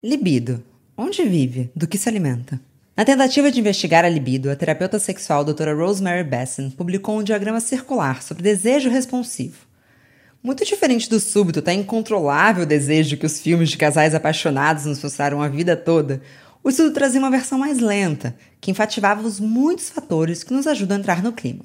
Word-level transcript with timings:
Libido. 0.00 0.62
Onde 0.96 1.24
vive? 1.24 1.72
Do 1.74 1.88
que 1.88 1.98
se 1.98 2.08
alimenta? 2.08 2.60
Na 2.96 3.04
tentativa 3.04 3.50
de 3.50 3.58
investigar 3.58 4.04
a 4.04 4.08
libido, 4.08 4.48
a 4.48 4.54
terapeuta 4.54 4.96
sexual 4.96 5.44
doutora 5.44 5.74
Rosemary 5.74 6.22
Besson 6.22 6.70
publicou 6.70 7.18
um 7.18 7.22
diagrama 7.24 7.58
circular 7.58 8.22
sobre 8.22 8.44
desejo 8.44 8.88
responsivo. 8.88 9.66
Muito 10.40 10.64
diferente 10.64 11.10
do 11.10 11.18
súbito, 11.18 11.58
até 11.58 11.72
incontrolável 11.72 12.64
desejo 12.64 13.16
que 13.16 13.26
os 13.26 13.40
filmes 13.40 13.70
de 13.70 13.76
casais 13.76 14.14
apaixonados 14.14 14.84
nos 14.84 15.02
mostraram 15.02 15.42
a 15.42 15.48
vida 15.48 15.76
toda, 15.76 16.22
o 16.62 16.68
estudo 16.68 16.92
trazia 16.92 17.18
uma 17.18 17.28
versão 17.28 17.58
mais 17.58 17.80
lenta, 17.80 18.36
que 18.60 18.70
enfativava 18.70 19.26
os 19.26 19.40
muitos 19.40 19.90
fatores 19.90 20.44
que 20.44 20.54
nos 20.54 20.68
ajudam 20.68 20.96
a 20.96 21.00
entrar 21.00 21.24
no 21.24 21.32
clima. 21.32 21.64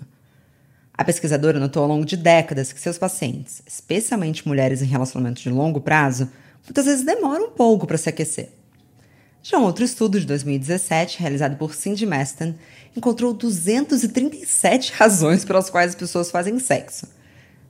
A 0.91 1.03
pesquisadora 1.03 1.59
notou 1.59 1.83
ao 1.83 1.89
longo 1.89 2.03
de 2.03 2.17
décadas 2.17 2.73
que 2.73 2.79
seus 2.81 2.97
pacientes, 2.97 3.61
especialmente 3.63 4.47
mulheres 4.47 4.81
em 4.81 4.87
relacionamentos 4.87 5.43
de 5.43 5.51
longo 5.51 5.79
prazo, 5.79 6.27
muitas 6.63 6.85
vezes 6.85 7.05
demora 7.05 7.43
um 7.43 7.51
pouco 7.51 7.85
para 7.85 7.97
se 7.97 8.09
aquecer. 8.09 8.49
Já 9.41 9.57
um 9.57 9.63
outro 9.63 9.83
estudo 9.83 10.19
de 10.19 10.25
2017, 10.25 11.19
realizado 11.19 11.57
por 11.57 11.75
Cindy 11.75 12.05
Maston, 12.05 12.55
encontrou 12.95 13.33
237 13.33 14.93
razões 14.95 15.43
pelas 15.43 15.69
quais 15.69 15.89
as 15.89 15.95
pessoas 15.95 16.31
fazem 16.31 16.57
sexo. 16.59 17.07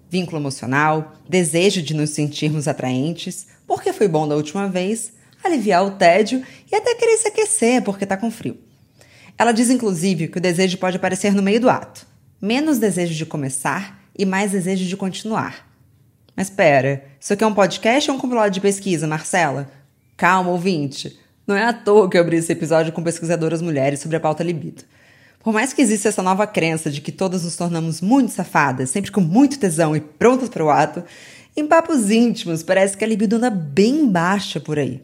Vínculo 0.07 0.39
emocional, 0.39 1.15
desejo 1.27 1.81
de 1.81 1.95
nos 1.95 2.11
sentirmos 2.11 2.67
atraentes, 2.67 3.47
porque 3.65 3.91
foi 3.91 4.07
bom 4.07 4.27
da 4.27 4.35
última 4.35 4.69
vez, 4.69 5.13
aliviar 5.43 5.83
o 5.83 5.91
tédio 5.91 6.43
e 6.71 6.75
até 6.75 6.93
querer 6.93 7.17
se 7.17 7.27
aquecer 7.27 7.81
porque 7.81 8.03
está 8.03 8.15
com 8.15 8.29
frio. 8.29 8.57
Ela 9.35 9.51
diz, 9.51 9.71
inclusive, 9.71 10.27
que 10.27 10.37
o 10.37 10.41
desejo 10.41 10.77
pode 10.77 10.97
aparecer 10.97 11.33
no 11.33 11.41
meio 11.41 11.59
do 11.59 11.71
ato. 11.71 12.05
Menos 12.39 12.77
desejo 12.77 13.15
de 13.15 13.25
começar 13.25 13.99
e 14.15 14.25
mais 14.25 14.51
desejo 14.51 14.85
de 14.85 14.95
continuar. 14.95 15.72
Mas 16.35 16.47
espera, 16.49 17.03
isso 17.19 17.33
aqui 17.33 17.43
é 17.43 17.47
um 17.47 17.53
podcast 17.53 18.09
ou 18.09 18.17
um 18.17 18.19
compilado 18.19 18.51
de 18.51 18.59
pesquisa, 18.59 19.07
Marcela? 19.07 19.69
Calma, 20.17 20.49
ouvinte. 20.49 21.19
Não 21.45 21.55
é 21.55 21.65
à 21.65 21.73
toa 21.73 22.09
que 22.09 22.17
eu 22.17 22.21
abri 22.21 22.37
esse 22.37 22.51
episódio 22.51 22.91
com 22.91 23.03
pesquisadoras 23.03 23.61
mulheres 23.61 23.99
sobre 23.99 24.17
a 24.17 24.19
pauta 24.19 24.43
libido. 24.43 24.83
Por 25.39 25.53
mais 25.53 25.73
que 25.73 25.81
exista 25.81 26.09
essa 26.09 26.23
nova 26.23 26.47
crença 26.47 26.89
de 26.89 27.01
que 27.01 27.11
todas 27.11 27.43
nos 27.43 27.55
tornamos 27.55 27.99
muito 27.99 28.31
safadas, 28.31 28.89
sempre 28.89 29.11
com 29.11 29.21
muito 29.21 29.59
tesão 29.59 29.95
e 29.95 29.99
prontas 29.99 30.49
para 30.49 30.63
o 30.63 30.69
ato, 30.69 31.03
em 31.55 31.67
papos 31.67 32.09
íntimos 32.09 32.63
parece 32.63 32.97
que 32.97 33.03
a 33.03 33.07
libido 33.07 33.35
anda 33.35 33.49
bem 33.49 34.07
baixa 34.07 34.59
por 34.59 34.79
aí. 34.79 35.03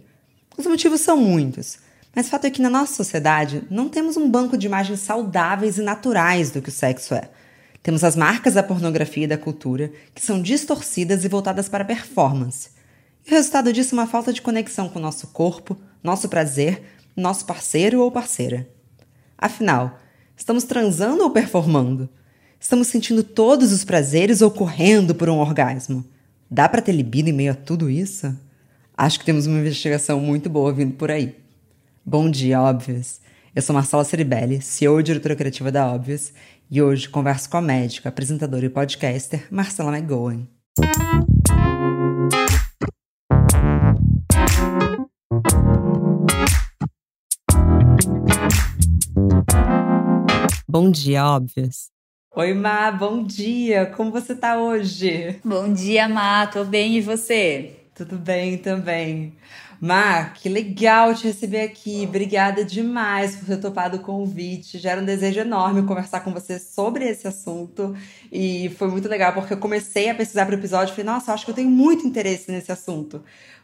Os 0.57 0.65
motivos 0.65 1.01
são 1.01 1.17
muitos, 1.17 1.77
mas 2.15 2.29
fato 2.29 2.45
é 2.45 2.49
que 2.49 2.61
na 2.61 2.69
nossa 2.69 2.95
sociedade 2.95 3.63
não 3.69 3.87
temos 3.87 4.17
um 4.17 4.29
banco 4.29 4.57
de 4.57 4.65
imagens 4.65 5.01
saudáveis 5.01 5.77
e 5.77 5.81
naturais 5.81 6.49
do 6.49 6.61
que 6.61 6.69
o 6.69 6.71
sexo 6.71 7.13
é. 7.13 7.29
Temos 7.81 8.03
as 8.03 8.15
marcas 8.15 8.55
da 8.55 8.63
pornografia 8.63 9.23
e 9.23 9.27
da 9.27 9.37
cultura, 9.37 9.91
que 10.13 10.21
são 10.21 10.41
distorcidas 10.41 11.23
e 11.23 11.27
voltadas 11.27 11.69
para 11.69 11.83
a 11.83 11.87
performance. 11.87 12.69
E 13.25 13.31
o 13.31 13.35
resultado 13.35 13.71
disso 13.71 13.95
é 13.95 13.97
uma 13.97 14.07
falta 14.07 14.33
de 14.33 14.41
conexão 14.41 14.89
com 14.89 14.99
o 14.99 15.01
nosso 15.01 15.27
corpo, 15.27 15.77
nosso 16.03 16.27
prazer, 16.27 16.81
nosso 17.15 17.45
parceiro 17.45 18.01
ou 18.01 18.11
parceira. 18.11 18.67
Afinal, 19.37 19.99
estamos 20.35 20.63
transando 20.63 21.23
ou 21.23 21.31
performando? 21.31 22.09
Estamos 22.59 22.87
sentindo 22.87 23.23
todos 23.23 23.71
os 23.71 23.85
prazeres 23.85 24.41
ou 24.41 24.51
correndo 24.51 25.15
por 25.15 25.29
um 25.29 25.37
orgasmo? 25.37 26.03
Dá 26.51 26.67
para 26.67 26.81
ter 26.81 26.91
libido 26.91 27.29
em 27.29 27.33
meio 27.33 27.51
a 27.53 27.55
tudo 27.55 27.89
isso? 27.89 28.35
Acho 28.97 29.19
que 29.19 29.25
temos 29.25 29.47
uma 29.47 29.59
investigação 29.59 30.19
muito 30.19 30.49
boa 30.49 30.73
vindo 30.73 30.93
por 30.95 31.09
aí. 31.09 31.37
Bom 32.05 32.29
dia, 32.29 32.61
óbvios! 32.61 33.21
Eu 33.55 33.61
sou 33.61 33.73
Marcela 33.73 34.03
Ceribelli, 34.03 34.61
CEO 34.61 34.99
e 34.99 35.03
diretora 35.03 35.35
criativa 35.35 35.71
da 35.71 35.87
Óbvios, 35.87 36.33
e 36.69 36.81
hoje 36.81 37.09
converso 37.09 37.49
com 37.49 37.57
a 37.57 37.61
médica, 37.61 38.09
apresentadora 38.09 38.65
e 38.65 38.69
podcaster 38.69 39.47
Marcela 39.49 39.97
McGowan. 39.97 40.47
Bom 50.67 50.91
dia, 50.91 51.25
óbvios. 51.25 51.89
Oi, 52.35 52.53
Má, 52.53 52.91
bom 52.91 53.23
dia. 53.23 53.87
Como 53.87 54.11
você 54.11 54.35
tá 54.35 54.59
hoje? 54.59 55.39
Bom 55.43 55.73
dia, 55.73 56.07
Má. 56.07 56.45
Tô 56.45 56.63
bem 56.63 56.97
e 56.97 57.01
você? 57.01 57.75
Tudo 57.95 58.17
bem 58.17 58.57
também. 58.59 59.35
Mar, 59.81 60.33
que 60.33 60.49
legal 60.49 61.15
te 61.15 61.25
receber 61.25 61.61
aqui. 61.61 62.05
Obrigada 62.07 62.65
demais 62.65 63.35
por 63.35 63.45
ter 63.45 63.57
topado 63.57 63.97
o 63.97 64.01
convite. 64.01 64.77
Já 64.77 64.91
era 64.91 65.01
um 65.01 65.05
desejo 65.05 65.39
enorme 65.39 65.83
conversar 65.83 66.19
com 66.19 66.33
você 66.33 66.59
sobre 66.59 67.07
esse 67.07 67.27
assunto. 67.27 67.95
E 68.31 68.69
foi 68.77 68.89
muito 68.89 69.07
legal, 69.07 69.33
porque 69.33 69.53
eu 69.53 69.57
comecei 69.57 70.09
a 70.09 70.15
pesquisar 70.15 70.45
para 70.45 70.55
o 70.55 70.59
episódio 70.59 70.91
e 70.91 70.95
falei, 70.95 71.05
nossa, 71.05 71.33
acho 71.33 71.45
que 71.45 71.51
eu 71.51 71.55
tenho 71.55 71.69
muito 71.69 72.05
interesse 72.05 72.51
nesse 72.51 72.71
assunto. 72.71 73.23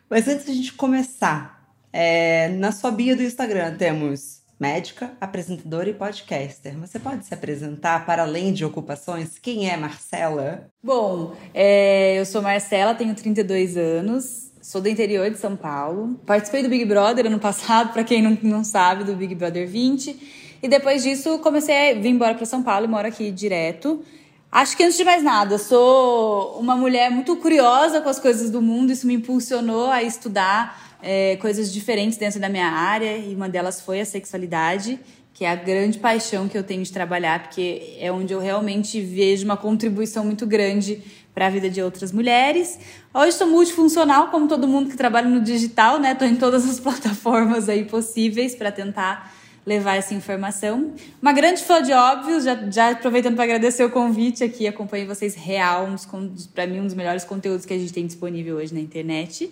Mas 0.10 0.28
antes 0.28 0.46
de 0.46 0.52
a 0.52 0.56
gente 0.56 0.74
começar, 0.74 1.70
é, 1.92 2.50
na 2.50 2.72
sua 2.72 2.92
bio 2.92 3.16
do 3.16 3.24
Instagram 3.24 3.76
temos 3.76 4.46
médica, 4.60 5.12
apresentadora 5.20 5.90
e 5.90 5.94
podcaster. 5.94 6.78
Você 6.80 7.00
pode 7.00 7.26
se 7.26 7.34
apresentar 7.34 8.06
para 8.06 8.24
além 8.24 8.54
de 8.54 8.64
ocupações? 8.64 9.38
Quem 9.38 9.70
é 9.70 9.76
Marcela? 9.76 10.68
Bom, 10.82 11.36
é, 11.54 12.20
eu 12.20 12.26
sou 12.26 12.42
Marcela, 12.42 12.96
tenho 12.96 13.14
32 13.14 13.76
anos, 13.78 14.45
Sou 14.66 14.82
do 14.82 14.90
interior 14.90 15.30
de 15.30 15.38
São 15.38 15.56
Paulo. 15.56 16.20
Participei 16.26 16.64
do 16.64 16.70
Big 16.70 16.86
Brother 16.86 17.28
ano 17.28 17.38
passado, 17.38 17.94
para 17.94 18.04
quem 18.04 18.20
não, 18.20 18.36
não 18.42 18.64
sabe, 18.64 19.04
do 19.04 19.16
Big 19.16 19.36
Brother 19.36 19.68
20. 19.68 20.58
E 20.64 20.68
depois 20.68 21.04
disso, 21.04 21.38
comecei 21.38 21.92
a 21.92 21.94
vir 21.94 22.10
embora 22.10 22.34
para 22.34 22.48
São 22.48 22.64
Paulo 22.64 22.86
e 22.86 22.88
moro 22.88 23.08
aqui 23.08 23.30
direto. 23.30 24.04
Acho 24.52 24.76
que 24.76 24.82
antes 24.82 24.98
de 24.98 25.04
mais 25.04 25.22
nada, 25.22 25.60
sou 25.60 26.58
uma 26.60 26.76
mulher 26.76 27.12
muito 27.12 27.36
curiosa 27.36 28.02
com 28.02 28.10
as 28.10 28.18
coisas 28.18 28.50
do 28.50 28.60
mundo. 28.60 28.92
Isso 28.92 29.06
me 29.06 29.14
impulsionou 29.14 29.92
a 29.92 30.02
estudar 30.02 30.98
é, 31.00 31.36
coisas 31.36 31.72
diferentes 31.72 32.18
dentro 32.18 32.40
da 32.40 32.50
minha 32.50 32.68
área. 32.68 33.20
E 33.20 33.36
uma 33.36 33.48
delas 33.48 33.82
foi 33.82 34.02
a 34.02 34.06
sexualidade, 34.06 35.00
que 35.32 35.46
é 35.46 35.52
a 35.52 35.56
grande 35.56 36.00
paixão 36.00 36.48
que 36.48 36.58
eu 36.58 36.64
tenho 36.64 36.82
de 36.82 36.92
trabalhar, 36.92 37.44
porque 37.44 37.98
é 38.00 38.12
onde 38.12 38.34
eu 38.34 38.40
realmente 38.40 39.00
vejo 39.00 39.46
uma 39.46 39.58
contribuição 39.58 40.26
muito 40.26 40.48
grande 40.48 41.04
para 41.36 41.48
a 41.48 41.50
vida 41.50 41.70
de 41.70 41.82
outras 41.82 42.14
mulheres. 42.14 42.80
Hoje 43.14 43.34
sou 43.34 43.46
multifuncional, 43.46 44.30
como 44.30 44.48
todo 44.48 44.66
mundo 44.66 44.90
que 44.90 44.96
trabalha 44.96 45.28
no 45.28 45.42
digital, 45.42 46.00
né? 46.00 46.14
Estou 46.14 46.26
em 46.26 46.38
todas 46.38 46.68
as 46.68 46.80
plataformas 46.82 47.68
aí 47.68 47.84
possíveis 47.84 48.56
para 48.56 48.72
tentar 48.72 49.36
levar 49.66 49.96
essa 49.96 50.14
informação. 50.14 50.94
Uma 51.22 51.34
grande 51.34 51.62
fã 51.62 51.82
de 51.82 51.92
óbvios, 51.92 52.46
já, 52.46 52.56
já 52.72 52.92
aproveitando 52.92 53.36
para 53.36 53.44
agradecer 53.44 53.84
o 53.84 53.90
convite 53.90 54.44
aqui, 54.44 54.66
acompanho 54.68 55.08
vocês 55.08 55.36
real, 55.36 55.90
para 56.54 56.66
mim 56.66 56.80
um 56.80 56.86
dos 56.86 56.94
melhores 56.94 57.26
conteúdos 57.26 57.66
que 57.66 57.74
a 57.74 57.78
gente 57.78 57.92
tem 57.92 58.06
disponível 58.06 58.58
hoje 58.58 58.74
na 58.74 58.80
internet. 58.80 59.52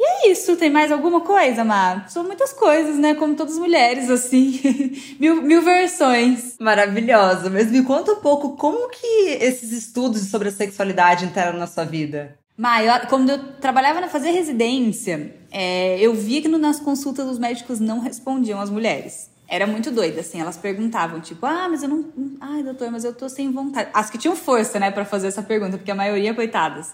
E 0.00 0.04
é 0.04 0.30
isso, 0.30 0.54
tem 0.54 0.70
mais 0.70 0.92
alguma 0.92 1.22
coisa, 1.22 1.64
Mar? 1.64 2.08
São 2.08 2.22
muitas 2.22 2.52
coisas, 2.52 2.96
né? 2.96 3.14
Como 3.14 3.34
todas 3.34 3.54
as 3.54 3.58
mulheres, 3.58 4.08
assim. 4.08 4.60
mil, 5.18 5.42
mil 5.42 5.60
versões. 5.60 6.56
Maravilhosa. 6.60 7.50
Mas 7.50 7.68
me 7.68 7.82
conta 7.82 8.12
um 8.12 8.20
pouco 8.20 8.56
como 8.56 8.88
que 8.90 9.06
esses 9.40 9.72
estudos 9.72 10.22
sobre 10.28 10.48
a 10.48 10.52
sexualidade 10.52 11.24
entraram 11.24 11.58
na 11.58 11.66
sua 11.66 11.84
vida? 11.84 12.38
Eu, 12.56 13.08
quando 13.08 13.30
eu 13.30 13.52
trabalhava 13.54 14.00
na 14.00 14.08
fazer 14.08 14.30
residência, 14.30 15.34
é, 15.50 15.98
eu 16.00 16.14
via 16.14 16.42
que 16.42 16.48
nas 16.48 16.78
consultas 16.78 17.26
os 17.26 17.38
médicos 17.38 17.80
não 17.80 17.98
respondiam 17.98 18.60
às 18.60 18.70
mulheres. 18.70 19.30
Era 19.48 19.66
muito 19.66 19.90
doida, 19.90 20.20
assim. 20.20 20.40
Elas 20.40 20.56
perguntavam, 20.56 21.20
tipo, 21.20 21.44
ah, 21.44 21.68
mas 21.68 21.82
eu 21.82 21.88
não. 21.88 22.04
Ai, 22.40 22.62
doutor, 22.62 22.90
mas 22.90 23.02
eu 23.02 23.12
tô 23.12 23.28
sem 23.28 23.50
vontade. 23.50 23.90
As 23.92 24.10
que 24.10 24.18
tinham 24.18 24.36
força, 24.36 24.78
né, 24.78 24.92
para 24.92 25.04
fazer 25.04 25.26
essa 25.28 25.42
pergunta, 25.42 25.76
porque 25.76 25.90
a 25.90 25.94
maioria, 25.94 26.34
coitadas 26.34 26.92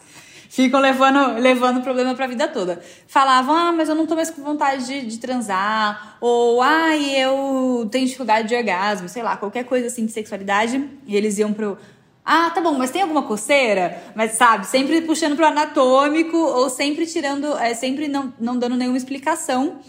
ficam 0.48 0.80
levando, 0.80 1.40
levando 1.40 1.82
problema 1.82 2.14
pra 2.14 2.26
vida 2.26 2.48
toda. 2.48 2.82
Falavam, 3.06 3.54
ah, 3.54 3.72
mas 3.72 3.88
eu 3.88 3.94
não 3.94 4.06
tô 4.06 4.14
mais 4.14 4.30
com 4.30 4.42
vontade 4.42 4.86
de, 4.86 5.06
de 5.06 5.18
transar, 5.18 6.16
ou 6.20 6.62
ah, 6.62 6.96
eu 6.96 7.88
tenho 7.90 8.06
dificuldade 8.06 8.48
de 8.48 8.54
orgasmo, 8.54 9.08
sei 9.08 9.22
lá, 9.22 9.36
qualquer 9.36 9.64
coisa 9.64 9.86
assim 9.86 10.06
de 10.06 10.12
sexualidade. 10.12 10.88
E 11.06 11.16
eles 11.16 11.38
iam 11.38 11.52
pro. 11.52 11.76
Ah, 12.24 12.50
tá 12.50 12.60
bom, 12.60 12.72
mas 12.72 12.90
tem 12.90 13.02
alguma 13.02 13.22
coceira? 13.22 14.02
Mas 14.14 14.32
sabe, 14.32 14.66
sempre 14.66 15.02
puxando 15.02 15.36
pro 15.36 15.44
anatômico, 15.44 16.36
ou 16.36 16.70
sempre 16.70 17.06
tirando, 17.06 17.56
é, 17.58 17.74
sempre 17.74 18.08
não, 18.08 18.32
não 18.40 18.58
dando 18.58 18.76
nenhuma 18.76 18.96
explicação. 18.96 19.80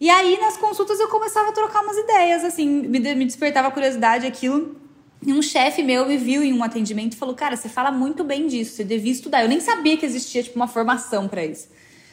E 0.00 0.10
aí, 0.10 0.38
nas 0.40 0.56
consultas, 0.56 0.98
eu 0.98 1.08
começava 1.08 1.50
a 1.50 1.52
trocar 1.52 1.80
umas 1.82 1.96
ideias, 1.96 2.44
assim, 2.44 2.68
me, 2.68 2.98
me 3.14 3.24
despertava 3.24 3.70
curiosidade 3.70 4.26
aquilo. 4.26 4.81
E 5.24 5.32
um 5.32 5.40
chefe 5.40 5.82
meu 5.82 6.06
me 6.06 6.16
viu 6.16 6.42
em 6.42 6.52
um 6.52 6.64
atendimento 6.64 7.12
e 7.12 7.16
falou: 7.16 7.34
Cara, 7.34 7.56
você 7.56 7.68
fala 7.68 7.90
muito 7.90 8.24
bem 8.24 8.46
disso, 8.46 8.76
você 8.76 8.84
devia 8.84 9.12
estudar. 9.12 9.42
Eu 9.42 9.48
nem 9.48 9.60
sabia 9.60 9.96
que 9.96 10.04
existia 10.04 10.42
tipo, 10.42 10.56
uma 10.56 10.66
formação 10.66 11.28
para 11.28 11.44
isso. 11.44 11.68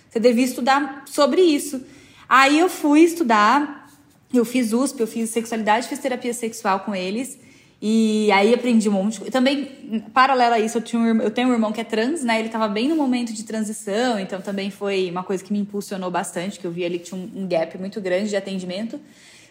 Você 0.10 0.20
devia 0.20 0.46
estudar 0.46 1.04
sobre 1.08 1.42
isso. 1.42 1.84
Aí 2.28 2.60
eu 2.60 2.70
fui 2.70 3.02
estudar, 3.02 3.90
eu 4.34 4.46
fiz 4.46 4.74
USP, 4.74 5.00
eu 5.00 5.08
fiz 5.08 5.30
sexualidade, 5.32 5.88
fiz 5.88 6.00
terapia 6.00 6.34
sexual 6.34 6.82
com 6.82 6.94
eles. 6.94 7.40
E 7.82 8.30
aí 8.32 8.54
aprendi 8.54 8.90
um 8.90 8.92
monte. 8.92 9.20
Também, 9.32 10.04
paralelo 10.14 10.54
a 10.54 10.60
isso, 10.60 10.78
eu, 10.78 10.82
tinha 10.82 11.02
um, 11.02 11.22
eu 11.22 11.32
tenho 11.32 11.48
um 11.48 11.54
irmão 11.54 11.72
que 11.72 11.80
é 11.80 11.84
trans, 11.84 12.24
né? 12.24 12.40
Ele 12.40 12.50
tava 12.50 12.68
bem 12.68 12.90
no 12.90 12.96
momento 12.96 13.34
de 13.34 13.44
transição, 13.44 14.20
então 14.20 14.42
também 14.42 14.70
foi 14.70 15.10
uma 15.10 15.24
coisa 15.24 15.44
que 15.44 15.54
me 15.54 15.60
impulsionou 15.60 16.12
bastante, 16.12 16.60
que 16.60 16.68
eu 16.68 16.72
vi 16.72 16.84
ali 16.84 17.00
que 17.00 17.06
tinha 17.06 17.20
um, 17.20 17.44
um 17.44 17.48
gap 17.48 17.78
muito 17.78 18.02
grande 18.02 18.30
de 18.30 18.36
atendimento. 18.36 19.00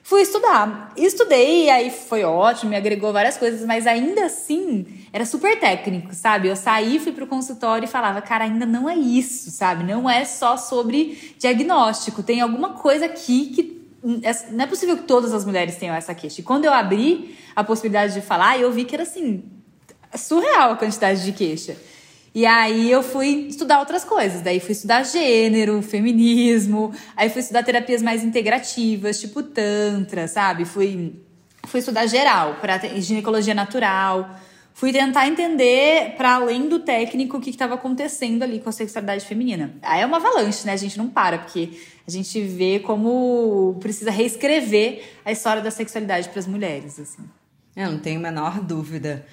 Fui 0.08 0.22
estudar. 0.22 0.90
Estudei, 0.96 1.66
e 1.66 1.70
aí 1.70 1.90
foi 1.90 2.24
ótimo, 2.24 2.70
me 2.70 2.76
agregou 2.76 3.12
várias 3.12 3.36
coisas, 3.36 3.62
mas 3.66 3.86
ainda 3.86 4.24
assim 4.24 4.86
era 5.12 5.26
super 5.26 5.60
técnico, 5.60 6.14
sabe? 6.14 6.48
Eu 6.48 6.56
saí, 6.56 6.98
fui 6.98 7.12
pro 7.12 7.26
consultório 7.26 7.84
e 7.84 7.86
falava, 7.86 8.22
cara, 8.22 8.44
ainda 8.44 8.64
não 8.64 8.88
é 8.88 8.96
isso, 8.96 9.50
sabe? 9.50 9.84
Não 9.84 10.08
é 10.08 10.24
só 10.24 10.56
sobre 10.56 11.34
diagnóstico. 11.38 12.22
Tem 12.22 12.40
alguma 12.40 12.70
coisa 12.70 13.04
aqui 13.04 13.50
que. 13.50 13.86
É, 14.22 14.50
não 14.50 14.64
é 14.64 14.66
possível 14.66 14.96
que 14.96 15.02
todas 15.02 15.34
as 15.34 15.44
mulheres 15.44 15.76
tenham 15.76 15.94
essa 15.94 16.14
queixa. 16.14 16.40
E 16.40 16.44
quando 16.44 16.64
eu 16.64 16.72
abri 16.72 17.36
a 17.54 17.62
possibilidade 17.62 18.14
de 18.14 18.22
falar, 18.22 18.58
eu 18.58 18.72
vi 18.72 18.86
que 18.86 18.94
era 18.94 19.02
assim, 19.02 19.44
surreal 20.16 20.72
a 20.72 20.76
quantidade 20.76 21.22
de 21.22 21.32
queixa. 21.32 21.76
E 22.34 22.44
aí 22.46 22.90
eu 22.90 23.02
fui 23.02 23.46
estudar 23.48 23.80
outras 23.80 24.04
coisas. 24.04 24.40
Daí 24.42 24.60
fui 24.60 24.72
estudar 24.72 25.02
gênero, 25.04 25.82
feminismo, 25.82 26.92
aí 27.16 27.28
fui 27.30 27.40
estudar 27.40 27.62
terapias 27.62 28.02
mais 28.02 28.22
integrativas, 28.22 29.20
tipo 29.20 29.42
tantra, 29.42 30.28
sabe? 30.28 30.64
Fui 30.64 31.14
fui 31.66 31.80
estudar 31.80 32.06
geral, 32.06 32.56
para 32.60 32.78
ginecologia 32.98 33.54
natural. 33.54 34.38
Fui 34.72 34.92
tentar 34.92 35.26
entender, 35.26 36.14
para 36.16 36.36
além 36.36 36.68
do 36.68 36.78
técnico, 36.78 37.36
o 37.36 37.40
que 37.40 37.50
estava 37.50 37.74
acontecendo 37.74 38.44
ali 38.44 38.60
com 38.60 38.68
a 38.68 38.72
sexualidade 38.72 39.24
feminina. 39.24 39.74
Aí 39.82 40.02
é 40.02 40.06
uma 40.06 40.18
avalanche, 40.18 40.64
né? 40.64 40.72
A 40.72 40.76
gente 40.76 40.96
não 40.96 41.08
para, 41.08 41.38
porque 41.38 41.70
a 42.06 42.10
gente 42.10 42.40
vê 42.40 42.78
como 42.78 43.76
precisa 43.80 44.12
reescrever 44.12 45.02
a 45.24 45.32
história 45.32 45.60
da 45.60 45.70
sexualidade 45.70 46.28
para 46.28 46.38
as 46.38 46.46
mulheres, 46.46 46.98
assim. 46.98 47.24
Eu 47.74 47.90
não 47.90 47.98
tenho 47.98 48.20
a 48.20 48.22
menor 48.22 48.60
dúvida. 48.60 49.26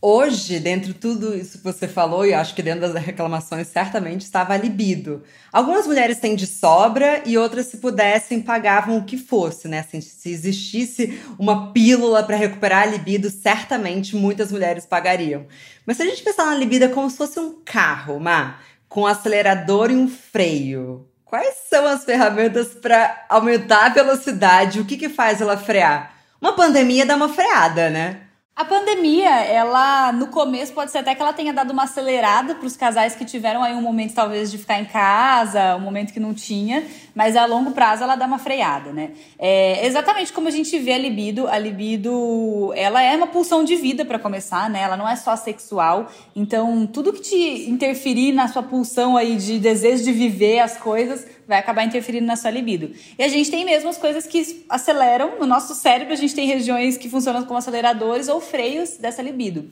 Hoje, 0.00 0.60
dentro 0.60 0.92
de 0.92 0.94
tudo 0.94 1.34
isso 1.34 1.58
que 1.58 1.64
você 1.64 1.88
falou, 1.88 2.26
e 2.26 2.34
acho 2.34 2.54
que 2.54 2.62
dentro 2.62 2.82
das 2.82 3.02
reclamações 3.02 3.66
certamente 3.66 4.20
estava 4.20 4.52
a 4.52 4.56
libido. 4.56 5.22
Algumas 5.50 5.86
mulheres 5.86 6.18
têm 6.18 6.36
de 6.36 6.46
sobra 6.46 7.22
e 7.24 7.38
outras, 7.38 7.66
se 7.66 7.78
pudessem, 7.78 8.42
pagavam 8.42 8.98
o 8.98 9.04
que 9.04 9.16
fosse, 9.16 9.66
né? 9.68 9.78
Assim, 9.80 10.02
se 10.02 10.30
existisse 10.30 11.18
uma 11.38 11.72
pílula 11.72 12.22
para 12.22 12.36
recuperar 12.36 12.82
a 12.82 12.86
libido, 12.86 13.30
certamente 13.30 14.14
muitas 14.14 14.52
mulheres 14.52 14.84
pagariam. 14.84 15.46
Mas 15.86 15.96
se 15.96 16.02
a 16.02 16.06
gente 16.06 16.22
pensar 16.22 16.44
na 16.44 16.54
libido 16.54 16.84
é 16.84 16.88
como 16.88 17.08
se 17.08 17.16
fosse 17.16 17.40
um 17.40 17.56
carro, 17.64 18.20
Má, 18.20 18.58
com 18.90 19.02
um 19.02 19.06
acelerador 19.06 19.90
e 19.90 19.96
um 19.96 20.08
freio. 20.08 21.08
Quais 21.24 21.54
são 21.70 21.86
as 21.86 22.04
ferramentas 22.04 22.68
para 22.68 23.24
aumentar 23.30 23.86
a 23.86 23.88
velocidade? 23.88 24.78
O 24.78 24.84
que, 24.84 24.98
que 24.98 25.08
faz 25.08 25.40
ela 25.40 25.56
frear? 25.56 26.14
Uma 26.38 26.52
pandemia 26.52 27.06
dá 27.06 27.16
uma 27.16 27.30
freada, 27.30 27.88
né? 27.88 28.25
A 28.56 28.64
pandemia, 28.64 29.28
ela 29.28 30.12
no 30.12 30.28
começo 30.28 30.72
pode 30.72 30.90
ser 30.90 30.96
até 30.96 31.14
que 31.14 31.20
ela 31.20 31.34
tenha 31.34 31.52
dado 31.52 31.72
uma 31.72 31.82
acelerada 31.82 32.54
para 32.54 32.66
os 32.66 32.74
casais 32.74 33.14
que 33.14 33.22
tiveram 33.22 33.62
aí 33.62 33.74
um 33.74 33.82
momento 33.82 34.14
talvez 34.14 34.50
de 34.50 34.56
ficar 34.56 34.80
em 34.80 34.86
casa, 34.86 35.76
um 35.76 35.80
momento 35.80 36.10
que 36.10 36.18
não 36.18 36.32
tinha, 36.32 36.82
mas 37.14 37.36
a 37.36 37.44
longo 37.44 37.72
prazo 37.72 38.02
ela 38.02 38.16
dá 38.16 38.24
uma 38.24 38.38
freada, 38.38 38.94
né? 38.94 39.10
É 39.38 39.86
exatamente 39.86 40.32
como 40.32 40.48
a 40.48 40.50
gente 40.50 40.78
vê 40.78 40.94
a 40.94 40.98
libido, 40.98 41.46
a 41.46 41.58
libido, 41.58 42.72
ela 42.74 43.02
é 43.02 43.14
uma 43.14 43.26
pulsão 43.26 43.62
de 43.62 43.76
vida 43.76 44.06
para 44.06 44.18
começar, 44.18 44.70
né? 44.70 44.80
Ela 44.80 44.96
não 44.96 45.06
é 45.06 45.16
só 45.16 45.36
sexual, 45.36 46.10
então 46.34 46.86
tudo 46.86 47.12
que 47.12 47.20
te 47.20 47.68
interferir 47.68 48.32
na 48.32 48.48
sua 48.48 48.62
pulsão 48.62 49.18
aí 49.18 49.36
de 49.36 49.58
desejo 49.58 50.02
de 50.02 50.12
viver 50.12 50.60
as 50.60 50.78
coisas 50.78 51.26
vai 51.46 51.58
acabar 51.58 51.84
interferindo 51.84 52.26
na 52.26 52.36
sua 52.36 52.50
libido. 52.50 52.90
E 53.18 53.22
a 53.22 53.28
gente 53.28 53.50
tem 53.50 53.64
mesmo 53.64 53.88
as 53.88 53.96
coisas 53.96 54.26
que 54.26 54.64
aceleram 54.68 55.38
no 55.38 55.46
nosso 55.46 55.74
cérebro, 55.74 56.12
a 56.12 56.16
gente 56.16 56.34
tem 56.34 56.46
regiões 56.46 56.96
que 56.96 57.08
funcionam 57.08 57.44
como 57.44 57.58
aceleradores 57.58 58.28
ou 58.28 58.40
freios 58.40 58.96
dessa 58.96 59.22
libido. 59.22 59.70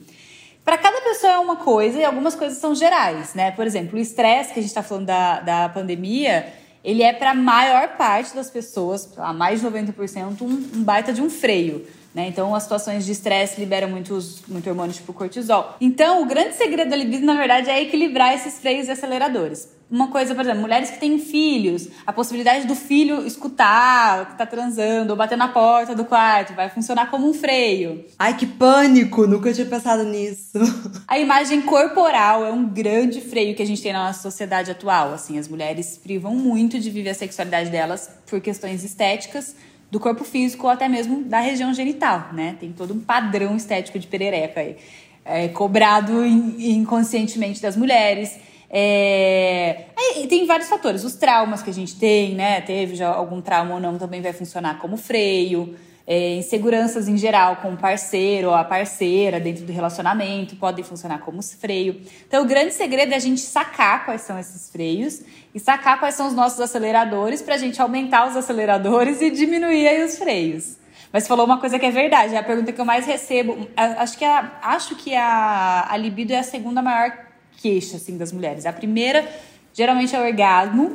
Para 0.63 0.77
cada 0.77 0.99
pessoa 1.01 1.33
é 1.33 1.37
uma 1.37 1.57
coisa 1.57 1.99
e 1.99 2.03
algumas 2.03 2.33
coisas 2.33 2.57
são 2.57 2.73
gerais, 2.73 3.35
né? 3.35 3.51
Por 3.51 3.67
exemplo, 3.67 3.99
o 3.99 4.01
estresse 4.01 4.51
que 4.51 4.59
a 4.59 4.61
gente 4.63 4.71
está 4.71 4.81
falando 4.81 5.05
da, 5.05 5.39
da 5.41 5.69
pandemia, 5.69 6.51
ele 6.83 7.03
é 7.03 7.13
para 7.13 7.31
a 7.31 7.35
maior 7.35 7.89
parte 7.97 8.33
das 8.35 8.49
pessoas, 8.49 9.13
a 9.17 9.31
mais 9.31 9.61
de 9.61 9.67
90%, 9.67 10.41
um, 10.41 10.45
um 10.45 10.83
baita 10.83 11.13
de 11.13 11.21
um 11.21 11.29
freio. 11.29 11.85
Né? 12.15 12.29
Então, 12.29 12.55
as 12.55 12.63
situações 12.63 13.05
de 13.05 13.11
estresse 13.11 13.59
liberam 13.59 13.89
muitos, 13.89 14.41
muito 14.47 14.69
hormônio 14.69 14.93
tipo 14.93 15.11
cortisol. 15.11 15.75
Então, 15.81 16.23
o 16.23 16.25
grande 16.25 16.55
segredo 16.55 16.89
da 16.89 16.95
libido, 16.95 17.25
na 17.25 17.35
verdade, 17.35 17.69
é 17.69 17.81
equilibrar 17.81 18.33
esses 18.33 18.57
freios 18.57 18.87
e 18.87 18.91
aceleradores. 18.91 19.75
Uma 19.91 20.07
coisa, 20.07 20.33
por 20.33 20.41
exemplo, 20.41 20.61
mulheres 20.61 20.89
que 20.89 20.99
têm 20.99 21.19
filhos, 21.19 21.89
a 22.07 22.13
possibilidade 22.13 22.65
do 22.65 22.73
filho 22.73 23.27
escutar 23.27 24.31
que 24.31 24.37
tá 24.37 24.45
transando 24.45 25.11
ou 25.11 25.17
bater 25.17 25.37
na 25.37 25.49
porta 25.49 25.93
do 25.93 26.05
quarto 26.05 26.53
vai 26.53 26.69
funcionar 26.69 27.11
como 27.11 27.29
um 27.29 27.33
freio. 27.33 28.03
Ai, 28.17 28.35
que 28.35 28.47
pânico! 28.47 29.27
Nunca 29.27 29.53
tinha 29.53 29.67
pensado 29.67 30.03
nisso. 30.03 30.57
A 31.07 31.19
imagem 31.19 31.61
corporal 31.61 32.45
é 32.45 32.51
um 32.51 32.65
grande 32.65 33.21
freio 33.21 33.55
que 33.55 33.61
a 33.61 33.65
gente 33.65 33.81
tem 33.81 33.93
na 33.93 34.07
nossa 34.07 34.21
sociedade 34.21 34.71
atual. 34.71 35.13
Assim, 35.13 35.37
as 35.37 35.47
mulheres 35.47 35.99
privam 36.01 36.33
muito 36.33 36.79
de 36.79 36.89
viver 36.89 37.11
a 37.11 37.13
sexualidade 37.13 37.69
delas 37.69 38.09
por 38.25 38.41
questões 38.41 38.83
estéticas, 38.83 39.55
do 39.91 39.99
corpo 39.99 40.23
físico 40.23 40.65
ou 40.65 40.71
até 40.71 40.87
mesmo 40.87 41.23
da 41.23 41.39
região 41.39 41.73
genital, 41.73 42.29
né? 42.33 42.55
Tem 42.59 42.71
todo 42.71 42.93
um 42.93 42.99
padrão 42.99 43.55
estético 43.55 43.97
de 43.99 44.07
perereca 44.07 44.59
aí, 44.59 44.75
é, 45.23 45.47
cobrado 45.49 46.25
inconscientemente 46.25 47.61
das 47.61 47.75
mulheres. 47.77 48.37
É... 48.69 49.85
tem 50.27 50.45
vários 50.45 50.67
fatores. 50.67 51.03
Os 51.03 51.15
traumas 51.15 51.61
que 51.61 51.69
a 51.69 51.73
gente 51.73 51.95
tem, 51.97 52.35
né? 52.35 52.61
Teve 52.61 52.95
já 52.95 53.09
algum 53.09 53.41
trauma 53.41 53.75
ou 53.75 53.79
não, 53.79 53.97
também 53.97 54.21
vai 54.21 54.33
funcionar 54.33 54.79
como 54.79 54.97
freio. 54.97 55.75
É, 56.07 56.35
inseguranças 56.35 57.07
em 57.07 57.17
geral 57.17 57.55
com 57.55 57.73
o 57.73 57.77
parceiro 57.77 58.49
ou 58.49 58.53
a 58.53 58.63
parceira 58.63 59.39
dentro 59.39 59.65
do 59.65 59.71
relacionamento 59.73 60.55
podem 60.55 60.83
funcionar 60.83 61.19
como 61.19 61.41
freio. 61.41 61.99
Então, 62.27 62.43
o 62.43 62.45
grande 62.45 62.73
segredo 62.73 63.11
é 63.11 63.15
a 63.15 63.19
gente 63.19 63.41
sacar 63.41 64.05
quais 64.05 64.21
são 64.21 64.37
esses 64.37 64.69
freios 64.69 65.21
e 65.53 65.59
sacar 65.59 65.99
quais 65.99 66.13
são 66.13 66.27
os 66.27 66.33
nossos 66.33 66.59
aceleradores 66.59 67.41
para 67.41 67.55
a 67.55 67.57
gente 67.57 67.81
aumentar 67.81 68.27
os 68.27 68.35
aceleradores 68.35 69.19
e 69.19 69.31
diminuir 69.31 69.87
aí 69.87 70.03
os 70.03 70.17
freios. 70.17 70.77
Mas 71.11 71.27
falou 71.27 71.45
uma 71.45 71.59
coisa 71.59 71.79
que 71.79 71.85
é 71.85 71.91
verdade, 71.91 72.35
é 72.35 72.37
a 72.37 72.43
pergunta 72.43 72.73
que 72.73 72.81
eu 72.81 72.83
mais 72.83 73.05
recebo. 73.05 73.67
Acho 73.75 74.17
que 74.17 74.25
a, 74.25 74.51
acho 74.61 74.95
que 74.95 75.15
a, 75.15 75.87
a 75.89 75.95
libido 75.95 76.33
é 76.33 76.39
a 76.39 76.43
segunda 76.43 76.81
maior 76.81 77.17
queixa 77.57 77.95
assim, 77.95 78.17
das 78.17 78.33
mulheres. 78.33 78.65
A 78.65 78.73
primeira, 78.73 79.25
geralmente, 79.73 80.13
é 80.13 80.19
o 80.19 80.25
orgasmo, 80.25 80.93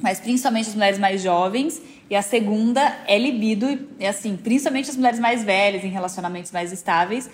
mas 0.00 0.18
principalmente 0.18 0.68
as 0.68 0.74
mulheres 0.74 0.98
mais 0.98 1.22
jovens. 1.22 1.80
E 2.08 2.14
a 2.14 2.22
segunda 2.22 2.96
é 3.06 3.18
libido, 3.18 3.88
e 3.98 4.06
assim, 4.06 4.36
principalmente 4.36 4.90
as 4.90 4.96
mulheres 4.96 5.18
mais 5.18 5.42
velhas, 5.42 5.84
em 5.84 5.88
relacionamentos 5.88 6.52
mais 6.52 6.72
estáveis, 6.72 7.28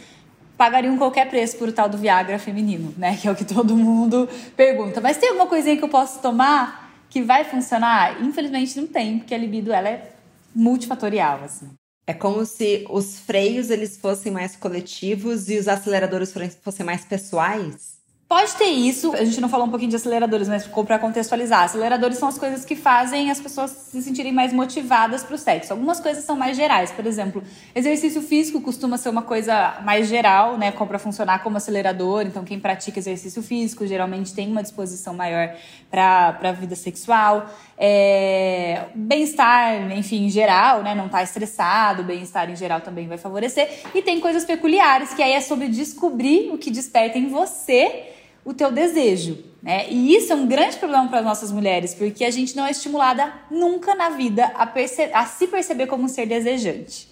pagariam 0.57 0.97
qualquer 0.97 1.29
preço 1.29 1.57
por 1.57 1.69
o 1.69 1.73
tal 1.73 1.89
do 1.89 1.99
Viagra 1.99 2.39
feminino, 2.39 2.95
né? 2.97 3.17
Que 3.21 3.29
é 3.29 3.31
o 3.31 3.35
que 3.35 3.45
todo 3.45 3.77
mundo 3.77 4.29
pergunta. 4.57 5.01
Mas 5.01 5.19
tem 5.19 5.29
alguma 5.29 5.47
coisinha 5.47 5.77
que 5.77 5.85
eu 5.85 5.89
posso 5.89 6.21
tomar 6.21 6.91
que 7.11 7.21
vai 7.21 7.45
funcionar? 7.45 8.23
Infelizmente 8.23 8.81
não 8.81 8.87
tem, 8.87 9.19
porque 9.19 9.35
a 9.35 9.39
libido 9.39 9.73
ela 9.73 9.89
é 9.89 10.13
multifatorial, 10.55 11.45
assim. 11.45 11.71
É 12.07 12.15
como 12.15 12.45
se 12.47 12.87
os 12.89 13.19
freios 13.19 13.71
eles 13.71 13.97
fossem 13.97 14.33
mais 14.33 14.57
coletivos 14.57 15.49
e 15.49 15.59
os 15.59 15.69
aceleradores 15.69 16.33
fossem 16.63 16.85
mais 16.85 17.05
pessoais? 17.05 17.92
Pode 18.33 18.57
ter 18.57 18.65
isso. 18.65 19.13
A 19.13 19.25
gente 19.27 19.43
não 19.43 19.49
falou 19.51 19.67
um 19.67 19.69
pouquinho 19.69 19.91
de 19.91 19.97
aceleradores, 19.97 20.49
mas 20.49 20.67
para 20.67 20.99
contextualizar. 20.99 21.65
Aceleradores 21.65 22.17
são 22.17 22.31
as 22.31 22.39
coisas 22.39 22.65
que 22.65 22.75
fazem 22.75 23.31
as 23.31 23.39
pessoas 23.39 23.71
se 23.71 24.01
sentirem 24.01 24.33
mais 24.33 24.55
motivadas 24.55 25.23
para 25.23 25.35
o 25.35 25.39
sexo. 25.39 25.75
Algumas 25.75 26.01
coisas 26.01 26.25
são 26.25 26.35
mais 26.35 26.57
gerais. 26.57 26.91
Por 26.91 27.05
exemplo, 27.05 27.43
exercício 27.75 28.23
físico 28.23 28.63
costuma 28.63 28.97
ser 28.97 29.11
uma 29.11 29.21
coisa 29.21 29.79
mais 29.85 30.09
geral, 30.09 30.57
né? 30.57 30.71
Para 30.71 30.99
funcionar 30.99 31.43
como 31.43 31.59
acelerador. 31.59 32.23
Então, 32.23 32.43
quem 32.43 32.59
pratica 32.59 32.99
exercício 32.99 33.43
físico 33.43 33.87
geralmente 33.87 34.33
tem 34.33 34.51
uma 34.51 34.63
disposição 34.63 35.13
maior 35.13 35.55
para 35.91 36.39
a 36.43 36.53
vida 36.53 36.75
sexual. 36.75 37.51
É, 37.77 38.87
bem-estar, 38.95 39.93
enfim, 39.93 40.25
em 40.25 40.31
geral, 40.31 40.83
né? 40.83 40.95
Não 40.95 41.11
tá 41.11 41.23
estressado, 41.23 42.03
bem-estar 42.03 42.49
em 42.49 42.57
geral 42.57 42.81
também 42.81 43.07
vai 43.07 43.19
favorecer. 43.19 43.69
E 43.95 44.01
tem 44.01 44.21
coisas 44.21 44.47
peculiares, 44.47 45.13
que 45.13 45.23
aí 45.23 45.35
é 45.35 45.41
sobre 45.43 45.69
descobrir 45.69 46.51
o 46.51 46.57
que 46.57 46.71
desperta 46.71 47.19
em 47.19 47.29
você 47.29 48.09
o 48.45 48.53
teu 48.53 48.73
desejo, 48.73 49.45
né? 49.63 49.89
E 49.89 50.15
isso 50.17 50.33
é 50.33 50.37
um 50.37 50.47
grande 50.47 50.77
problema 50.77 51.09
para 51.09 51.21
as 51.21 51.25
nossas 51.25 51.53
mulheres, 51.53 51.95
porque 51.95 52.25
a 52.25 52.31
gente 52.31 52.57
não 52.57 52.67
é 52.67 52.71
estimulada 52.73 53.33
nunca 53.51 53.95
na 53.95 54.11
vida 54.11 54.51
a, 54.55 54.69
a 55.15 55.27
se 55.27 55.47
perceber 55.47 55.87
como 55.87 56.05
um 56.05 56.09
ser 56.09 56.27
desejante. 56.27 57.09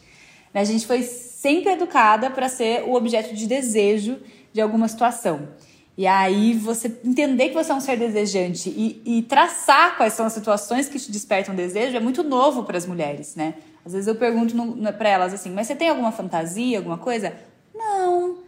Né? 0.52 0.60
A 0.60 0.64
gente 0.64 0.87
foi 0.87 1.02
sempre 1.02 1.72
educada 1.72 2.28
para 2.28 2.49
ser 2.49 2.82
o 2.82 2.94
objeto 2.94 3.34
de 3.34 3.46
desejo 3.46 4.18
de 4.52 4.60
alguma 4.60 4.88
situação. 4.88 5.49
E 5.96 6.06
aí 6.06 6.54
você 6.54 6.99
entender 7.04 7.49
que 7.49 7.54
você 7.54 7.70
é 7.70 7.75
um 7.75 7.80
ser 7.80 7.96
desejante 7.96 8.70
e, 8.70 9.02
e 9.04 9.22
traçar 9.22 9.96
quais 9.96 10.14
são 10.14 10.26
as 10.26 10.32
situações 10.32 10.88
que 10.88 10.99
te 10.99 11.12
despertam 11.12 11.54
desejo 11.54 11.96
é 11.96 12.00
muito 12.00 12.22
novo 12.22 12.64
para 12.64 12.78
as 12.78 12.87
mulheres, 12.87 13.37
né? 13.37 13.54
Às 13.84 13.92
vezes 13.92 14.08
eu 14.08 14.14
pergunto 14.14 14.54
para 14.96 15.08
elas 15.08 15.32
assim, 15.32 15.50
mas 15.50 15.66
você 15.66 15.75
tem 15.75 15.88
alguma 15.88 16.10
fantasia, 16.10 16.78
alguma 16.78 16.99
coisa? 16.99 17.34
Não. 17.75 18.38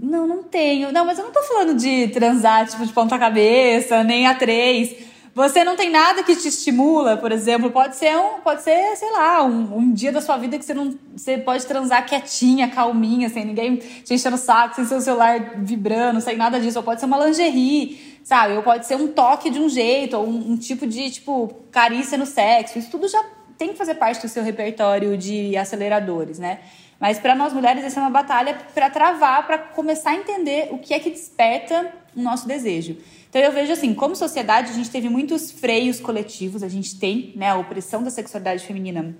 Não, 0.00 0.26
não 0.26 0.42
tenho. 0.42 0.92
Não, 0.92 1.04
mas 1.04 1.18
eu 1.18 1.24
não 1.24 1.32
tô 1.32 1.42
falando 1.42 1.74
de 1.74 2.08
transar, 2.08 2.66
tipo, 2.68 2.86
de 2.86 2.92
ponta 2.92 3.18
cabeça, 3.18 4.04
nem 4.04 4.26
a 4.26 4.34
três. 4.34 4.94
Você 5.34 5.62
não 5.62 5.76
tem 5.76 5.90
nada 5.90 6.22
que 6.22 6.34
te 6.34 6.48
estimula, 6.48 7.16
por 7.16 7.30
exemplo, 7.30 7.70
pode 7.70 7.94
ser 7.94 8.16
um, 8.16 8.40
pode 8.40 8.62
ser, 8.62 8.96
sei 8.96 9.10
lá, 9.12 9.44
um, 9.44 9.76
um 9.76 9.92
dia 9.92 10.10
da 10.10 10.20
sua 10.20 10.36
vida 10.36 10.58
que 10.58 10.64
você 10.64 10.74
não, 10.74 10.98
você 11.14 11.38
pode 11.38 11.64
transar 11.64 12.04
quietinha, 12.06 12.68
calminha, 12.68 13.28
sem 13.28 13.44
ninguém 13.44 13.76
te 13.76 14.14
enchendo 14.14 14.34
o 14.34 14.38
saco, 14.38 14.74
sem 14.74 14.84
seu 14.84 15.00
celular 15.00 15.54
vibrando, 15.58 16.20
sem 16.20 16.36
nada 16.36 16.58
disso. 16.58 16.78
Ou 16.78 16.84
pode 16.84 17.00
ser 17.00 17.06
uma 17.06 17.24
lingerie, 17.24 18.18
sabe? 18.24 18.56
Ou 18.56 18.62
pode 18.62 18.86
ser 18.86 18.96
um 18.96 19.08
toque 19.08 19.50
de 19.50 19.60
um 19.60 19.68
jeito, 19.68 20.16
ou 20.16 20.26
um, 20.26 20.52
um 20.52 20.56
tipo 20.56 20.86
de, 20.86 21.10
tipo, 21.10 21.54
carícia 21.70 22.18
no 22.18 22.26
sexo. 22.26 22.78
Isso 22.78 22.90
tudo 22.90 23.06
já 23.06 23.24
tem 23.56 23.68
que 23.68 23.74
fazer 23.74 23.94
parte 23.94 24.22
do 24.22 24.28
seu 24.28 24.42
repertório 24.42 25.16
de 25.16 25.56
aceleradores, 25.56 26.38
né? 26.38 26.60
Mas 27.00 27.18
para 27.18 27.34
nós 27.34 27.52
mulheres, 27.52 27.84
essa 27.84 28.00
é 28.00 28.02
uma 28.02 28.10
batalha 28.10 28.58
para 28.74 28.90
travar, 28.90 29.46
para 29.46 29.58
começar 29.58 30.10
a 30.10 30.16
entender 30.16 30.68
o 30.72 30.78
que 30.78 30.92
é 30.92 30.98
que 30.98 31.10
desperta 31.10 31.92
o 32.16 32.20
nosso 32.20 32.46
desejo. 32.46 32.96
Então 33.28 33.40
eu 33.40 33.52
vejo 33.52 33.72
assim, 33.72 33.94
como 33.94 34.16
sociedade, 34.16 34.70
a 34.70 34.74
gente 34.74 34.90
teve 34.90 35.08
muitos 35.08 35.52
freios 35.52 36.00
coletivos, 36.00 36.62
a 36.62 36.68
gente 36.68 36.98
tem, 36.98 37.32
né, 37.36 37.50
a 37.50 37.56
opressão 37.56 38.02
da 38.02 38.10
sexualidade 38.10 38.66
feminina 38.66 39.14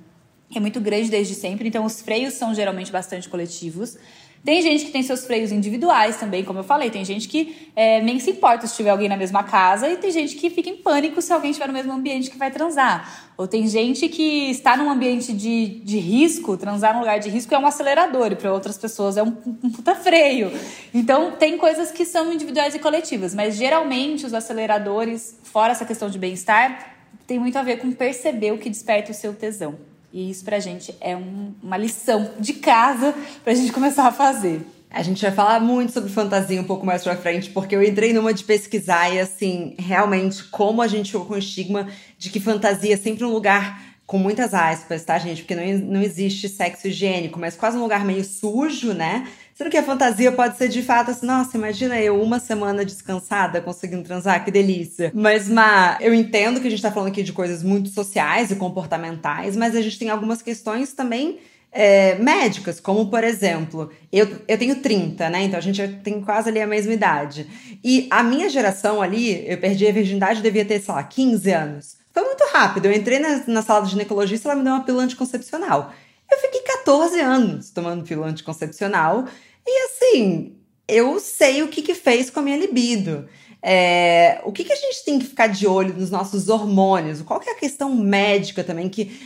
é 0.54 0.60
muito 0.60 0.80
grande 0.80 1.10
desde 1.10 1.34
sempre, 1.34 1.68
então 1.68 1.84
os 1.84 2.00
freios 2.00 2.34
são 2.34 2.54
geralmente 2.54 2.90
bastante 2.90 3.28
coletivos. 3.28 3.98
Tem 4.44 4.62
gente 4.62 4.86
que 4.86 4.90
tem 4.90 5.02
seus 5.02 5.26
freios 5.26 5.52
individuais 5.52 6.16
também, 6.16 6.44
como 6.44 6.60
eu 6.60 6.64
falei. 6.64 6.90
Tem 6.90 7.04
gente 7.04 7.28
que 7.28 7.70
é, 7.74 8.00
nem 8.00 8.18
se 8.18 8.30
importa 8.30 8.66
se 8.66 8.76
tiver 8.76 8.90
alguém 8.90 9.08
na 9.08 9.16
mesma 9.16 9.42
casa, 9.42 9.88
e 9.88 9.96
tem 9.96 10.10
gente 10.10 10.36
que 10.36 10.48
fica 10.48 10.70
em 10.70 10.76
pânico 10.76 11.20
se 11.20 11.32
alguém 11.32 11.50
estiver 11.50 11.66
no 11.66 11.72
mesmo 11.72 11.92
ambiente 11.92 12.30
que 12.30 12.38
vai 12.38 12.50
transar. 12.50 13.30
Ou 13.36 13.46
tem 13.46 13.66
gente 13.66 14.08
que 14.08 14.50
está 14.50 14.76
num 14.76 14.90
ambiente 14.90 15.32
de, 15.32 15.80
de 15.84 15.98
risco, 15.98 16.56
transar 16.56 16.94
num 16.94 17.00
lugar 17.00 17.18
de 17.18 17.28
risco 17.28 17.54
é 17.54 17.58
um 17.58 17.66
acelerador, 17.66 18.32
e 18.32 18.36
para 18.36 18.52
outras 18.52 18.78
pessoas 18.78 19.16
é 19.16 19.22
um, 19.22 19.36
um 19.62 19.70
puta 19.70 19.94
freio. 19.94 20.50
Então, 20.94 21.32
tem 21.32 21.58
coisas 21.58 21.90
que 21.90 22.04
são 22.04 22.32
individuais 22.32 22.74
e 22.74 22.78
coletivas, 22.78 23.34
mas 23.34 23.56
geralmente 23.56 24.24
os 24.24 24.34
aceleradores, 24.34 25.38
fora 25.42 25.72
essa 25.72 25.84
questão 25.84 26.08
de 26.08 26.18
bem-estar, 26.18 26.96
tem 27.26 27.38
muito 27.38 27.58
a 27.58 27.62
ver 27.62 27.78
com 27.78 27.92
perceber 27.92 28.52
o 28.52 28.58
que 28.58 28.70
desperta 28.70 29.10
o 29.10 29.14
seu 29.14 29.34
tesão. 29.34 29.97
E 30.12 30.30
isso 30.30 30.44
pra 30.44 30.58
gente 30.58 30.94
é 31.00 31.16
um, 31.16 31.52
uma 31.62 31.76
lição 31.76 32.30
de 32.38 32.54
casa 32.54 33.14
pra 33.44 33.54
gente 33.54 33.72
começar 33.72 34.06
a 34.06 34.12
fazer. 34.12 34.66
A 34.90 35.02
gente 35.02 35.20
vai 35.20 35.30
falar 35.30 35.60
muito 35.60 35.92
sobre 35.92 36.08
fantasia 36.08 36.60
um 36.60 36.64
pouco 36.64 36.86
mais 36.86 37.02
pra 37.02 37.14
frente, 37.14 37.50
porque 37.50 37.76
eu 37.76 37.82
entrei 37.82 38.12
numa 38.14 38.32
de 38.32 38.42
pesquisar 38.42 39.14
e, 39.14 39.20
assim, 39.20 39.74
realmente, 39.78 40.44
como 40.44 40.80
a 40.80 40.86
gente 40.86 41.12
ficou 41.12 41.26
com 41.26 41.34
o 41.34 41.38
estigma 41.38 41.88
de 42.16 42.30
que 42.30 42.40
fantasia 42.40 42.94
é 42.94 42.96
sempre 42.96 43.24
um 43.24 43.30
lugar 43.30 43.86
com 44.06 44.16
muitas 44.16 44.54
aspas, 44.54 45.04
tá, 45.04 45.18
gente? 45.18 45.42
Porque 45.42 45.54
não, 45.54 45.90
não 45.92 46.00
existe 46.00 46.48
sexo 46.48 46.88
higiênico, 46.88 47.38
mas 47.38 47.54
quase 47.54 47.76
um 47.76 47.82
lugar 47.82 48.06
meio 48.06 48.24
sujo, 48.24 48.94
né? 48.94 49.28
Sendo 49.58 49.70
que 49.70 49.76
a 49.76 49.82
fantasia 49.82 50.30
pode 50.30 50.56
ser 50.56 50.68
de 50.68 50.84
fato 50.84 51.10
assim, 51.10 51.26
nossa, 51.26 51.56
imagina 51.56 52.00
eu 52.00 52.22
uma 52.22 52.38
semana 52.38 52.84
descansada 52.84 53.60
conseguindo 53.60 54.04
transar, 54.04 54.44
que 54.44 54.52
delícia. 54.52 55.10
Mas, 55.12 55.48
Ma, 55.48 55.98
eu 56.00 56.14
entendo 56.14 56.60
que 56.60 56.68
a 56.68 56.70
gente 56.70 56.80
tá 56.80 56.92
falando 56.92 57.08
aqui 57.08 57.24
de 57.24 57.32
coisas 57.32 57.60
muito 57.60 57.88
sociais 57.88 58.52
e 58.52 58.54
comportamentais, 58.54 59.56
mas 59.56 59.74
a 59.74 59.82
gente 59.82 59.98
tem 59.98 60.10
algumas 60.10 60.42
questões 60.42 60.92
também 60.92 61.40
é, 61.72 62.14
médicas, 62.20 62.78
como 62.78 63.10
por 63.10 63.24
exemplo, 63.24 63.90
eu, 64.12 64.28
eu 64.46 64.56
tenho 64.56 64.76
30, 64.76 65.28
né? 65.28 65.42
Então 65.42 65.58
a 65.58 65.62
gente 65.62 65.84
tem 66.04 66.20
quase 66.20 66.50
ali 66.50 66.60
a 66.60 66.66
mesma 66.66 66.92
idade. 66.92 67.44
E 67.82 68.06
a 68.12 68.22
minha 68.22 68.48
geração 68.48 69.02
ali, 69.02 69.44
eu 69.44 69.58
perdi 69.58 69.88
a 69.88 69.92
virgindade, 69.92 70.40
devia 70.40 70.64
ter, 70.64 70.80
sei 70.80 70.94
lá, 70.94 71.02
15 71.02 71.50
anos. 71.50 71.96
Foi 72.14 72.22
muito 72.22 72.44
rápido. 72.52 72.86
Eu 72.86 72.92
entrei 72.92 73.18
na, 73.18 73.42
na 73.48 73.62
sala 73.62 73.84
de 73.84 73.90
ginecologista, 73.90 74.48
ela 74.48 74.56
me 74.56 74.62
deu 74.62 74.72
uma 74.72 74.84
pílula 74.84 75.02
anticoncepcional. 75.02 75.92
Eu 76.30 76.38
fiquei 76.38 76.60
14 76.60 77.20
anos 77.20 77.70
tomando 77.70 78.04
pílula 78.04 78.28
anticoncepcional 78.28 79.26
e 79.66 79.84
assim, 79.84 80.56
eu 80.86 81.20
sei 81.20 81.62
o 81.62 81.68
que, 81.68 81.82
que 81.82 81.94
fez 81.94 82.30
com 82.30 82.40
a 82.40 82.42
minha 82.42 82.56
libido. 82.56 83.28
É, 83.62 84.40
o 84.44 84.52
que, 84.52 84.64
que 84.64 84.72
a 84.72 84.76
gente 84.76 85.04
tem 85.04 85.18
que 85.18 85.26
ficar 85.26 85.48
de 85.48 85.66
olho 85.66 85.94
nos 85.94 86.10
nossos 86.10 86.48
hormônios? 86.48 87.22
Qual 87.22 87.40
que 87.40 87.50
é 87.50 87.52
a 87.52 87.58
questão 87.58 87.94
médica 87.94 88.62
também 88.62 88.88
que 88.88 89.20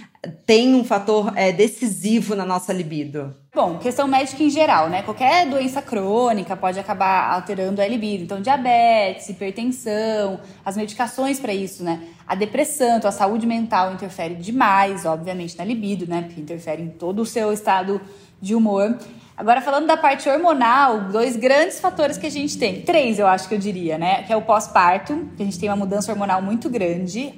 tem 0.46 0.74
um 0.74 0.84
fator 0.84 1.32
é, 1.36 1.52
decisivo 1.52 2.34
na 2.34 2.46
nossa 2.46 2.72
libido? 2.72 3.34
Bom, 3.54 3.76
questão 3.78 4.08
médica 4.08 4.42
em 4.42 4.48
geral, 4.48 4.88
né? 4.88 5.02
Qualquer 5.02 5.46
doença 5.46 5.82
crônica 5.82 6.56
pode 6.56 6.78
acabar 6.78 7.34
alterando 7.34 7.82
a 7.82 7.86
libido. 7.86 8.24
Então, 8.24 8.40
diabetes, 8.40 9.28
hipertensão, 9.28 10.40
as 10.64 10.76
medicações 10.76 11.38
para 11.38 11.52
isso, 11.52 11.84
né? 11.84 12.02
A 12.26 12.34
depressão, 12.34 12.96
então 12.96 13.08
a 13.10 13.12
saúde 13.12 13.46
mental 13.46 13.92
interfere 13.92 14.34
demais, 14.34 15.04
obviamente, 15.04 15.58
na 15.58 15.64
libido, 15.64 16.06
né? 16.06 16.22
Porque 16.22 16.40
interfere 16.40 16.80
em 16.80 16.88
todo 16.88 17.20
o 17.20 17.26
seu 17.26 17.52
estado 17.52 18.00
de 18.40 18.54
humor. 18.54 18.96
Agora, 19.42 19.61
falando 19.61 19.88
da 19.88 19.96
parte 19.96 20.28
hormonal, 20.28 21.00
dois 21.11 21.34
grandes 21.34 21.80
fatores 21.80 22.16
que 22.16 22.28
a 22.28 22.30
gente 22.30 22.56
tem. 22.56 22.82
Três, 22.82 23.18
eu 23.18 23.26
acho 23.26 23.49
que 23.49 23.54
eu 23.56 23.58
diria, 23.58 23.99
né? 23.99 24.22
Que 24.22 24.32
é 24.32 24.37
o 24.37 24.42
pós-parto, 24.42 25.28
que 25.37 25.42
a 25.42 25.44
gente 25.44 25.58
tem 25.58 25.68
uma 25.68 25.75
mudança 25.75 26.12
hormonal 26.12 26.40
muito 26.40 26.70
grande. 26.70 27.34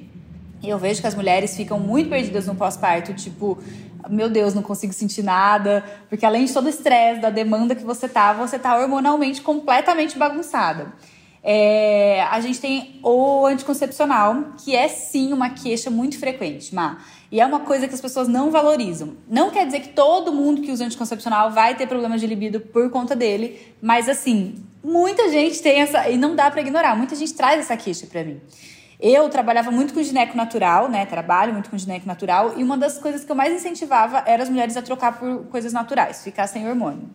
E 0.61 0.69
eu 0.69 0.77
vejo 0.77 1.01
que 1.01 1.07
as 1.07 1.15
mulheres 1.15 1.55
ficam 1.57 1.79
muito 1.79 2.11
perdidas 2.11 2.45
no 2.45 2.53
pós-parto, 2.53 3.11
tipo, 3.15 3.57
meu 4.07 4.29
Deus, 4.29 4.53
não 4.53 4.61
consigo 4.61 4.93
sentir 4.93 5.23
nada. 5.23 5.83
Porque 6.07 6.23
além 6.23 6.45
de 6.45 6.53
todo 6.53 6.67
o 6.67 6.69
estresse, 6.69 7.21
da 7.21 7.31
demanda 7.31 7.73
que 7.73 7.83
você 7.83 8.07
tá, 8.07 8.33
você 8.33 8.59
tá 8.59 8.77
hormonalmente 8.77 9.41
completamente 9.41 10.15
bagunçada. 10.15 10.93
É, 11.41 12.21
a 12.29 12.39
gente 12.39 12.61
tem 12.61 12.99
o 13.01 13.47
anticoncepcional, 13.47 14.53
que 14.63 14.75
é 14.75 14.87
sim 14.87 15.33
uma 15.33 15.49
queixa 15.49 15.89
muito 15.89 16.19
frequente, 16.19 16.73
Má. 16.75 16.99
E 17.31 17.41
é 17.41 17.45
uma 17.45 17.61
coisa 17.61 17.87
que 17.87 17.93
as 17.93 18.01
pessoas 18.01 18.27
não 18.27 18.51
valorizam. 18.51 19.15
Não 19.27 19.49
quer 19.49 19.65
dizer 19.65 19.79
que 19.79 19.89
todo 19.89 20.31
mundo 20.31 20.61
que 20.61 20.71
usa 20.71 20.85
anticoncepcional 20.85 21.51
vai 21.51 21.75
ter 21.75 21.87
problema 21.87 22.17
de 22.17 22.27
libido 22.27 22.59
por 22.59 22.89
conta 22.89 23.15
dele, 23.15 23.59
mas 23.81 24.07
assim, 24.07 24.63
muita 24.83 25.29
gente 25.29 25.61
tem 25.61 25.81
essa. 25.81 26.09
E 26.09 26.17
não 26.17 26.35
dá 26.35 26.49
para 26.51 26.61
ignorar, 26.61 26.95
muita 26.95 27.15
gente 27.15 27.33
traz 27.33 27.59
essa 27.59 27.75
queixa 27.75 28.07
para 28.07 28.23
mim. 28.23 28.39
Eu 28.99 29.27
trabalhava 29.29 29.71
muito 29.71 29.93
com 29.93 30.01
gineco 30.01 30.37
natural, 30.37 30.87
né? 30.87 31.05
Trabalho 31.05 31.51
muito 31.51 31.69
com 31.69 31.77
gineco 31.77 32.07
natural, 32.07 32.53
e 32.57 32.63
uma 32.63 32.77
das 32.77 32.97
coisas 32.97 33.25
que 33.25 33.31
eu 33.31 33.35
mais 33.35 33.53
incentivava 33.53 34.23
era 34.25 34.41
as 34.41 34.49
mulheres 34.49 34.77
a 34.77 34.81
trocar 34.81 35.19
por 35.19 35.45
coisas 35.47 35.73
naturais, 35.73 36.23
ficar 36.23 36.47
sem 36.47 36.67
hormônio. 36.67 37.09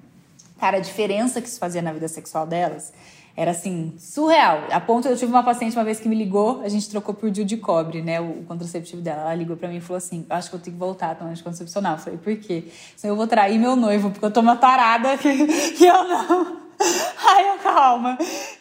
Cara, 0.59 0.77
a 0.77 0.81
diferença 0.81 1.41
que 1.41 1.49
isso 1.49 1.59
fazia 1.59 1.81
na 1.81 1.93
vida 1.93 2.07
sexual 2.07 2.47
delas 2.47 2.93
era 3.37 3.53
assim, 3.53 3.95
surreal. 3.99 4.65
A 4.71 4.81
ponto 4.81 5.09
eu 5.09 5.17
tive 5.17 5.31
uma 5.33 5.43
paciente 5.43 5.77
uma 5.77 5.85
vez 5.85 6.01
que 6.01 6.09
me 6.09 6.17
ligou, 6.17 6.61
a 6.63 6.69
gente 6.69 6.89
trocou 6.91 7.15
por 7.15 7.31
DIU 7.31 7.45
de 7.45 7.57
cobre, 7.57 8.03
né? 8.03 8.21
O 8.21 8.45
contraceptivo 8.47 9.01
dela. 9.01 9.23
Ela 9.23 9.35
ligou 9.35 9.57
para 9.57 9.69
mim 9.69 9.77
e 9.77 9.81
falou 9.81 9.99
assim: 9.99 10.27
Acho 10.29 10.51
que 10.51 10.57
eu 10.57 10.61
tenho 10.61 10.75
que 10.75 10.81
voltar 10.81 11.13
a 11.13 11.15
tomar 11.15 11.31
anticoncepcional. 11.31 11.95
Eu 11.95 11.99
falei, 11.99 12.19
por 12.19 12.37
quê? 12.37 12.65
Senão 12.97 13.15
eu 13.15 13.17
vou 13.17 13.27
trair 13.27 13.59
meu 13.59 13.77
noivo, 13.77 14.11
porque 14.11 14.25
eu 14.25 14.31
tô 14.31 14.41
uma 14.41 14.57
tarada 14.57 15.17
que, 15.17 15.47
que 15.77 15.87
eu 15.87 16.05
não. 16.05 16.70
Ai, 17.23 17.59
calma. 17.63 18.19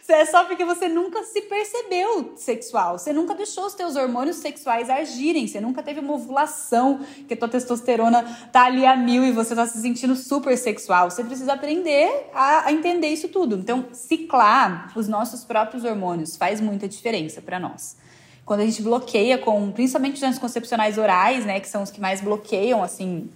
É 0.08 0.24
só 0.26 0.44
porque 0.44 0.64
você 0.64 0.88
nunca 0.88 1.22
se 1.24 1.40
percebeu 1.42 2.32
sexual. 2.36 2.98
Você 2.98 3.12
nunca 3.12 3.34
deixou 3.34 3.66
os 3.66 3.74
teus 3.74 3.96
hormônios 3.96 4.36
sexuais 4.36 4.90
agirem. 4.90 5.46
Você 5.46 5.60
nunca 5.60 5.82
teve 5.82 6.00
uma 6.00 6.14
ovulação 6.14 7.00
que 7.26 7.34
a 7.34 7.36
tua 7.36 7.48
testosterona 7.48 8.22
tá 8.52 8.64
ali 8.64 8.84
a 8.84 8.96
mil 8.96 9.24
e 9.24 9.32
você 9.32 9.54
tá 9.54 9.66
se 9.66 9.80
sentindo 9.80 10.14
super 10.14 10.56
sexual. 10.58 11.10
Você 11.10 11.24
precisa 11.24 11.54
aprender 11.54 12.28
a, 12.34 12.66
a 12.66 12.72
entender 12.72 13.08
isso 13.08 13.28
tudo. 13.28 13.56
Então, 13.56 13.86
ciclar 13.92 14.92
os 14.94 15.08
nossos 15.08 15.44
próprios 15.44 15.84
hormônios 15.84 16.36
faz 16.36 16.60
muita 16.60 16.88
diferença 16.88 17.40
para 17.40 17.58
nós 17.58 17.96
quando 18.44 18.62
a 18.62 18.66
gente 18.66 18.82
bloqueia 18.82 19.38
com, 19.38 19.70
principalmente 19.70 20.16
os 20.16 20.22
anticoncepcionais 20.24 20.98
orais, 20.98 21.46
né, 21.46 21.60
que 21.60 21.68
são 21.68 21.84
os 21.84 21.90
que 21.92 22.00
mais 22.00 22.20
bloqueiam, 22.20 22.82
assim, 22.82 23.30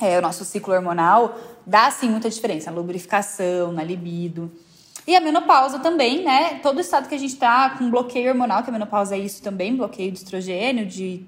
é, 0.00 0.18
o 0.18 0.22
nosso 0.22 0.44
ciclo 0.44 0.74
hormonal, 0.74 1.38
dá 1.66 1.90
sim 1.90 2.10
muita 2.10 2.28
diferença 2.28 2.70
na 2.70 2.76
lubrificação, 2.76 3.72
na 3.72 3.82
libido. 3.82 4.50
E 5.06 5.16
a 5.16 5.20
menopausa 5.20 5.78
também, 5.78 6.22
né? 6.22 6.60
Todo 6.62 6.80
estado 6.80 7.08
que 7.08 7.14
a 7.14 7.18
gente 7.18 7.36
tá 7.36 7.70
com 7.70 7.90
bloqueio 7.90 8.30
hormonal, 8.30 8.62
que 8.62 8.70
a 8.70 8.72
menopausa 8.72 9.16
é 9.16 9.18
isso 9.18 9.42
também, 9.42 9.74
bloqueio 9.74 10.12
de 10.12 10.18
estrogênio, 10.18 10.86
de, 10.86 11.24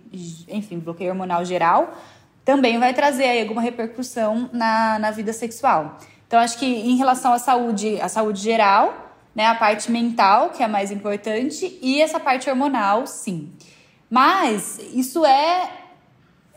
enfim, 0.48 0.78
bloqueio 0.78 1.10
hormonal 1.10 1.44
geral, 1.44 1.94
também 2.44 2.78
vai 2.78 2.92
trazer 2.92 3.24
aí 3.24 3.40
alguma 3.40 3.62
repercussão 3.62 4.50
na, 4.52 4.98
na 4.98 5.10
vida 5.10 5.32
sexual. 5.32 5.98
Então, 6.26 6.38
acho 6.38 6.58
que 6.58 6.66
em 6.66 6.96
relação 6.96 7.32
à 7.32 7.38
saúde, 7.38 8.00
à 8.00 8.08
saúde 8.08 8.40
geral, 8.40 9.12
né, 9.34 9.46
a 9.46 9.54
parte 9.54 9.90
mental, 9.90 10.50
que 10.50 10.62
é 10.62 10.66
a 10.66 10.68
mais 10.68 10.90
importante, 10.90 11.78
e 11.82 12.00
essa 12.00 12.20
parte 12.20 12.48
hormonal, 12.48 13.06
sim. 13.06 13.52
Mas 14.08 14.78
isso 14.92 15.24
é 15.24 15.81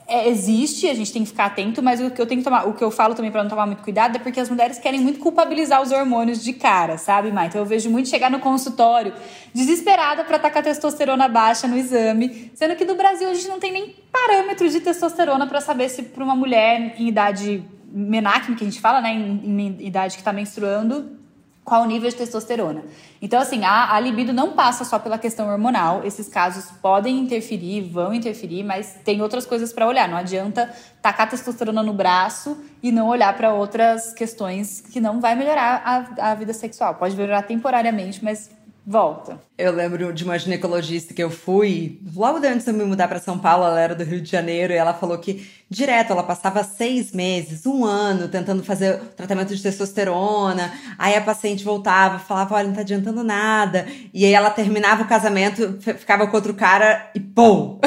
é, 0.07 0.29
existe, 0.29 0.87
a 0.87 0.93
gente 0.93 1.11
tem 1.11 1.23
que 1.23 1.29
ficar 1.29 1.45
atento, 1.45 1.81
mas 1.81 1.99
o 1.99 2.11
que 2.11 2.21
eu 2.21 2.27
tenho 2.27 2.39
que 2.39 2.45
tomar, 2.45 2.67
o 2.67 2.73
que 2.73 2.83
eu 2.83 2.91
falo 2.91 3.15
também 3.15 3.31
para 3.31 3.41
não 3.41 3.49
tomar 3.49 3.65
muito 3.65 3.81
cuidado 3.81 4.17
é 4.17 4.19
porque 4.19 4.39
as 4.39 4.49
mulheres 4.49 4.77
querem 4.77 4.99
muito 4.99 5.19
culpabilizar 5.19 5.81
os 5.81 5.91
hormônios 5.91 6.43
de 6.43 6.53
cara, 6.53 6.97
sabe, 6.97 7.31
Mai? 7.31 7.47
Então 7.47 7.59
eu 7.59 7.65
vejo 7.65 7.89
muito 7.89 8.07
chegar 8.07 8.29
no 8.29 8.39
consultório 8.39 9.13
desesperada 9.53 10.23
para 10.23 10.35
estar 10.37 10.51
com 10.51 10.59
a 10.59 10.61
testosterona 10.61 11.27
baixa 11.27 11.67
no 11.67 11.75
exame, 11.75 12.51
sendo 12.53 12.75
que 12.75 12.85
no 12.85 12.95
Brasil 12.95 13.27
a 13.27 13.33
gente 13.33 13.47
não 13.47 13.59
tem 13.59 13.71
nem 13.71 13.95
parâmetro 14.11 14.69
de 14.69 14.79
testosterona 14.79 15.47
para 15.47 15.59
saber 15.59 15.89
se 15.89 16.03
para 16.03 16.23
uma 16.23 16.35
mulher 16.35 16.95
em 16.99 17.07
idade 17.07 17.63
menacme, 17.91 18.55
que 18.55 18.63
a 18.63 18.67
gente 18.67 18.81
fala, 18.81 19.01
né, 19.01 19.11
em, 19.11 19.57
em 19.57 19.87
idade 19.87 20.15
que 20.15 20.21
está 20.21 20.33
menstruando, 20.33 21.17
qual 21.65 21.81
o 21.81 21.85
nível 21.85 22.07
de 22.07 22.15
testosterona. 22.15 22.83
Então, 23.19 23.41
assim, 23.41 23.65
a, 23.65 23.95
a, 23.95 23.99
libido 23.99 24.31
não 24.31 24.51
passa 24.51 24.85
só 24.85 24.99
pela 24.99 25.17
questão 25.17 25.49
hormonal. 25.49 26.05
Esses 26.05 26.29
casos 26.29 26.65
podem 26.79 27.17
interferir, 27.17 27.81
vão 27.81 28.13
interferir, 28.13 28.63
mas 28.63 28.95
tem 29.03 29.19
outras 29.19 29.47
coisas 29.47 29.73
para 29.73 29.87
olhar. 29.87 30.07
Não 30.07 30.15
adianta 30.15 30.71
tacar 31.01 31.27
testosterona 31.27 31.81
no 31.81 31.91
braço 31.91 32.63
e 32.83 32.91
não 32.91 33.07
olhar 33.07 33.35
para 33.35 33.51
outras 33.51 34.13
questões 34.13 34.79
que 34.79 35.01
não 35.01 35.19
vai 35.19 35.35
melhorar 35.35 35.81
a, 35.83 36.31
a 36.31 36.35
vida 36.35 36.53
sexual. 36.53 36.95
Pode 36.95 37.17
melhorar 37.17 37.41
temporariamente, 37.41 38.23
mas 38.23 38.51
volta. 38.85 39.41
Eu 39.57 39.71
lembro 39.71 40.13
de 40.13 40.23
uma 40.23 40.37
ginecologista 40.37 41.13
que 41.13 41.23
eu 41.23 41.31
fui, 41.31 41.99
logo 42.15 42.37
antes 42.45 42.65
de 42.65 42.71
eu 42.71 42.75
me 42.75 42.83
mudar 42.83 43.07
para 43.07 43.19
São 43.19 43.39
Paulo, 43.39 43.65
ela 43.65 43.79
era 43.79 43.95
do 43.95 44.03
Rio 44.03 44.21
de 44.21 44.29
Janeiro, 44.29 44.71
e 44.73 44.75
ela 44.75 44.93
falou 44.93 45.17
que 45.17 45.49
direto 45.69 46.11
ela 46.11 46.21
passava 46.21 46.63
seis 46.63 47.11
meses, 47.11 47.65
um 47.65 47.83
ano, 47.83 48.27
tentando 48.27 48.63
fazer 48.63 48.99
tratamento 49.15 49.55
de 49.55 49.61
testosterona. 49.63 50.71
Aí 50.99 51.15
a 51.15 51.21
paciente 51.21 51.63
voltava, 51.63 52.19
falava: 52.19 52.55
olha, 52.55 52.67
não 52.67 52.75
tá 52.75 52.81
adiantando 52.81 53.23
nada. 53.23 53.87
E 54.13 54.25
aí 54.25 54.33
ela 54.33 54.49
terminava 54.49 55.03
o 55.03 55.07
casamento, 55.07 55.79
ficava 55.79 56.27
com 56.27 56.35
outro 56.35 56.53
cara 56.53 57.09
e 57.15 57.19
pô! 57.19 57.79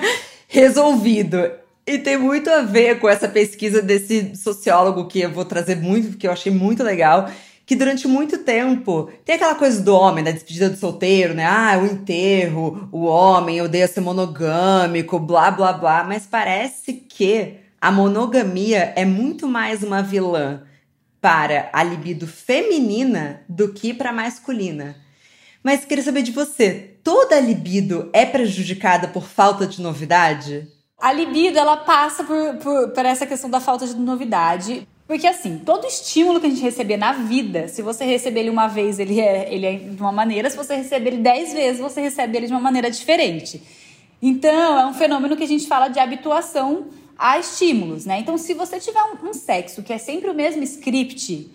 Resolvido. 0.48 1.50
E 1.86 1.98
tem 1.98 2.16
muito 2.16 2.50
a 2.50 2.62
ver 2.62 2.98
com 2.98 3.08
essa 3.08 3.28
pesquisa 3.28 3.80
desse 3.80 4.34
sociólogo 4.34 5.06
que 5.06 5.20
eu 5.20 5.30
vou 5.30 5.44
trazer 5.44 5.76
muito, 5.76 6.16
que 6.16 6.26
eu 6.26 6.32
achei 6.32 6.50
muito 6.50 6.82
legal, 6.82 7.30
que 7.66 7.74
durante 7.74 8.06
muito 8.06 8.38
tempo 8.38 9.10
tem 9.24 9.34
aquela 9.34 9.56
coisa 9.56 9.82
do 9.82 9.92
homem, 9.92 10.22
da 10.22 10.30
despedida 10.30 10.70
do 10.70 10.76
solteiro, 10.76 11.34
né? 11.34 11.44
Ah, 11.44 11.76
o 11.82 11.84
enterro, 11.84 12.88
o 12.92 13.04
homem 13.06 13.60
odeia 13.60 13.88
ser 13.88 14.00
monogâmico, 14.00 15.18
blá 15.18 15.50
blá 15.50 15.72
blá, 15.72 16.04
mas 16.04 16.24
parece 16.24 16.92
que 16.92 17.56
a 17.80 17.90
monogamia 17.90 18.92
é 18.94 19.04
muito 19.04 19.48
mais 19.48 19.82
uma 19.82 20.00
vilã 20.00 20.62
para 21.20 21.68
a 21.72 21.82
libido 21.82 22.24
feminina 22.28 23.42
do 23.48 23.72
que 23.72 23.92
para 23.92 24.10
a 24.10 24.12
masculina. 24.12 24.96
Mas 25.60 25.84
queria 25.84 26.04
saber 26.04 26.22
de 26.22 26.30
você, 26.30 26.96
toda 27.02 27.40
libido 27.40 28.08
é 28.12 28.24
prejudicada 28.24 29.08
por 29.08 29.24
falta 29.24 29.66
de 29.66 29.82
novidade? 29.82 30.68
A 31.00 31.12
libido, 31.12 31.58
ela 31.58 31.78
passa 31.78 32.22
por, 32.22 32.56
por, 32.58 32.90
por 32.90 33.04
essa 33.04 33.26
questão 33.26 33.50
da 33.50 33.58
falta 33.58 33.84
de 33.86 33.96
novidade. 33.96 34.86
Porque 35.06 35.26
assim, 35.26 35.58
todo 35.58 35.86
estímulo 35.86 36.40
que 36.40 36.46
a 36.46 36.50
gente 36.50 36.62
receber 36.62 36.96
na 36.96 37.12
vida, 37.12 37.68
se 37.68 37.80
você 37.80 38.04
receber 38.04 38.40
ele 38.40 38.50
uma 38.50 38.66
vez, 38.66 38.98
ele 38.98 39.20
é, 39.20 39.52
ele 39.54 39.66
é 39.66 39.74
de 39.74 40.00
uma 40.00 40.10
maneira, 40.10 40.50
se 40.50 40.56
você 40.56 40.74
receber 40.74 41.10
ele 41.10 41.22
dez 41.22 41.52
vezes, 41.52 41.80
você 41.80 42.00
recebe 42.00 42.36
ele 42.36 42.46
de 42.46 42.52
uma 42.52 42.60
maneira 42.60 42.90
diferente. 42.90 43.62
Então, 44.20 44.78
é 44.78 44.86
um 44.86 44.94
fenômeno 44.94 45.36
que 45.36 45.44
a 45.44 45.48
gente 45.48 45.68
fala 45.68 45.88
de 45.88 46.00
habituação 46.00 46.86
a 47.16 47.38
estímulos, 47.38 48.04
né? 48.04 48.18
Então, 48.18 48.36
se 48.36 48.52
você 48.54 48.80
tiver 48.80 49.02
um, 49.02 49.28
um 49.28 49.32
sexo 49.32 49.82
que 49.82 49.92
é 49.92 49.98
sempre 49.98 50.28
o 50.28 50.34
mesmo 50.34 50.62
script, 50.64 51.50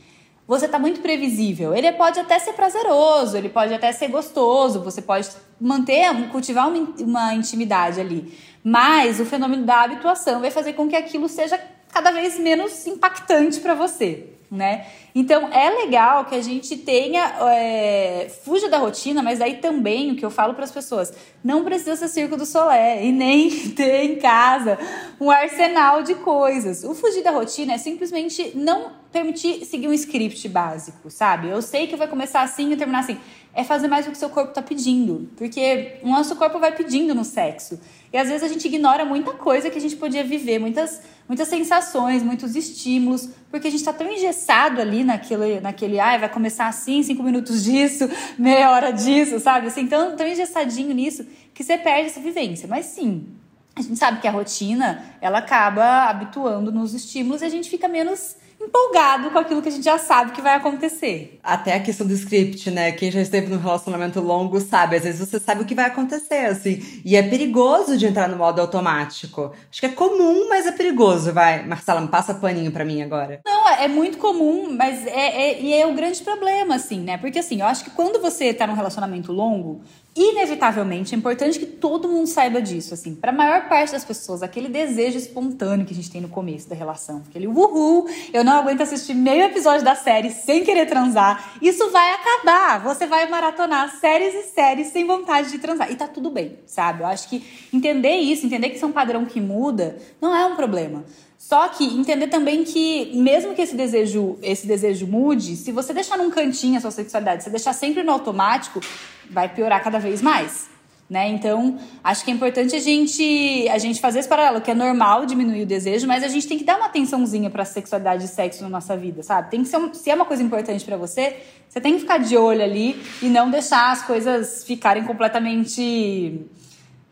você 0.47 0.65
está 0.65 0.79
muito 0.79 1.01
previsível. 1.01 1.73
Ele 1.75 1.91
pode 1.91 2.19
até 2.19 2.39
ser 2.39 2.53
prazeroso, 2.53 3.37
ele 3.37 3.49
pode 3.49 3.73
até 3.73 3.91
ser 3.91 4.07
gostoso, 4.07 4.81
você 4.81 5.01
pode 5.01 5.29
manter, 5.59 6.05
cultivar 6.29 6.69
uma, 6.69 6.93
uma 6.99 7.33
intimidade 7.33 7.99
ali. 7.99 8.33
Mas 8.63 9.19
o 9.19 9.25
fenômeno 9.25 9.65
da 9.65 9.81
habituação 9.81 10.39
vai 10.39 10.51
fazer 10.51 10.73
com 10.73 10.87
que 10.87 10.95
aquilo 10.95 11.27
seja 11.27 11.59
cada 11.91 12.11
vez 12.11 12.39
menos 12.39 12.85
impactante 12.87 13.59
para 13.59 13.75
você, 13.75 14.27
né? 14.49 14.85
Então 15.13 15.49
é 15.51 15.69
legal 15.69 16.25
que 16.25 16.35
a 16.35 16.41
gente 16.41 16.77
tenha, 16.77 17.21
é, 17.49 18.31
fuja 18.43 18.69
da 18.69 18.77
rotina, 18.77 19.21
mas 19.21 19.41
aí 19.41 19.57
também 19.57 20.11
o 20.11 20.15
que 20.15 20.25
eu 20.25 20.31
falo 20.31 20.53
para 20.53 20.63
as 20.63 20.71
pessoas, 20.71 21.13
não 21.43 21.63
precisa 21.63 21.95
ser 21.95 22.07
circo 22.07 22.37
do 22.37 22.45
solé 22.45 23.03
e 23.05 23.11
nem 23.11 23.49
ter 23.75 24.03
em 24.03 24.15
casa 24.17 24.77
um 25.19 25.29
arsenal 25.29 26.01
de 26.03 26.15
coisas. 26.15 26.83
O 26.83 26.95
fugir 26.95 27.23
da 27.23 27.31
rotina 27.31 27.73
é 27.73 27.77
simplesmente 27.77 28.51
não 28.55 28.93
permitir 29.11 29.65
seguir 29.65 29.87
um 29.87 29.93
script 29.93 30.47
básico, 30.47 31.09
sabe? 31.09 31.49
Eu 31.49 31.61
sei 31.61 31.87
que 31.87 31.95
vai 31.97 32.07
começar 32.07 32.41
assim 32.41 32.71
e 32.71 32.77
terminar 32.77 32.99
assim. 32.99 33.19
É 33.53 33.63
fazer 33.63 33.87
mais 33.87 34.07
o 34.07 34.11
que 34.11 34.17
seu 34.17 34.29
corpo 34.29 34.49
está 34.49 34.61
pedindo, 34.61 35.29
porque 35.35 35.97
o 36.01 36.09
nosso 36.09 36.35
corpo 36.37 36.57
vai 36.57 36.73
pedindo 36.73 37.13
no 37.13 37.25
sexo. 37.25 37.79
E 38.13 38.17
às 38.17 38.27
vezes 38.27 38.43
a 38.43 38.47
gente 38.47 38.65
ignora 38.65 39.05
muita 39.05 39.33
coisa 39.33 39.69
que 39.69 39.77
a 39.77 39.81
gente 39.81 39.95
podia 39.95 40.23
viver, 40.23 40.59
muitas, 40.59 41.01
muitas 41.27 41.47
sensações, 41.47 42.23
muitos 42.23 42.55
estímulos, 42.55 43.29
porque 43.49 43.67
a 43.67 43.71
gente 43.71 43.79
está 43.79 43.93
tão 43.93 44.09
engessado 44.09 44.79
ali 44.79 45.03
naquele, 45.03 45.59
naquele, 45.59 45.99
ai, 45.99 46.19
vai 46.19 46.29
começar 46.29 46.67
assim, 46.67 47.03
cinco 47.03 47.23
minutos 47.23 47.63
disso, 47.63 48.09
meia 48.37 48.71
hora 48.71 48.91
disso, 48.91 49.39
sabe? 49.39 49.67
Assim, 49.67 49.87
tão, 49.87 50.15
tão 50.15 50.27
engessadinho 50.27 50.93
nisso 50.93 51.25
que 51.53 51.63
você 51.63 51.77
perde 51.77 52.07
essa 52.07 52.19
vivência. 52.19 52.67
Mas 52.67 52.85
sim, 52.85 53.27
a 53.75 53.81
gente 53.81 53.97
sabe 53.97 54.19
que 54.19 54.27
a 54.27 54.31
rotina, 54.31 55.03
ela 55.21 55.39
acaba 55.39 56.09
habituando 56.09 56.71
nos 56.71 56.93
estímulos 56.93 57.41
e 57.41 57.45
a 57.45 57.49
gente 57.49 57.69
fica 57.69 57.87
menos 57.87 58.35
empolgado 58.65 59.31
com 59.31 59.39
aquilo 59.39 59.61
que 59.61 59.69
a 59.69 59.71
gente 59.71 59.83
já 59.83 59.97
sabe 59.97 60.31
que 60.31 60.41
vai 60.41 60.55
acontecer. 60.55 61.39
Até 61.43 61.75
a 61.75 61.79
questão 61.79 62.05
do 62.05 62.13
script, 62.13 62.69
né? 62.71 62.91
Quem 62.91 63.11
já 63.11 63.21
esteve 63.21 63.47
num 63.47 63.59
relacionamento 63.59 64.19
longo 64.19 64.59
sabe, 64.59 64.95
às 64.95 65.03
vezes 65.03 65.19
você 65.19 65.39
sabe 65.39 65.61
o 65.61 65.65
que 65.65 65.75
vai 65.75 65.85
acontecer, 65.85 66.45
assim. 66.45 66.81
E 67.03 67.15
é 67.15 67.23
perigoso 67.23 67.97
de 67.97 68.05
entrar 68.05 68.27
no 68.29 68.37
modo 68.37 68.61
automático. 68.61 69.51
Acho 69.69 69.79
que 69.79 69.85
é 69.85 69.89
comum, 69.89 70.47
mas 70.49 70.65
é 70.65 70.71
perigoso. 70.71 71.33
Vai, 71.33 71.65
Marcela, 71.65 72.05
passa 72.07 72.33
paninho 72.33 72.71
para 72.71 72.85
mim 72.85 73.01
agora. 73.01 73.41
Não, 73.45 73.69
é 73.69 73.87
muito 73.87 74.17
comum, 74.17 74.75
mas 74.75 75.05
é, 75.07 75.51
é, 75.51 75.61
e 75.61 75.73
é 75.73 75.85
o 75.85 75.93
grande 75.93 76.21
problema, 76.21 76.75
assim, 76.75 76.99
né? 77.01 77.17
Porque 77.17 77.39
assim, 77.39 77.61
eu 77.61 77.67
acho 77.67 77.83
que 77.83 77.91
quando 77.91 78.21
você 78.21 78.53
tá 78.53 78.67
num 78.67 78.73
relacionamento 78.73 79.31
longo, 79.31 79.81
inevitavelmente 80.15 81.15
é 81.15 81.17
importante 81.17 81.57
que 81.57 81.65
todo 81.65 82.07
mundo 82.07 82.27
saiba 82.27 82.61
disso, 82.61 82.93
assim. 82.93 83.15
Para 83.15 83.31
a 83.31 83.33
maior 83.33 83.69
parte 83.69 83.93
das 83.93 84.03
pessoas, 84.03 84.43
aquele 84.43 84.67
desejo 84.67 85.17
espontâneo 85.17 85.85
que 85.85 85.93
a 85.93 85.95
gente 85.95 86.11
tem 86.11 86.19
no 86.19 86.27
começo 86.27 86.67
da 86.67 86.75
relação, 86.75 87.23
aquele 87.29 87.47
uhul, 87.47 88.07
eu 88.33 88.43
não 88.43 88.53
aguento 88.53 88.81
assistir 88.81 89.13
meio 89.13 89.43
episódio 89.43 89.85
da 89.85 89.95
série 89.95 90.29
sem 90.29 90.63
querer 90.63 90.85
transar. 90.85 91.53
Isso 91.61 91.89
vai 91.91 92.11
acabar. 92.13 92.83
Você 92.83 93.07
vai 93.07 93.29
maratonar 93.29 93.95
séries 93.99 94.33
e 94.33 94.43
séries 94.53 94.87
sem 94.87 95.05
vontade 95.07 95.49
de 95.49 95.59
transar 95.59 95.91
e 95.91 95.95
tá 95.95 96.07
tudo 96.07 96.29
bem, 96.29 96.59
sabe? 96.65 97.03
Eu 97.03 97.07
acho 97.07 97.29
que 97.29 97.43
entender 97.73 98.17
isso, 98.17 98.45
entender 98.45 98.69
que 98.69 98.75
isso 98.75 98.85
é 98.85 98.87
um 98.87 98.93
padrão 98.93 99.25
que 99.25 99.39
muda, 99.39 99.97
não 100.19 100.35
é 100.35 100.45
um 100.45 100.55
problema. 100.55 101.05
Só 101.41 101.67
que 101.69 101.83
entender 101.83 102.27
também 102.27 102.63
que, 102.63 103.11
mesmo 103.15 103.55
que 103.55 103.63
esse 103.63 103.75
desejo, 103.75 104.37
esse 104.43 104.67
desejo 104.67 105.07
mude, 105.07 105.55
se 105.55 105.71
você 105.71 105.91
deixar 105.91 106.15
num 106.15 106.29
cantinho 106.29 106.77
a 106.77 106.81
sua 106.81 106.91
sexualidade, 106.91 107.43
se 107.43 107.49
deixar 107.49 107.73
sempre 107.73 108.03
no 108.03 108.11
automático, 108.11 108.79
vai 109.27 109.49
piorar 109.49 109.83
cada 109.83 109.97
vez 109.97 110.21
mais. 110.21 110.69
Né? 111.09 111.29
Então, 111.29 111.79
acho 112.03 112.23
que 112.23 112.29
é 112.29 112.33
importante 112.35 112.75
a 112.75 112.79
gente, 112.79 113.67
a 113.69 113.79
gente 113.79 113.99
fazer 113.99 114.19
esse 114.19 114.29
paralelo, 114.29 114.61
que 114.61 114.69
é 114.69 114.75
normal 114.75 115.25
diminuir 115.25 115.63
o 115.63 115.65
desejo, 115.65 116.07
mas 116.07 116.23
a 116.23 116.27
gente 116.27 116.47
tem 116.47 116.59
que 116.59 116.63
dar 116.63 116.77
uma 116.77 116.85
atençãozinha 116.85 117.49
para 117.49 117.65
sexualidade 117.65 118.25
e 118.25 118.27
sexo 118.27 118.61
na 118.61 118.69
nossa 118.69 118.95
vida, 118.95 119.23
sabe? 119.23 119.49
Tem 119.49 119.63
que 119.63 119.67
ser, 119.67 119.77
um, 119.77 119.91
se 119.91 120.11
é 120.11 120.15
uma 120.15 120.25
coisa 120.25 120.43
importante 120.43 120.85
para 120.85 120.95
você, 120.95 121.37
você 121.67 121.81
tem 121.81 121.95
que 121.95 122.01
ficar 122.01 122.19
de 122.19 122.37
olho 122.37 122.63
ali 122.63 123.01
e 123.19 123.25
não 123.25 123.49
deixar 123.49 123.91
as 123.91 124.03
coisas 124.03 124.63
ficarem 124.63 125.03
completamente 125.05 126.45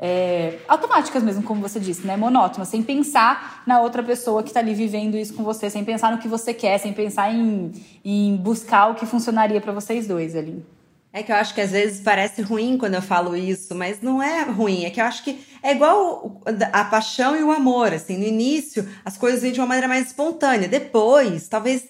é, 0.01 0.59
automáticas 0.65 1.21
mesmo, 1.21 1.43
como 1.43 1.61
você 1.61 1.77
disse, 1.77 2.07
né? 2.07 2.15
Monótonas, 2.15 2.69
sem 2.69 2.81
pensar 2.81 3.63
na 3.67 3.81
outra 3.81 4.01
pessoa 4.01 4.41
que 4.41 4.49
está 4.49 4.61
ali 4.61 4.73
vivendo 4.73 5.17
isso 5.17 5.33
com 5.33 5.43
você, 5.43 5.69
sem 5.69 5.83
pensar 5.83 6.09
no 6.11 6.19
que 6.19 6.27
você 6.27 6.53
quer, 6.53 6.77
sem 6.77 6.93
pensar 6.93 7.33
em, 7.33 7.71
em 8.03 8.37
buscar 8.37 8.87
o 8.87 8.95
que 8.95 9.05
funcionaria 9.05 9.59
para 9.59 9.73
vocês 9.73 10.07
dois 10.07 10.37
ali. 10.37 10.65
É 11.11 11.21
que 11.21 11.31
eu 11.31 11.35
acho 11.35 11.53
que 11.53 11.59
às 11.59 11.71
vezes 11.71 12.01
parece 12.01 12.41
ruim 12.41 12.77
quando 12.77 12.93
eu 12.93 13.01
falo 13.01 13.35
isso, 13.35 13.75
mas 13.75 13.99
não 14.01 14.21
é 14.23 14.43
ruim. 14.43 14.85
É 14.85 14.89
que 14.89 15.01
eu 15.01 15.05
acho 15.05 15.23
que 15.23 15.43
é 15.61 15.71
igual 15.71 16.39
a 16.71 16.85
paixão 16.85 17.35
e 17.35 17.43
o 17.43 17.51
amor. 17.51 17.93
Assim, 17.93 18.15
no 18.15 18.25
início 18.25 18.87
as 19.03 19.17
coisas 19.17 19.41
vêm 19.41 19.51
de 19.51 19.59
uma 19.59 19.65
maneira 19.65 19.87
mais 19.87 20.07
espontânea. 20.07 20.69
Depois, 20.69 21.47
talvez 21.47 21.89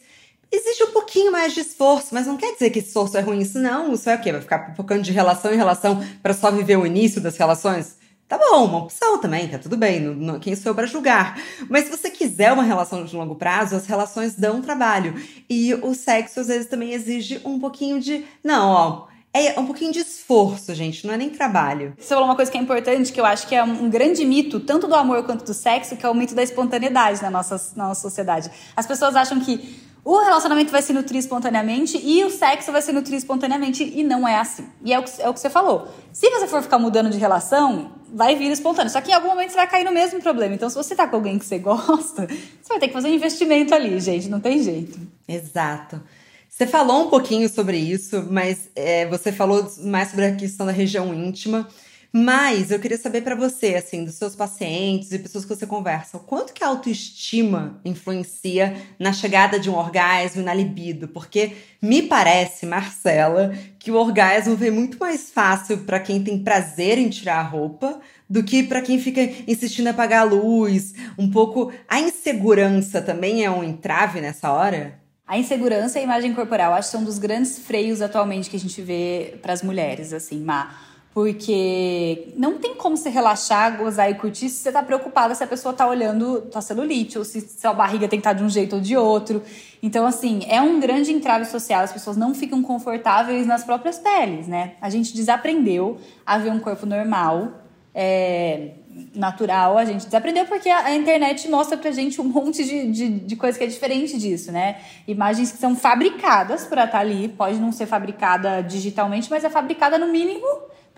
existe 0.50 0.84
um 0.86 0.92
pouquinho 0.92 1.32
mais 1.32 1.54
de 1.54 1.60
esforço, 1.60 2.08
mas 2.12 2.26
não 2.26 2.38
quer 2.38 2.54
dizer 2.54 2.70
que 2.70 2.80
esforço 2.80 3.18
é 3.18 3.22
ruim. 3.22 3.42
Isso 3.42 3.60
não, 3.60 3.94
isso 3.94 4.10
é 4.10 4.16
o 4.16 4.22
quê? 4.22 4.32
Vai 4.32 4.42
ficar 4.42 4.74
focando 4.76 5.04
de 5.04 5.12
relação 5.12 5.54
em 5.54 5.58
relação 5.58 6.04
para 6.24 6.34
só 6.34 6.50
viver 6.50 6.78
o 6.78 6.88
início 6.88 7.20
das 7.22 7.38
relações? 7.38 7.99
Tá 8.30 8.38
bom, 8.38 8.66
uma 8.66 8.78
opção 8.78 9.18
também, 9.18 9.48
tá 9.48 9.58
tudo 9.58 9.76
bem, 9.76 10.00
não, 10.00 10.14
não, 10.14 10.40
quem 10.40 10.56
sou 10.56 10.70
eu 10.70 10.76
para 10.76 10.86
julgar. 10.86 11.42
Mas 11.68 11.86
se 11.86 11.90
você 11.90 12.12
quiser 12.12 12.54
uma 12.54 12.62
relação 12.62 13.04
de 13.04 13.16
longo 13.16 13.34
prazo, 13.34 13.76
as 13.76 13.88
relações 13.88 14.36
dão 14.36 14.62
trabalho. 14.62 15.16
E 15.50 15.74
o 15.74 15.96
sexo 15.96 16.40
às 16.40 16.46
vezes 16.46 16.68
também 16.68 16.94
exige 16.94 17.42
um 17.44 17.60
pouquinho 17.60 18.00
de. 18.00 18.24
Não, 18.44 18.70
ó. 18.70 19.08
É 19.34 19.60
um 19.60 19.66
pouquinho 19.66 19.92
de 19.92 20.00
esforço, 20.00 20.74
gente, 20.76 21.06
não 21.06 21.14
é 21.14 21.18
nem 21.18 21.30
trabalho. 21.30 21.94
Você 21.98 22.10
falou 22.10 22.26
uma 22.26 22.36
coisa 22.36 22.52
que 22.52 22.58
é 22.58 22.62
importante, 22.62 23.12
que 23.12 23.20
eu 23.20 23.26
acho 23.26 23.48
que 23.48 23.56
é 23.56 23.64
um 23.64 23.90
grande 23.90 24.24
mito, 24.26 24.60
tanto 24.60 24.88
do 24.88 24.96
amor 24.96 25.24
quanto 25.24 25.46
do 25.46 25.54
sexo, 25.54 25.96
que 25.96 26.06
é 26.06 26.10
o 26.10 26.16
mito 26.16 26.34
da 26.34 26.42
espontaneidade 26.42 27.22
na 27.22 27.30
nossa, 27.30 27.60
na 27.76 27.90
nossa 27.90 28.02
sociedade. 28.02 28.50
As 28.76 28.88
pessoas 28.88 29.16
acham 29.16 29.40
que 29.40 29.80
o 30.04 30.20
relacionamento 30.20 30.72
vai 30.72 30.82
se 30.82 30.94
nutrir 30.94 31.20
espontaneamente 31.20 32.00
e 32.04 32.24
o 32.24 32.30
sexo 32.32 32.72
vai 32.72 32.82
se 32.82 32.92
nutrir 32.92 33.18
espontaneamente 33.18 33.84
e 33.84 34.04
não 34.04 34.28
é 34.28 34.38
assim. 34.38 34.68
E 34.84 34.94
é 34.94 35.00
o 35.00 35.04
que, 35.04 35.22
é 35.22 35.30
o 35.30 35.34
que 35.34 35.40
você 35.40 35.50
falou. 35.50 35.88
Se 36.12 36.30
você 36.30 36.48
for 36.48 36.64
ficar 36.64 36.80
mudando 36.80 37.10
de 37.10 37.18
relação, 37.18 37.99
vai 38.14 38.36
vir 38.36 38.52
espontâneo. 38.52 38.92
Só 38.92 39.02
que 39.02 39.12
em 39.12 39.14
algum 39.14 39.30
momento 39.30 39.52
você 39.52 39.56
vai 39.56 39.68
cair 39.68 39.84
no 39.84 39.92
mesmo 39.92 40.22
problema. 40.22 40.56
Então, 40.56 40.70
se 40.70 40.76
você 40.76 40.96
tá 40.96 41.08
com 41.08 41.16
alguém 41.16 41.38
que 41.40 41.46
você 41.46 41.60
gosta, 41.60 42.28
você 42.62 42.70
vai 42.70 42.80
ter 42.80 42.88
que 42.88 42.94
fazer 42.94 43.10
um 43.10 43.14
investimento 43.14 43.74
ali, 43.74 44.00
gente. 44.00 44.30
Não 44.30 44.40
tem 44.40 44.62
jeito. 44.62 45.00
Exato. 45.28 46.02
Você 46.50 46.68
falou 46.68 47.06
um 47.06 47.10
pouquinho 47.10 47.48
sobre 47.48 47.78
isso, 47.78 48.28
mas 48.30 48.70
é, 48.76 49.06
você 49.06 49.32
falou 49.32 49.72
mais 49.84 50.10
sobre 50.10 50.26
a 50.26 50.36
questão 50.36 50.66
da 50.66 50.72
região 50.72 51.14
íntima. 51.14 51.68
Mas 52.12 52.72
eu 52.72 52.80
queria 52.80 52.98
saber 52.98 53.22
para 53.22 53.36
você, 53.36 53.76
assim, 53.76 54.04
dos 54.04 54.16
seus 54.16 54.36
pacientes 54.36 55.12
e 55.12 55.20
pessoas 55.20 55.46
que 55.46 55.56
você 55.56 55.68
conversa, 55.68 56.18
o 56.18 56.22
quanto 56.22 56.54
que 56.54 56.64
a 56.64 56.68
autoestima 56.68 57.80
influencia 57.86 58.76
na 58.98 59.14
chegada 59.14 59.60
de 59.60 59.70
um 59.70 59.76
orgasmo 59.76 60.42
e 60.42 60.46
na 60.46 60.54
libido? 60.54 61.08
Porque 61.08 61.52
me 61.80 62.02
parece, 62.02 62.66
Marcela, 62.66 63.54
que 63.78 63.92
o 63.92 63.96
orgasmo 63.96 64.56
vem 64.56 64.72
muito 64.72 64.98
mais 64.98 65.30
fácil 65.30 65.80
para 65.80 66.00
quem 66.00 66.24
tem 66.24 66.44
prazer 66.44 66.98
em 66.98 67.10
tirar 67.10 67.40
a 67.40 67.44
roupa 67.44 68.00
do 68.28 68.44
que 68.44 68.64
para 68.64 68.82
quem 68.82 69.00
fica 69.00 69.22
insistindo 69.48 69.86
em 69.86 69.92
apagar 69.92 70.22
a 70.22 70.24
luz. 70.24 70.96
Um 71.16 71.30
pouco 71.30 71.72
a 71.88 72.00
insegurança 72.00 73.04
também 73.04 73.46
é 73.46 73.52
um 73.52 73.64
entrave 73.64 74.20
nessa 74.20 74.52
hora? 74.52 75.00
A 75.28 75.38
insegurança 75.38 76.00
e 76.00 76.02
a 76.02 76.04
imagem 76.06 76.34
corporal 76.34 76.74
acho 76.74 76.88
que 76.88 76.92
são 76.92 77.04
dos 77.04 77.20
grandes 77.20 77.60
freios 77.60 78.02
atualmente 78.02 78.50
que 78.50 78.56
a 78.56 78.60
gente 78.60 78.82
vê 78.82 79.38
para 79.44 79.54
as 79.54 79.62
mulheres, 79.62 80.12
assim, 80.12 80.40
Má. 80.40 80.89
Porque 81.14 82.32
não 82.38 82.60
tem 82.60 82.76
como 82.76 82.96
você 82.96 83.10
relaxar, 83.10 83.78
gozar 83.78 84.12
e 84.12 84.16
curtir 84.16 84.48
se 84.48 84.58
você 84.58 84.72
tá 84.72 84.84
preocupada 84.84 85.34
se 85.34 85.44
a 85.44 85.48
pessoa 85.48 85.74
tá 85.74 85.88
olhando 85.88 86.42
tua 86.42 86.62
celulite 86.62 87.18
ou 87.18 87.26
se 87.26 87.42
sua 87.42 87.74
barriga 87.74 88.08
tem 88.08 88.20
que 88.20 88.22
estar 88.22 88.34
tá 88.34 88.38
de 88.38 88.44
um 88.44 88.50
jeito 88.50 88.76
ou 88.76 88.82
de 88.82 88.96
outro. 88.96 89.42
Então, 89.82 90.06
assim, 90.06 90.42
é 90.48 90.62
um 90.62 90.80
grande 90.80 91.12
entrave 91.12 91.46
social. 91.46 91.84
As 91.84 91.92
pessoas 91.92 92.16
não 92.16 92.36
ficam 92.36 92.62
confortáveis 92.62 93.48
nas 93.48 93.64
próprias 93.64 93.98
peles, 93.98 94.48
né? 94.48 94.74
A 94.80 94.90
gente 94.90 95.16
desaprendeu 95.16 95.98
a 96.26 96.38
ver 96.38 96.52
um 96.52 96.60
corpo 96.60 96.86
normal. 96.86 97.54
É, 97.94 98.74
natural, 99.16 99.78
a 99.78 99.86
gente 99.86 100.06
desaprendeu 100.06 100.46
porque 100.46 100.70
a, 100.70 100.94
internet 100.96 101.50
mostra 101.50 101.78
pra 101.78 101.92
gente 101.92 102.20
um 102.20 102.26
monte 102.26 102.64
de, 102.64 102.92
de, 102.92 103.10
de, 103.20 103.36
coisa 103.36 103.58
que 103.58 103.64
é 103.64 103.68
diferente 103.68 104.18
disso, 104.18 104.52
né? 104.52 104.78
Imagens 105.08 105.52
que 105.52 105.58
são 105.58 105.76
fabricadas 105.76 106.66
para 106.66 106.86
estar 106.86 106.98
tá 106.98 107.04
ali, 107.04 107.28
pode 107.30 107.58
não 107.58 107.72
ser 107.72 107.86
fabricada 107.86 108.62
digitalmente, 108.62 109.30
mas 109.30 109.44
é 109.44 109.50
fabricada 109.50 109.98
no 109.98 110.08
mínimo 110.08 110.46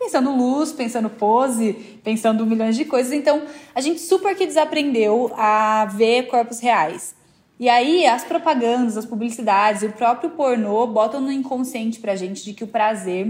pensando 0.02 0.36
luz, 0.36 0.72
pensando 0.72 1.10
pose, 1.12 1.74
pensando 2.04 2.44
milhões 2.44 2.76
de 2.76 2.86
coisas. 2.86 3.14
Então, 3.14 3.44
a 3.76 3.80
gente 3.82 4.02
super 4.02 4.36
que 4.36 4.48
desaprendeu 4.48 5.32
a 5.38 5.86
ver 5.86 6.24
corpos 6.24 6.60
reais. 6.60 7.14
E 7.60 7.70
aí, 7.70 8.08
as 8.08 8.24
propagandas, 8.24 8.98
as 8.98 9.06
publicidades, 9.06 9.84
o 9.84 9.90
próprio 9.92 10.32
pornô 10.32 10.88
botam 10.88 11.22
no 11.22 11.32
inconsciente 11.32 12.00
pra 12.00 12.16
gente 12.16 12.44
de 12.44 12.54
que 12.54 12.64
o 12.64 12.68
prazer 12.68 13.28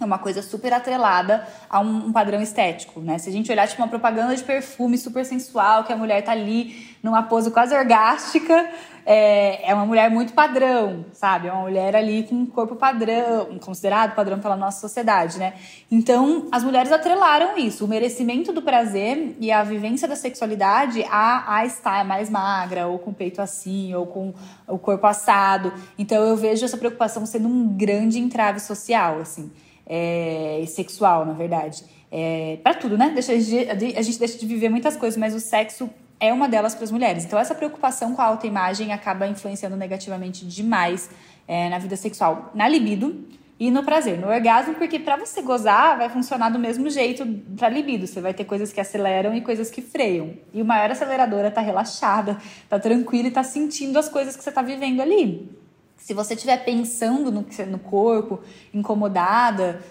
é 0.00 0.04
uma 0.04 0.18
coisa 0.18 0.42
super 0.42 0.72
atrelada 0.72 1.44
a 1.68 1.80
um, 1.80 2.12
padrão 2.12 2.40
estético, 2.40 3.00
né? 3.00 3.18
Se 3.18 3.28
a 3.28 3.32
gente 3.32 3.50
olhar 3.50 3.66
tipo 3.66 3.82
uma 3.82 3.88
propaganda 3.88 4.36
de 4.36 4.44
perfume 4.44 4.96
super 4.96 5.24
sensual, 5.24 5.82
que 5.82 5.92
a 5.92 5.96
mulher 5.96 6.22
tá 6.22 6.30
ali 6.30 6.95
numa 7.06 7.22
pose 7.22 7.50
quase 7.50 7.74
orgástica, 7.74 8.68
é, 9.06 9.70
é 9.70 9.74
uma 9.74 9.86
mulher 9.86 10.10
muito 10.10 10.32
padrão, 10.32 11.06
sabe? 11.12 11.48
É 11.48 11.52
uma 11.52 11.62
mulher 11.62 11.94
ali 11.94 12.24
com 12.24 12.34
um 12.34 12.44
corpo 12.44 12.74
padrão, 12.74 13.58
considerado 13.64 14.14
padrão 14.14 14.40
pela 14.40 14.56
nossa 14.56 14.80
sociedade, 14.80 15.38
né? 15.38 15.54
Então, 15.90 16.48
as 16.50 16.64
mulheres 16.64 16.90
atrelaram 16.90 17.56
isso, 17.56 17.84
o 17.84 17.88
merecimento 17.88 18.52
do 18.52 18.60
prazer 18.60 19.36
e 19.40 19.52
a 19.52 19.62
vivência 19.62 20.08
da 20.08 20.16
sexualidade 20.16 21.04
a, 21.08 21.58
a 21.58 21.64
estar 21.64 22.04
mais 22.04 22.28
magra, 22.28 22.88
ou 22.88 22.98
com 22.98 23.10
o 23.10 23.14
peito 23.14 23.40
assim, 23.40 23.94
ou 23.94 24.06
com 24.06 24.34
o 24.66 24.78
corpo 24.78 25.06
assado. 25.06 25.72
Então, 25.96 26.22
eu 26.22 26.36
vejo 26.36 26.64
essa 26.64 26.76
preocupação 26.76 27.24
sendo 27.24 27.46
um 27.46 27.68
grande 27.68 28.18
entrave 28.18 28.58
social, 28.58 29.20
assim 29.20 29.50
é, 29.86 30.64
sexual, 30.66 31.24
na 31.24 31.32
verdade. 31.32 31.84
É, 32.10 32.58
para 32.62 32.74
tudo, 32.74 32.98
né? 32.98 33.10
Deixa, 33.10 33.32
a 33.32 34.02
gente 34.02 34.18
deixa 34.18 34.38
de 34.38 34.46
viver 34.46 34.68
muitas 34.68 34.96
coisas, 34.96 35.16
mas 35.16 35.34
o 35.34 35.40
sexo 35.40 35.88
é 36.18 36.32
uma 36.32 36.48
delas 36.48 36.74
para 36.74 36.84
as 36.84 36.90
mulheres. 36.90 37.24
Então, 37.24 37.38
essa 37.38 37.54
preocupação 37.54 38.14
com 38.14 38.22
a 38.22 38.26
autoimagem 38.26 38.92
acaba 38.92 39.26
influenciando 39.26 39.76
negativamente 39.76 40.46
demais 40.46 41.10
é, 41.46 41.68
na 41.68 41.78
vida 41.78 41.96
sexual, 41.96 42.50
na 42.54 42.66
libido 42.68 43.24
e 43.58 43.70
no 43.70 43.82
prazer, 43.82 44.18
no 44.18 44.28
orgasmo, 44.28 44.74
porque 44.74 44.98
para 44.98 45.16
você 45.16 45.40
gozar 45.40 45.96
vai 45.96 46.10
funcionar 46.10 46.50
do 46.50 46.58
mesmo 46.58 46.90
jeito 46.90 47.26
para 47.56 47.68
libido. 47.68 48.06
Você 48.06 48.20
vai 48.20 48.34
ter 48.34 48.44
coisas 48.44 48.72
que 48.72 48.80
aceleram 48.80 49.34
e 49.34 49.40
coisas 49.40 49.70
que 49.70 49.80
freiam. 49.80 50.34
E 50.52 50.60
o 50.60 50.64
maior 50.64 50.90
aceleradora 50.90 51.50
tá 51.50 51.60
relaxada, 51.60 52.38
tá 52.68 52.78
tranquila 52.78 53.28
e 53.28 53.30
tá 53.30 53.42
sentindo 53.42 53.98
as 53.98 54.08
coisas 54.08 54.36
que 54.36 54.44
você 54.44 54.52
tá 54.52 54.60
vivendo 54.60 55.00
ali. 55.00 55.50
Se 55.96 56.12
você 56.12 56.34
estiver 56.34 56.58
pensando 56.64 57.32
no, 57.32 57.46
no 57.66 57.78
corpo, 57.78 58.40
incomodada, 58.72 59.82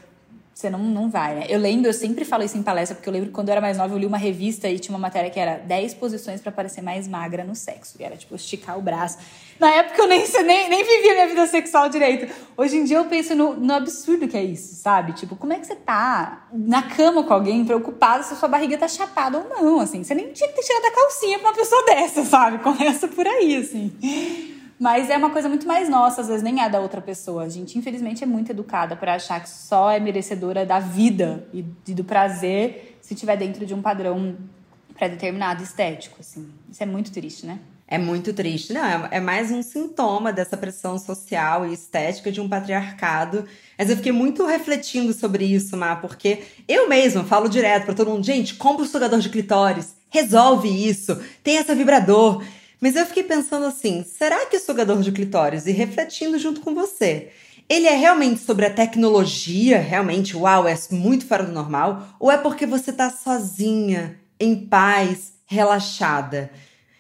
você 0.56 0.70
não, 0.70 0.80
não 0.80 1.10
vai, 1.10 1.36
né? 1.36 1.46
Eu 1.50 1.60
lembro, 1.60 1.90
eu 1.90 1.94
sempre 1.94 2.24
falo 2.24 2.42
isso 2.42 2.58
em 2.58 2.64
palestra, 2.64 2.96
porque 2.96 3.10
eu 3.10 3.12
lembro 3.12 3.28
que 3.28 3.36
quando 3.36 3.50
eu 3.50 3.52
era 3.52 3.60
mais 3.60 3.78
nova, 3.78 3.94
eu 3.94 3.98
li 3.98 4.06
uma 4.06 4.18
revista 4.18 4.70
e 4.70 4.80
tinha 4.80 4.96
uma 4.96 5.02
matéria 5.02 5.30
que 5.30 5.38
era 5.38 5.58
10 5.58 5.96
posições 5.96 6.40
para 6.40 6.50
parecer 6.50 6.82
mais 6.82 7.10
magra 7.10 7.44
no 7.44 7.54
sexo. 7.54 7.98
E 8.00 8.04
era 8.06 8.16
tipo 8.16 8.34
esticar 8.36 8.80
o 8.80 8.82
braço. 8.82 9.18
Na 9.60 9.70
época 9.70 10.02
eu 10.02 10.08
nem, 10.08 10.26
nem, 10.48 10.70
nem 10.70 10.82
vivia 10.82 11.14
minha 11.14 11.28
vida 11.28 11.46
sexual 11.46 11.90
direito. 11.90 12.34
Hoje 12.56 12.78
em 12.78 12.86
dia 12.86 12.96
eu 12.96 13.04
penso 13.04 13.36
no, 13.36 13.54
no 13.54 13.74
absurdo 13.74 14.30
que 14.30 14.38
é 14.38 14.44
isso, 14.46 14.76
sabe? 14.76 15.12
Tipo, 15.12 15.36
como 15.36 15.52
é 15.52 15.60
que 15.60 15.68
você 15.68 15.76
tá 15.76 16.48
na 16.54 16.84
cama 16.84 17.24
com 17.24 17.34
alguém 17.34 17.66
preocupada 17.66 18.24
se 18.24 18.32
a 18.32 18.38
sua 18.38 18.48
barriga 18.48 18.78
tá 18.78 18.88
chapada 18.88 19.38
ou 19.38 19.50
não, 19.50 19.82
assim? 19.82 20.06
Você 20.06 20.16
nem 20.16 20.32
tinha 20.32 20.48
que 20.48 20.56
ter 20.56 20.62
tirado 20.62 20.86
a 20.86 20.92
calcinha 20.92 21.38
pra 21.38 21.50
uma 21.50 21.56
pessoa 21.56 21.86
dessa, 21.86 22.24
sabe? 22.24 22.60
Começa 22.60 23.10
por 23.10 23.28
aí, 23.28 23.58
assim. 23.58 24.55
Mas 24.80 25.10
é 25.10 25.18
uma 25.18 25.30
coisa 25.30 25.48
muito 25.48 25.68
mais 25.68 25.88
nossa, 25.88 26.22
às 26.22 26.28
vezes 26.28 26.44
nem 26.44 26.62
é 26.62 26.70
da 26.70 26.80
outra 26.80 27.02
pessoa. 27.02 27.44
A 27.44 27.50
gente, 27.50 27.78
infelizmente, 27.78 28.24
é 28.24 28.28
muito 28.28 28.52
educada 28.52 28.96
para 28.96 29.16
achar 29.16 29.42
que 29.42 29.50
só 29.50 29.90
é 29.90 30.00
merecedora 30.00 30.66
da 30.66 30.80
vida 30.80 31.48
e 31.54 31.62
do 31.94 32.04
prazer 32.04 32.98
se 33.02 33.14
estiver 33.14 33.38
dentro 33.38 33.66
de 33.66 33.74
um 33.74 33.82
padrão 33.82 34.36
pré-determinado 34.96 35.64
estético, 35.64 36.18
assim. 36.20 36.50
Isso 36.70 36.82
é 36.82 36.86
muito 36.86 37.12
triste, 37.12 37.46
né? 37.46 37.60
É 37.88 38.00
muito 38.00 38.34
triste. 38.34 38.74
Não, 38.74 38.84
é, 38.84 39.10
é 39.12 39.20
mais 39.20 39.52
um 39.52 39.62
sintoma 39.62 40.34
dessa 40.34 40.58
pressão 40.58 40.98
social 40.98 41.68
e 41.68 41.74
estética 41.74 42.32
de 42.32 42.42
um 42.42 42.50
patriarcado. 42.50 43.46
Mas 43.78 43.90
eu 43.90 43.96
fiquei 43.98 44.12
muito 44.12 44.46
refletindo 44.46 45.14
sobre 45.14 45.46
isso, 45.46 45.78
Má, 45.78 45.96
porque 45.96 46.42
eu 46.68 46.90
mesma 46.90 47.24
falo 47.24 47.48
direto 47.48 47.86
para 47.86 47.94
todo 47.94 48.10
mundo: 48.10 48.26
gente, 48.26 48.56
compra 48.56 48.84
o 48.84 48.88
sugador 48.88 49.20
de 49.20 49.30
clitóris, 49.30 49.96
resolve 50.10 50.68
isso, 50.68 51.22
tem 51.44 51.58
essa 51.58 51.76
vibrador. 51.76 52.44
Mas 52.86 52.96
eu 52.96 53.04
fiquei 53.08 53.24
pensando 53.24 53.66
assim: 53.66 54.04
será 54.04 54.46
que 54.46 54.58
o 54.58 54.60
sugador 54.60 55.02
de 55.02 55.12
clitóris, 55.12 55.66
e 55.66 55.72
refletindo 55.72 56.38
junto 56.38 56.62
com 56.62 56.76
você, 56.76 57.30
ele 57.68 57.88
é 57.88 57.96
realmente 57.96 58.42
sobre 58.42 58.64
a 58.64 58.70
tecnologia, 58.70 59.80
realmente, 59.80 60.38
uau, 60.38 60.68
é 60.68 60.78
muito 60.92 61.26
fora 61.26 61.42
do 61.42 61.52
normal? 61.52 62.16
Ou 62.20 62.30
é 62.30 62.38
porque 62.38 62.68
você 62.68 62.94
tá 62.94 63.10
sozinha, 63.10 64.20
em 64.40 64.68
paz, 64.68 65.34
relaxada? 65.48 66.52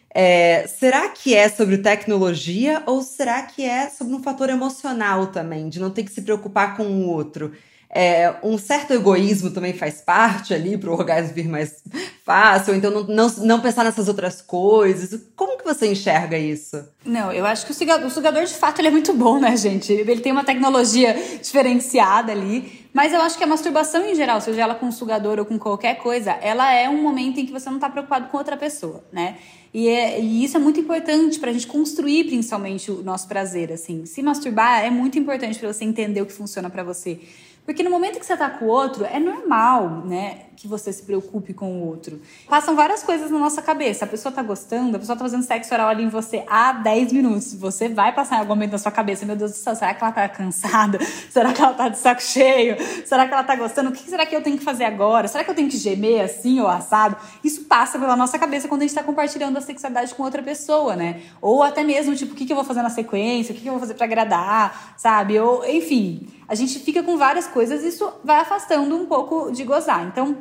É, 0.10 0.66
será 0.66 1.10
que 1.10 1.36
é 1.36 1.48
sobre 1.50 1.78
tecnologia 1.78 2.82
ou 2.88 3.04
será 3.04 3.44
que 3.44 3.64
é 3.64 3.88
sobre 3.88 4.16
um 4.16 4.24
fator 4.24 4.50
emocional 4.50 5.28
também, 5.28 5.70
de 5.70 5.80
não 5.80 5.92
ter 5.92 6.02
que 6.02 6.12
se 6.12 6.24
preocupar 6.24 6.76
com 6.76 6.84
o 6.84 7.10
outro? 7.10 7.52
É, 7.90 8.36
um 8.44 8.58
certo 8.58 8.92
egoísmo 8.92 9.52
também 9.52 9.74
faz 9.74 10.02
parte 10.02 10.54
ali 10.54 10.78
para 10.78 10.90
o 10.90 10.94
orgasmo 10.94 11.34
vir 11.34 11.48
mais 11.48 11.82
fácil, 12.26 12.76
então 12.76 12.92
não, 12.92 13.04
não, 13.04 13.30
não, 13.38 13.62
pensar 13.62 13.84
nessas 13.84 14.08
outras 14.08 14.42
coisas. 14.42 15.22
Como 15.36 15.58
que 15.58 15.64
você 15.64 15.88
enxerga 15.88 16.38
isso? 16.38 16.84
Não, 17.06 17.32
eu 17.32 17.46
acho 17.46 17.66
que 17.66 17.72
o 17.72 17.76
sugador, 17.76 18.08
o 18.08 18.12
sugador 18.12 18.44
de 18.44 18.54
fato 18.54 18.80
ele 18.80 18.90
é 18.90 18.92
muito 18.92 19.14
bom, 19.14 19.40
né, 19.40 19.56
gente? 19.56 19.94
Ele 19.94 20.20
tem 20.20 20.32
uma 20.32 20.44
tecnologia 20.44 21.16
diferenciada 21.42 22.32
ali. 22.32 22.86
Mas 22.96 23.12
eu 23.12 23.22
acho 23.22 23.38
que 23.38 23.44
a 23.44 23.48
masturbação 23.48 24.06
em 24.06 24.16
geral, 24.16 24.40
seja 24.40 24.62
ela 24.62 24.74
com 24.74 24.90
sugador 24.90 25.38
ou 25.38 25.46
com 25.46 25.60
qualquer 25.60 25.96
coisa, 25.96 26.32
ela 26.32 26.74
é 26.74 26.90
um 26.90 27.02
momento 27.02 27.38
em 27.42 27.46
que 27.46 27.52
você 27.52 27.68
não 27.70 27.76
está 27.76 27.90
preocupado 27.90 28.30
com 28.30 28.38
outra 28.38 28.56
pessoa, 28.56 29.04
né? 29.12 29.36
E, 29.74 29.90
é, 29.90 30.22
e 30.22 30.46
isso 30.46 30.56
é 30.56 30.60
muito 30.62 30.80
importante 30.80 31.38
para 31.38 31.50
a 31.50 31.54
gente 31.54 31.68
construir 31.68 32.24
principalmente 32.24 32.90
o 32.90 33.04
nosso 33.04 33.28
prazer, 33.28 33.74
assim. 33.74 34.06
Se 34.06 34.24
masturbar 34.24 34.86
é 34.86 34.90
muito 34.90 35.20
importante 35.20 35.60
para 35.60 35.74
você 35.74 35.84
entender 35.84 36.22
o 36.22 36.26
que 36.26 36.32
funciona 36.32 36.70
para 36.70 36.82
você. 36.82 37.20
Porque 37.66 37.82
no 37.82 37.90
momento 37.90 38.20
que 38.20 38.26
você 38.26 38.38
tá 38.38 38.50
com 38.50 38.66
o 38.66 38.68
outro, 38.68 39.06
é 39.06 39.20
normal, 39.20 40.04
né, 40.06 40.42
que 40.56 40.68
você 40.68 40.94
se 40.94 41.04
preocupe 41.04 41.54
com 41.54 41.80
o 41.80 41.88
outro. 41.88 42.22
Passam 42.48 42.76
várias 42.76 43.04
coisas 43.04 43.30
na 43.32 43.40
nossa 43.40 43.62
cabeça. 43.62 44.06
A 44.06 44.08
pessoa 44.08 44.32
tá 44.32 44.42
gostando, 44.42 44.96
a 44.96 45.00
pessoa 45.00 45.18
tá 45.18 45.26
fazendo 45.26 45.44
sexo 45.44 45.74
oral 45.74 45.90
ali 45.90 46.04
em 46.04 46.10
você 46.10 46.44
há 46.48 46.72
10 46.72 47.12
minutos. 47.12 47.56
Você 47.56 47.90
vai 47.90 48.14
passar 48.14 48.38
em 48.38 48.40
algum 48.40 48.50
momento 48.50 48.72
na 48.74 48.78
sua 48.78 48.92
cabeça, 48.92 49.26
meu 49.26 49.36
Deus 49.36 49.52
do 49.52 49.58
céu, 49.58 49.76
será 49.76 49.94
que 49.94 50.04
ela 50.04 50.14
tá 50.14 50.30
cansada? 50.30 51.00
Será 51.30 51.52
que 51.52 51.62
ela 51.62 51.74
tá 51.74 51.90
de 51.90 51.98
saco 51.98 52.22
cheio? 52.22 52.78
Será 53.06 53.28
que 53.28 53.34
ela 53.34 53.44
tá 53.44 53.56
gostando? 53.56 53.90
O 53.90 53.92
que 53.92 54.10
será 54.10 54.26
que 54.26 54.36
eu 54.36 54.42
tenho 54.42 54.58
que 54.58 54.64
fazer 54.64 54.86
agora? 54.86 55.28
Será 55.28 55.44
que 55.44 55.50
eu 55.50 55.56
tenho 55.56 55.70
que 55.70 55.78
gemer 55.78 56.24
assim 56.24 56.60
ou 56.62 56.68
assado? 56.68 57.18
Isso 57.44 57.66
passa 57.66 58.00
pela 58.00 58.16
nossa 58.16 58.40
cabeça 58.40 58.68
quando 58.68 58.84
a 58.84 58.86
gente 58.86 58.96
tá 58.96 59.04
compartilhando 59.04 59.58
a 59.58 59.62
sexualidade 59.62 60.14
com 60.16 60.24
outra 60.24 60.42
pessoa, 60.42 60.96
né? 60.96 61.22
Ou 61.42 61.62
até 61.62 61.84
mesmo, 61.84 62.16
tipo, 62.16 62.34
o 62.34 62.36
que, 62.36 62.50
eu 62.52 62.56
vou 62.56 62.66
fazer 62.66 62.82
na 62.82 62.90
sequência? 62.90 63.52
O 63.52 63.56
que, 63.56 63.62
que 63.62 63.68
eu 63.68 63.74
vou 63.74 63.80
fazer 63.80 63.96
para 63.96 64.06
agradar? 64.06 64.94
Sabe? 64.98 65.40
Ou, 65.40 65.66
enfim 65.66 66.28
a 66.48 66.56
gente 66.56 66.80
fica 66.80 67.02
com 67.02 67.18
várias 67.18 67.48
coisas 67.48 67.84
e 67.84 67.88
isso 67.88 68.12
vai 68.24 68.40
afastando 68.40 68.96
um 68.96 69.06
pouco 69.06 69.52
de 69.52 69.64
gozar. 69.64 70.06
Então, 70.08 70.38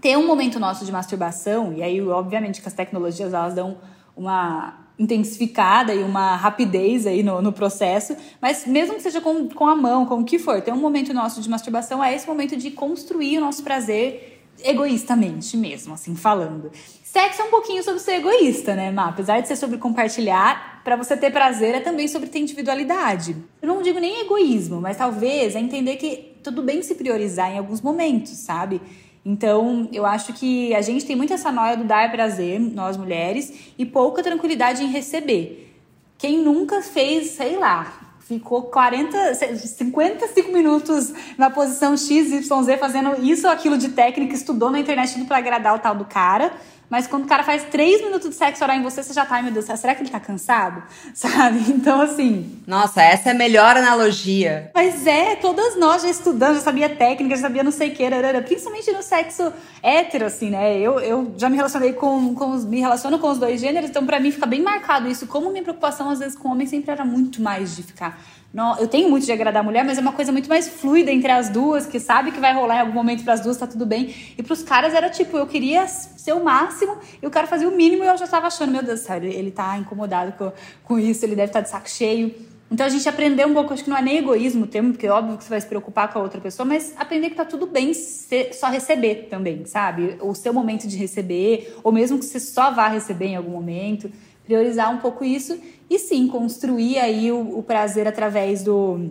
ter 0.00 0.16
um 0.16 0.26
momento 0.26 0.58
nosso 0.58 0.84
de 0.84 0.92
masturbação, 0.92 1.72
e 1.72 1.82
aí, 1.82 2.00
obviamente, 2.00 2.60
que 2.60 2.68
as 2.68 2.74
tecnologias 2.74 3.32
elas 3.32 3.54
dão 3.54 3.78
uma 4.16 4.86
intensificada 4.98 5.94
e 5.94 6.02
uma 6.02 6.36
rapidez 6.36 7.06
aí 7.06 7.22
no, 7.22 7.42
no 7.42 7.52
processo, 7.52 8.16
mas 8.40 8.66
mesmo 8.66 8.94
que 8.94 9.02
seja 9.02 9.20
com, 9.20 9.48
com 9.48 9.66
a 9.66 9.76
mão, 9.76 10.06
com 10.06 10.20
o 10.20 10.24
que 10.24 10.38
for, 10.38 10.60
ter 10.62 10.72
um 10.72 10.80
momento 10.80 11.12
nosso 11.12 11.40
de 11.40 11.50
masturbação 11.50 12.02
é 12.02 12.14
esse 12.14 12.26
momento 12.26 12.56
de 12.56 12.70
construir 12.70 13.38
o 13.38 13.40
nosso 13.42 13.62
prazer 13.62 14.42
egoístamente 14.64 15.56
mesmo, 15.56 15.92
assim, 15.92 16.16
falando. 16.16 16.70
Sexo 17.16 17.40
é 17.40 17.44
um 17.46 17.50
pouquinho 17.50 17.82
sobre 17.82 17.98
ser 17.98 18.16
egoísta, 18.16 18.74
né, 18.74 18.90
Má? 18.90 19.08
Apesar 19.08 19.40
de 19.40 19.48
ser 19.48 19.56
sobre 19.56 19.78
compartilhar, 19.78 20.82
para 20.84 20.96
você 20.96 21.16
ter 21.16 21.32
prazer 21.32 21.74
é 21.74 21.80
também 21.80 22.06
sobre 22.08 22.28
ter 22.28 22.40
individualidade. 22.40 23.34
Eu 23.62 23.68
não 23.68 23.80
digo 23.80 23.98
nem 23.98 24.20
egoísmo, 24.20 24.82
mas 24.82 24.98
talvez 24.98 25.56
é 25.56 25.58
entender 25.58 25.96
que 25.96 26.34
tudo 26.44 26.62
bem 26.62 26.82
se 26.82 26.94
priorizar 26.94 27.50
em 27.50 27.56
alguns 27.56 27.80
momentos, 27.80 28.32
sabe? 28.32 28.82
Então, 29.24 29.88
eu 29.94 30.04
acho 30.04 30.34
que 30.34 30.74
a 30.74 30.82
gente 30.82 31.06
tem 31.06 31.16
muito 31.16 31.32
essa 31.32 31.50
noia 31.50 31.74
do 31.74 31.84
dar 31.84 32.12
prazer, 32.12 32.60
nós 32.60 32.98
mulheres, 32.98 33.72
e 33.78 33.86
pouca 33.86 34.22
tranquilidade 34.22 34.84
em 34.84 34.88
receber. 34.88 35.74
Quem 36.18 36.40
nunca 36.40 36.82
fez, 36.82 37.28
sei 37.28 37.56
lá, 37.56 37.94
ficou 38.20 38.64
40, 38.64 39.34
55 39.56 40.52
minutos 40.52 41.14
na 41.38 41.48
posição 41.48 41.96
XYZ 41.96 42.46
fazendo 42.78 43.24
isso 43.24 43.46
ou 43.46 43.52
aquilo 43.54 43.78
de 43.78 43.88
técnica, 43.88 44.34
estudou 44.34 44.70
na 44.70 44.80
internet 44.80 45.14
tudo 45.14 45.24
para 45.24 45.38
agradar 45.38 45.74
o 45.74 45.78
tal 45.78 45.94
do 45.94 46.04
cara 46.04 46.52
mas 46.88 47.06
quando 47.06 47.24
o 47.24 47.26
cara 47.26 47.42
faz 47.42 47.64
três 47.64 48.00
minutos 48.00 48.30
de 48.30 48.36
sexo 48.36 48.62
oral 48.62 48.76
em 48.76 48.82
você, 48.82 49.02
você 49.02 49.12
já 49.12 49.26
tá, 49.26 49.36
ai 49.36 49.42
meu 49.42 49.52
Deus, 49.52 49.64
será 49.64 49.94
que 49.94 50.02
ele 50.02 50.10
tá 50.10 50.20
cansado? 50.20 50.82
Sabe? 51.14 51.58
Então, 51.68 52.00
assim. 52.00 52.62
Nossa, 52.66 53.02
essa 53.02 53.30
é 53.30 53.32
a 53.32 53.34
melhor 53.34 53.76
analogia. 53.76 54.70
Mas 54.74 55.06
é, 55.06 55.36
todas 55.36 55.76
nós 55.76 56.02
já 56.02 56.10
estudamos, 56.10 56.58
já 56.58 56.62
sabia 56.62 56.88
técnica, 56.88 57.36
já 57.36 57.42
sabia 57.42 57.62
não 57.62 57.72
sei 57.72 57.90
o 57.90 57.94
que, 57.94 58.04
principalmente 58.46 58.92
no 58.92 59.02
sexo 59.02 59.52
hétero, 59.82 60.26
assim, 60.26 60.50
né? 60.50 60.78
Eu, 60.78 61.00
eu 61.00 61.34
já 61.36 61.48
me 61.48 61.56
relacionei 61.56 61.92
com, 61.92 62.34
com 62.34 62.50
os, 62.50 62.64
me 62.64 62.80
relaciono 62.80 63.18
com 63.18 63.30
os 63.30 63.38
dois 63.38 63.60
gêneros, 63.60 63.90
então 63.90 64.06
para 64.06 64.20
mim 64.20 64.30
fica 64.30 64.46
bem 64.46 64.62
marcado 64.62 65.08
isso. 65.08 65.26
Como 65.26 65.50
minha 65.50 65.62
preocupação, 65.62 66.10
às 66.10 66.18
vezes, 66.18 66.36
com 66.36 66.50
homem 66.50 66.66
sempre 66.66 66.90
era 66.90 67.04
muito 67.04 67.42
mais 67.42 67.74
de 67.74 67.82
ficar 67.82 68.18
Não, 68.56 68.74
eu 68.78 68.88
tenho 68.88 69.10
muito 69.10 69.26
de 69.26 69.32
agradar 69.32 69.60
a 69.60 69.62
mulher, 69.62 69.84
mas 69.84 69.98
é 69.98 70.00
uma 70.00 70.14
coisa 70.14 70.32
muito 70.32 70.48
mais 70.48 70.66
fluida 70.66 71.12
entre 71.12 71.30
as 71.30 71.50
duas, 71.50 71.84
que 71.84 72.00
sabe 72.00 72.32
que 72.32 72.40
vai 72.40 72.54
rolar 72.54 72.76
em 72.76 72.80
algum 72.80 72.94
momento 72.94 73.22
para 73.22 73.34
as 73.34 73.42
duas, 73.42 73.58
tá 73.58 73.66
tudo 73.66 73.84
bem. 73.84 74.14
E 74.38 74.42
para 74.42 74.54
os 74.54 74.62
caras 74.62 74.94
era 74.94 75.10
tipo, 75.10 75.36
eu 75.36 75.46
queria 75.46 75.86
ser 75.86 76.32
o 76.32 76.42
máximo 76.42 76.96
e 77.22 77.26
o 77.26 77.30
cara 77.30 77.46
fazia 77.46 77.68
o 77.68 77.76
mínimo 77.76 78.02
e 78.02 78.06
eu 78.06 78.16
já 78.16 78.24
estava 78.24 78.46
achando, 78.46 78.72
meu 78.72 78.82
Deus 78.82 79.06
ele, 79.10 79.28
ele 79.28 79.50
tá 79.50 79.76
incomodado 79.76 80.32
com, 80.38 80.50
com 80.84 80.98
isso, 80.98 81.22
ele 81.26 81.36
deve 81.36 81.50
estar 81.50 81.58
tá 81.58 81.64
de 81.64 81.68
saco 81.68 81.90
cheio. 81.90 82.34
Então 82.70 82.86
a 82.86 82.88
gente 82.88 83.06
aprendeu 83.06 83.46
um 83.46 83.52
pouco, 83.52 83.74
acho 83.74 83.84
que 83.84 83.90
não 83.90 83.96
é 83.98 84.00
nem 84.00 84.16
egoísmo 84.16 84.64
o 84.64 84.66
termo, 84.66 84.92
porque 84.92 85.06
é 85.06 85.10
óbvio 85.10 85.36
que 85.36 85.44
você 85.44 85.50
vai 85.50 85.60
se 85.60 85.66
preocupar 85.66 86.10
com 86.10 86.18
a 86.18 86.22
outra 86.22 86.40
pessoa, 86.40 86.66
mas 86.66 86.94
aprender 86.96 87.28
que 87.28 87.36
tá 87.36 87.44
tudo 87.44 87.66
bem 87.66 87.92
ser, 87.92 88.54
só 88.54 88.68
receber 88.68 89.28
também, 89.28 89.66
sabe? 89.66 90.16
O 90.22 90.34
seu 90.34 90.54
momento 90.54 90.88
de 90.88 90.96
receber, 90.96 91.76
ou 91.84 91.92
mesmo 91.92 92.18
que 92.18 92.24
você 92.24 92.40
só 92.40 92.70
vá 92.70 92.88
receber 92.88 93.26
em 93.26 93.36
algum 93.36 93.50
momento, 93.50 94.10
priorizar 94.46 94.94
um 94.94 94.98
pouco 94.98 95.24
isso 95.24 95.60
e 95.90 95.98
sim, 95.98 96.26
construir 96.26 96.98
aí 96.98 97.30
o, 97.30 97.58
o 97.58 97.62
prazer 97.62 98.08
através 98.08 98.62
do, 98.62 99.10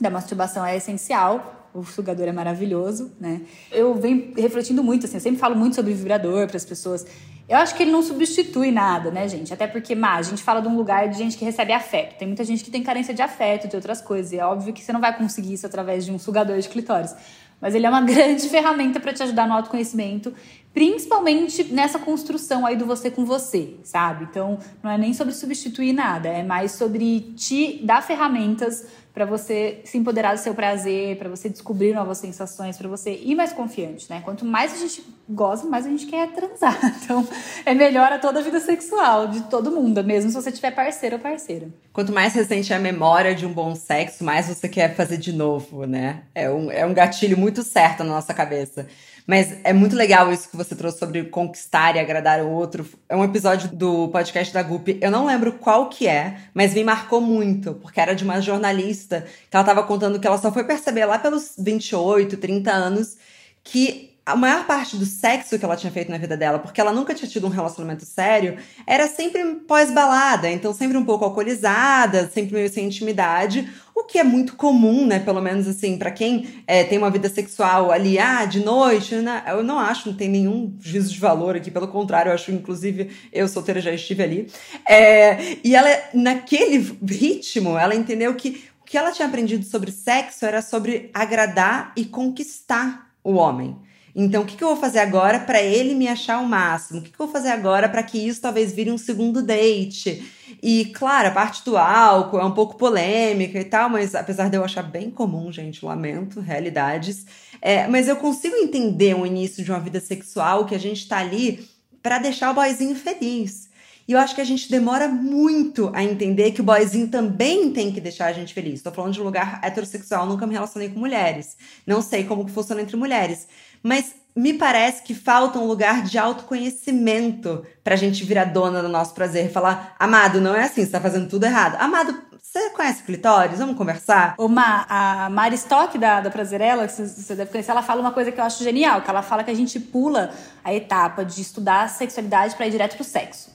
da 0.00 0.10
masturbação 0.10 0.64
é 0.64 0.76
essencial. 0.76 1.52
O 1.74 1.84
sugador 1.84 2.28
é 2.28 2.32
maravilhoso, 2.32 3.10
né? 3.18 3.40
Eu 3.72 3.94
venho 3.94 4.32
refletindo 4.36 4.82
muito, 4.82 5.06
assim, 5.06 5.16
eu 5.16 5.20
sempre 5.20 5.40
falo 5.40 5.56
muito 5.56 5.74
sobre 5.74 5.92
vibrador 5.92 6.46
para 6.46 6.56
as 6.56 6.64
pessoas. 6.64 7.04
Eu 7.48 7.58
acho 7.58 7.74
que 7.74 7.82
ele 7.82 7.90
não 7.90 8.02
substitui 8.02 8.70
nada, 8.70 9.10
né, 9.10 9.28
gente? 9.28 9.52
Até 9.52 9.66
porque, 9.66 9.94
má, 9.94 10.14
a 10.14 10.22
gente 10.22 10.42
fala 10.42 10.62
de 10.62 10.68
um 10.68 10.76
lugar 10.76 11.08
de 11.08 11.18
gente 11.18 11.36
que 11.36 11.44
recebe 11.44 11.72
afeto. 11.72 12.16
Tem 12.16 12.28
muita 12.28 12.44
gente 12.44 12.64
que 12.64 12.70
tem 12.70 12.82
carência 12.82 13.12
de 13.12 13.20
afeto, 13.20 13.68
de 13.68 13.76
outras 13.76 14.00
coisas. 14.00 14.32
E 14.32 14.38
é 14.38 14.44
óbvio 14.46 14.72
que 14.72 14.82
você 14.82 14.92
não 14.92 15.00
vai 15.00 15.14
conseguir 15.16 15.52
isso 15.52 15.66
através 15.66 16.06
de 16.06 16.12
um 16.12 16.18
sugador 16.18 16.58
de 16.58 16.68
clitóris. 16.68 17.14
Mas 17.60 17.74
ele 17.74 17.84
é 17.84 17.88
uma 17.90 18.00
grande 18.02 18.48
ferramenta 18.48 18.98
para 18.98 19.12
te 19.12 19.22
ajudar 19.22 19.46
no 19.46 19.54
autoconhecimento, 19.54 20.32
principalmente 20.74 21.72
nessa 21.72 22.00
construção 22.00 22.66
aí 22.66 22.76
do 22.76 22.84
você 22.84 23.08
com 23.08 23.24
você, 23.24 23.76
sabe? 23.84 24.24
Então, 24.24 24.58
não 24.82 24.90
é 24.90 24.98
nem 24.98 25.14
sobre 25.14 25.32
substituir 25.32 25.92
nada, 25.92 26.28
é 26.28 26.42
mais 26.42 26.72
sobre 26.72 27.32
te 27.36 27.80
dar 27.84 28.02
ferramentas 28.02 28.84
para 29.14 29.24
você 29.24 29.80
se 29.84 29.96
empoderar 29.96 30.34
do 30.34 30.40
seu 30.40 30.52
prazer, 30.52 31.16
para 31.16 31.30
você 31.30 31.48
descobrir 31.48 31.94
novas 31.94 32.18
sensações, 32.18 32.76
para 32.76 32.88
você 32.88 33.12
ir 33.14 33.36
mais 33.36 33.52
confiante, 33.52 34.10
né? 34.10 34.20
Quanto 34.24 34.44
mais 34.44 34.74
a 34.74 34.76
gente 34.76 35.04
goza, 35.28 35.68
mais 35.68 35.86
a 35.86 35.88
gente 35.88 36.06
quer 36.06 36.32
transar. 36.32 36.76
Então, 37.04 37.26
é 37.64 37.74
melhor 37.74 38.12
a 38.12 38.18
toda 38.18 38.40
a 38.40 38.42
vida 38.42 38.58
sexual 38.58 39.28
de 39.28 39.42
todo 39.42 39.70
mundo, 39.70 40.02
mesmo 40.02 40.30
se 40.30 40.34
você 40.34 40.50
tiver 40.50 40.72
parceiro 40.72 41.16
ou 41.16 41.22
parceira. 41.22 41.68
Quanto 41.92 42.12
mais 42.12 42.34
recente 42.34 42.72
é 42.72 42.76
a 42.76 42.80
memória 42.80 43.34
de 43.34 43.46
um 43.46 43.52
bom 43.52 43.74
sexo, 43.76 44.24
mais 44.24 44.46
você 44.46 44.68
quer 44.68 44.96
fazer 44.96 45.18
de 45.18 45.32
novo, 45.32 45.86
né? 45.86 46.22
É 46.34 46.50
um, 46.50 46.70
é 46.70 46.84
um 46.84 46.94
gatilho 46.94 47.38
muito 47.38 47.62
certo 47.62 48.02
na 48.02 48.14
nossa 48.14 48.34
cabeça. 48.34 48.88
Mas 49.26 49.56
é 49.64 49.72
muito 49.72 49.96
legal 49.96 50.30
isso 50.30 50.50
que 50.50 50.56
você 50.56 50.74
trouxe 50.74 50.98
sobre 50.98 51.24
conquistar 51.24 51.96
e 51.96 51.98
agradar 51.98 52.40
o 52.42 52.50
outro. 52.50 52.86
É 53.08 53.16
um 53.16 53.24
episódio 53.24 53.70
do 53.70 54.08
podcast 54.08 54.52
da 54.52 54.62
Gup. 54.62 54.98
Eu 55.00 55.10
não 55.10 55.26
lembro 55.26 55.54
qual 55.54 55.88
que 55.88 56.06
é, 56.06 56.36
mas 56.52 56.74
me 56.74 56.84
marcou 56.84 57.22
muito, 57.22 57.74
porque 57.74 58.00
era 58.00 58.14
de 58.14 58.22
uma 58.22 58.40
jornalista 58.40 59.26
que 59.50 59.56
ela 59.56 59.62
estava 59.62 59.82
contando 59.82 60.20
que 60.20 60.26
ela 60.26 60.36
só 60.36 60.52
foi 60.52 60.64
perceber 60.64 61.06
lá 61.06 61.18
pelos 61.18 61.54
28, 61.58 62.36
30 62.36 62.70
anos 62.70 63.16
que 63.62 64.13
a 64.26 64.34
maior 64.34 64.66
parte 64.66 64.96
do 64.96 65.04
sexo 65.04 65.58
que 65.58 65.64
ela 65.64 65.76
tinha 65.76 65.92
feito 65.92 66.10
na 66.10 66.16
vida 66.16 66.36
dela, 66.36 66.58
porque 66.58 66.80
ela 66.80 66.92
nunca 66.92 67.14
tinha 67.14 67.28
tido 67.28 67.46
um 67.46 67.50
relacionamento 67.50 68.06
sério, 68.06 68.56
era 68.86 69.06
sempre 69.06 69.44
pós-balada, 69.66 70.50
então 70.50 70.72
sempre 70.72 70.96
um 70.96 71.04
pouco 71.04 71.26
alcoolizada, 71.26 72.30
sempre 72.32 72.54
meio 72.54 72.72
sem 72.72 72.86
intimidade, 72.86 73.68
o 73.94 74.02
que 74.04 74.18
é 74.18 74.24
muito 74.24 74.56
comum, 74.56 75.06
né? 75.06 75.18
Pelo 75.18 75.42
menos 75.42 75.68
assim, 75.68 75.98
para 75.98 76.10
quem 76.10 76.48
é, 76.66 76.82
tem 76.84 76.96
uma 76.96 77.10
vida 77.10 77.28
sexual 77.28 77.92
ali, 77.92 78.18
ah, 78.18 78.46
de 78.46 78.60
noite, 78.60 79.14
né? 79.16 79.42
eu 79.48 79.62
não 79.62 79.78
acho, 79.78 80.08
não 80.08 80.16
tem 80.16 80.28
nenhum 80.28 80.74
juízo 80.80 81.12
de 81.12 81.20
valor 81.20 81.54
aqui, 81.54 81.70
pelo 81.70 81.88
contrário, 81.88 82.30
eu 82.30 82.34
acho, 82.34 82.50
inclusive, 82.50 83.10
eu 83.30 83.46
solteira 83.46 83.80
já 83.80 83.92
estive 83.92 84.22
ali. 84.22 84.50
É, 84.88 85.58
e 85.62 85.76
ela, 85.76 85.90
naquele 86.14 86.96
ritmo, 87.06 87.76
ela 87.78 87.94
entendeu 87.94 88.34
que 88.34 88.64
o 88.80 88.84
que 88.84 88.96
ela 88.96 89.12
tinha 89.12 89.28
aprendido 89.28 89.64
sobre 89.64 89.92
sexo 89.92 90.46
era 90.46 90.62
sobre 90.62 91.10
agradar 91.12 91.92
e 91.96 92.04
conquistar 92.04 93.10
o 93.22 93.34
homem. 93.34 93.83
Então, 94.16 94.42
o 94.42 94.46
que, 94.46 94.56
que 94.56 94.62
eu 94.62 94.68
vou 94.68 94.76
fazer 94.76 95.00
agora 95.00 95.40
para 95.40 95.60
ele 95.60 95.92
me 95.92 96.06
achar 96.06 96.40
o 96.40 96.46
máximo? 96.46 97.00
O 97.00 97.02
que, 97.02 97.10
que 97.10 97.20
eu 97.20 97.26
vou 97.26 97.32
fazer 97.32 97.48
agora 97.48 97.88
para 97.88 98.02
que 98.02 98.16
isso 98.16 98.40
talvez 98.40 98.72
vire 98.72 98.92
um 98.92 98.98
segundo 98.98 99.42
date? 99.42 100.22
E, 100.62 100.84
claro, 100.94 101.28
a 101.28 101.30
parte 101.32 101.64
do 101.64 101.76
álcool 101.76 102.38
é 102.38 102.44
um 102.44 102.52
pouco 102.52 102.76
polêmica 102.76 103.58
e 103.58 103.64
tal, 103.64 103.90
mas 103.90 104.14
apesar 104.14 104.48
de 104.48 104.56
eu 104.56 104.64
achar 104.64 104.84
bem 104.84 105.10
comum, 105.10 105.50
gente, 105.50 105.84
lamento, 105.84 106.40
realidades. 106.40 107.26
É, 107.60 107.88
mas 107.88 108.06
eu 108.06 108.14
consigo 108.14 108.54
entender 108.54 109.14
o 109.16 109.26
início 109.26 109.64
de 109.64 109.72
uma 109.72 109.80
vida 109.80 109.98
sexual 109.98 110.64
que 110.64 110.76
a 110.76 110.78
gente 110.78 111.08
tá 111.08 111.18
ali 111.18 111.68
para 112.00 112.18
deixar 112.18 112.52
o 112.52 112.54
boyzinho 112.54 112.94
feliz. 112.94 113.68
E 114.06 114.12
eu 114.12 114.18
acho 114.18 114.34
que 114.34 114.40
a 114.40 114.44
gente 114.44 114.70
demora 114.70 115.08
muito 115.08 115.90
a 115.94 116.04
entender 116.04 116.52
que 116.52 116.60
o 116.60 116.64
boyzinho 116.64 117.08
também 117.08 117.72
tem 117.72 117.90
que 117.90 118.02
deixar 118.02 118.26
a 118.26 118.32
gente 118.32 118.52
feliz. 118.52 118.74
Estou 118.74 118.92
falando 118.92 119.14
de 119.14 119.20
um 119.20 119.24
lugar 119.24 119.60
heterossexual, 119.62 120.26
nunca 120.26 120.46
me 120.46 120.52
relacionei 120.52 120.90
com 120.90 121.00
mulheres. 121.00 121.56
Não 121.86 122.02
sei 122.02 122.22
como 122.22 122.44
que 122.44 122.52
funciona 122.52 122.82
entre 122.82 122.96
mulheres 122.96 123.48
mas 123.84 124.14
me 124.34 124.54
parece 124.54 125.02
que 125.02 125.14
falta 125.14 125.58
um 125.58 125.66
lugar 125.66 126.02
de 126.02 126.18
autoconhecimento 126.18 127.64
pra 127.84 127.94
gente 127.94 128.24
virar 128.24 128.46
dona 128.46 128.82
do 128.82 128.88
nosso 128.88 129.14
prazer 129.14 129.46
e 129.46 129.52
falar, 129.52 129.94
amado, 129.98 130.40
não 130.40 130.54
é 130.54 130.64
assim, 130.64 130.84
você 130.84 130.90
tá 130.90 131.00
fazendo 131.00 131.28
tudo 131.28 131.44
errado. 131.44 131.76
Amado, 131.78 132.18
você 132.40 132.70
conhece 132.70 133.02
clitóris? 133.02 133.58
Vamos 133.58 133.76
conversar? 133.76 134.34
Uma, 134.38 134.86
a 134.88 135.28
Mari 135.28 135.54
Stock 135.54 135.96
da, 135.98 136.20
da 136.20 136.30
Prazerela, 136.30 136.86
que 136.86 136.92
você 136.92 137.34
deve 137.34 137.50
conhecer, 137.50 137.70
ela 137.70 137.82
fala 137.82 138.00
uma 138.00 138.12
coisa 138.12 138.32
que 138.32 138.40
eu 138.40 138.44
acho 138.44 138.64
genial, 138.64 139.02
que 139.02 139.10
ela 139.10 139.22
fala 139.22 139.44
que 139.44 139.50
a 139.50 139.54
gente 139.54 139.78
pula 139.78 140.32
a 140.64 140.74
etapa 140.74 141.24
de 141.24 141.40
estudar 141.40 141.88
sexualidade 141.88 142.56
para 142.56 142.66
ir 142.66 142.70
direto 142.70 142.96
pro 142.96 143.04
sexo. 143.04 143.53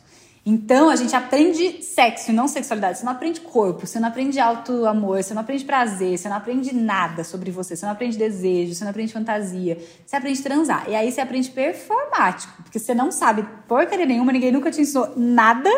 Então, 0.52 0.90
a 0.90 0.96
gente 0.96 1.16
aprende 1.16 1.84
sexo 1.84 2.32
e 2.32 2.34
não 2.34 2.48
sexualidade. 2.48 2.98
Você 2.98 3.06
não 3.06 3.12
aprende 3.12 3.40
corpo, 3.40 3.86
você 3.86 4.00
não 4.00 4.08
aprende 4.08 4.40
alto 4.40 4.84
amor, 4.88 5.22
você 5.22 5.32
não 5.32 5.44
aprende 5.44 5.64
prazer, 5.64 6.18
você 6.18 6.28
não 6.28 6.38
aprende 6.38 6.74
nada 6.74 7.24
sobre 7.24 7.52
você, 7.52 7.76
você 7.76 7.86
não 7.86 7.94
aprende 7.94 8.18
desejo, 8.18 8.74
você 8.74 8.84
não 8.84 8.90
aprende 8.90 9.14
fantasia. 9.14 9.78
Você 10.04 10.16
aprende 10.16 10.42
transar. 10.42 10.86
E 10.90 10.96
aí 10.96 11.12
você 11.12 11.22
aprende 11.22 11.52
performático, 11.52 12.64
porque 12.64 12.80
você 12.80 12.96
não 12.96 13.12
sabe 13.12 13.46
porcaria 13.68 14.08
nenhuma, 14.08 14.32
ninguém 14.32 14.52
nunca 14.52 14.72
te 14.72 14.82
ensinou 14.82 15.14
nada. 15.16 15.70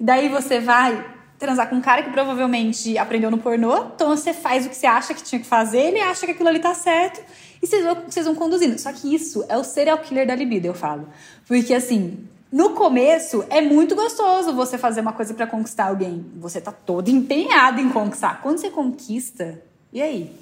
E 0.00 0.02
daí 0.02 0.28
você 0.28 0.58
vai 0.58 1.14
transar 1.38 1.68
com 1.68 1.76
um 1.76 1.80
cara 1.80 2.02
que 2.02 2.10
provavelmente 2.10 2.98
aprendeu 2.98 3.30
no 3.30 3.38
pornô, 3.38 3.84
então 3.94 4.08
você 4.08 4.34
faz 4.34 4.66
o 4.66 4.68
que 4.68 4.74
você 4.74 4.88
acha 4.88 5.14
que 5.14 5.22
tinha 5.22 5.40
que 5.40 5.46
fazer, 5.46 5.78
ele 5.78 6.00
acha 6.00 6.26
que 6.26 6.32
aquilo 6.32 6.48
ali 6.48 6.58
tá 6.58 6.74
certo, 6.74 7.20
e 7.62 7.66
vocês 7.68 7.84
vão, 7.84 7.94
vocês 8.08 8.26
vão 8.26 8.34
conduzindo. 8.34 8.76
Só 8.80 8.92
que 8.92 9.14
isso 9.14 9.44
é 9.48 9.56
o 9.56 9.62
serial 9.62 9.98
killer 9.98 10.26
da 10.26 10.34
libido, 10.34 10.66
eu 10.66 10.74
falo. 10.74 11.08
Porque 11.46 11.72
assim, 11.72 12.26
no 12.50 12.70
começo 12.70 13.44
é 13.50 13.60
muito 13.60 13.94
gostoso 13.94 14.54
você 14.54 14.78
fazer 14.78 15.00
uma 15.02 15.12
coisa 15.12 15.34
para 15.34 15.46
conquistar 15.46 15.88
alguém. 15.88 16.24
Você 16.36 16.60
tá 16.60 16.72
todo 16.72 17.08
empenhado 17.08 17.80
em 17.80 17.90
conquistar. 17.90 18.40
Quando 18.40 18.58
você 18.58 18.70
conquista, 18.70 19.62
e 19.92 20.00
aí? 20.00 20.34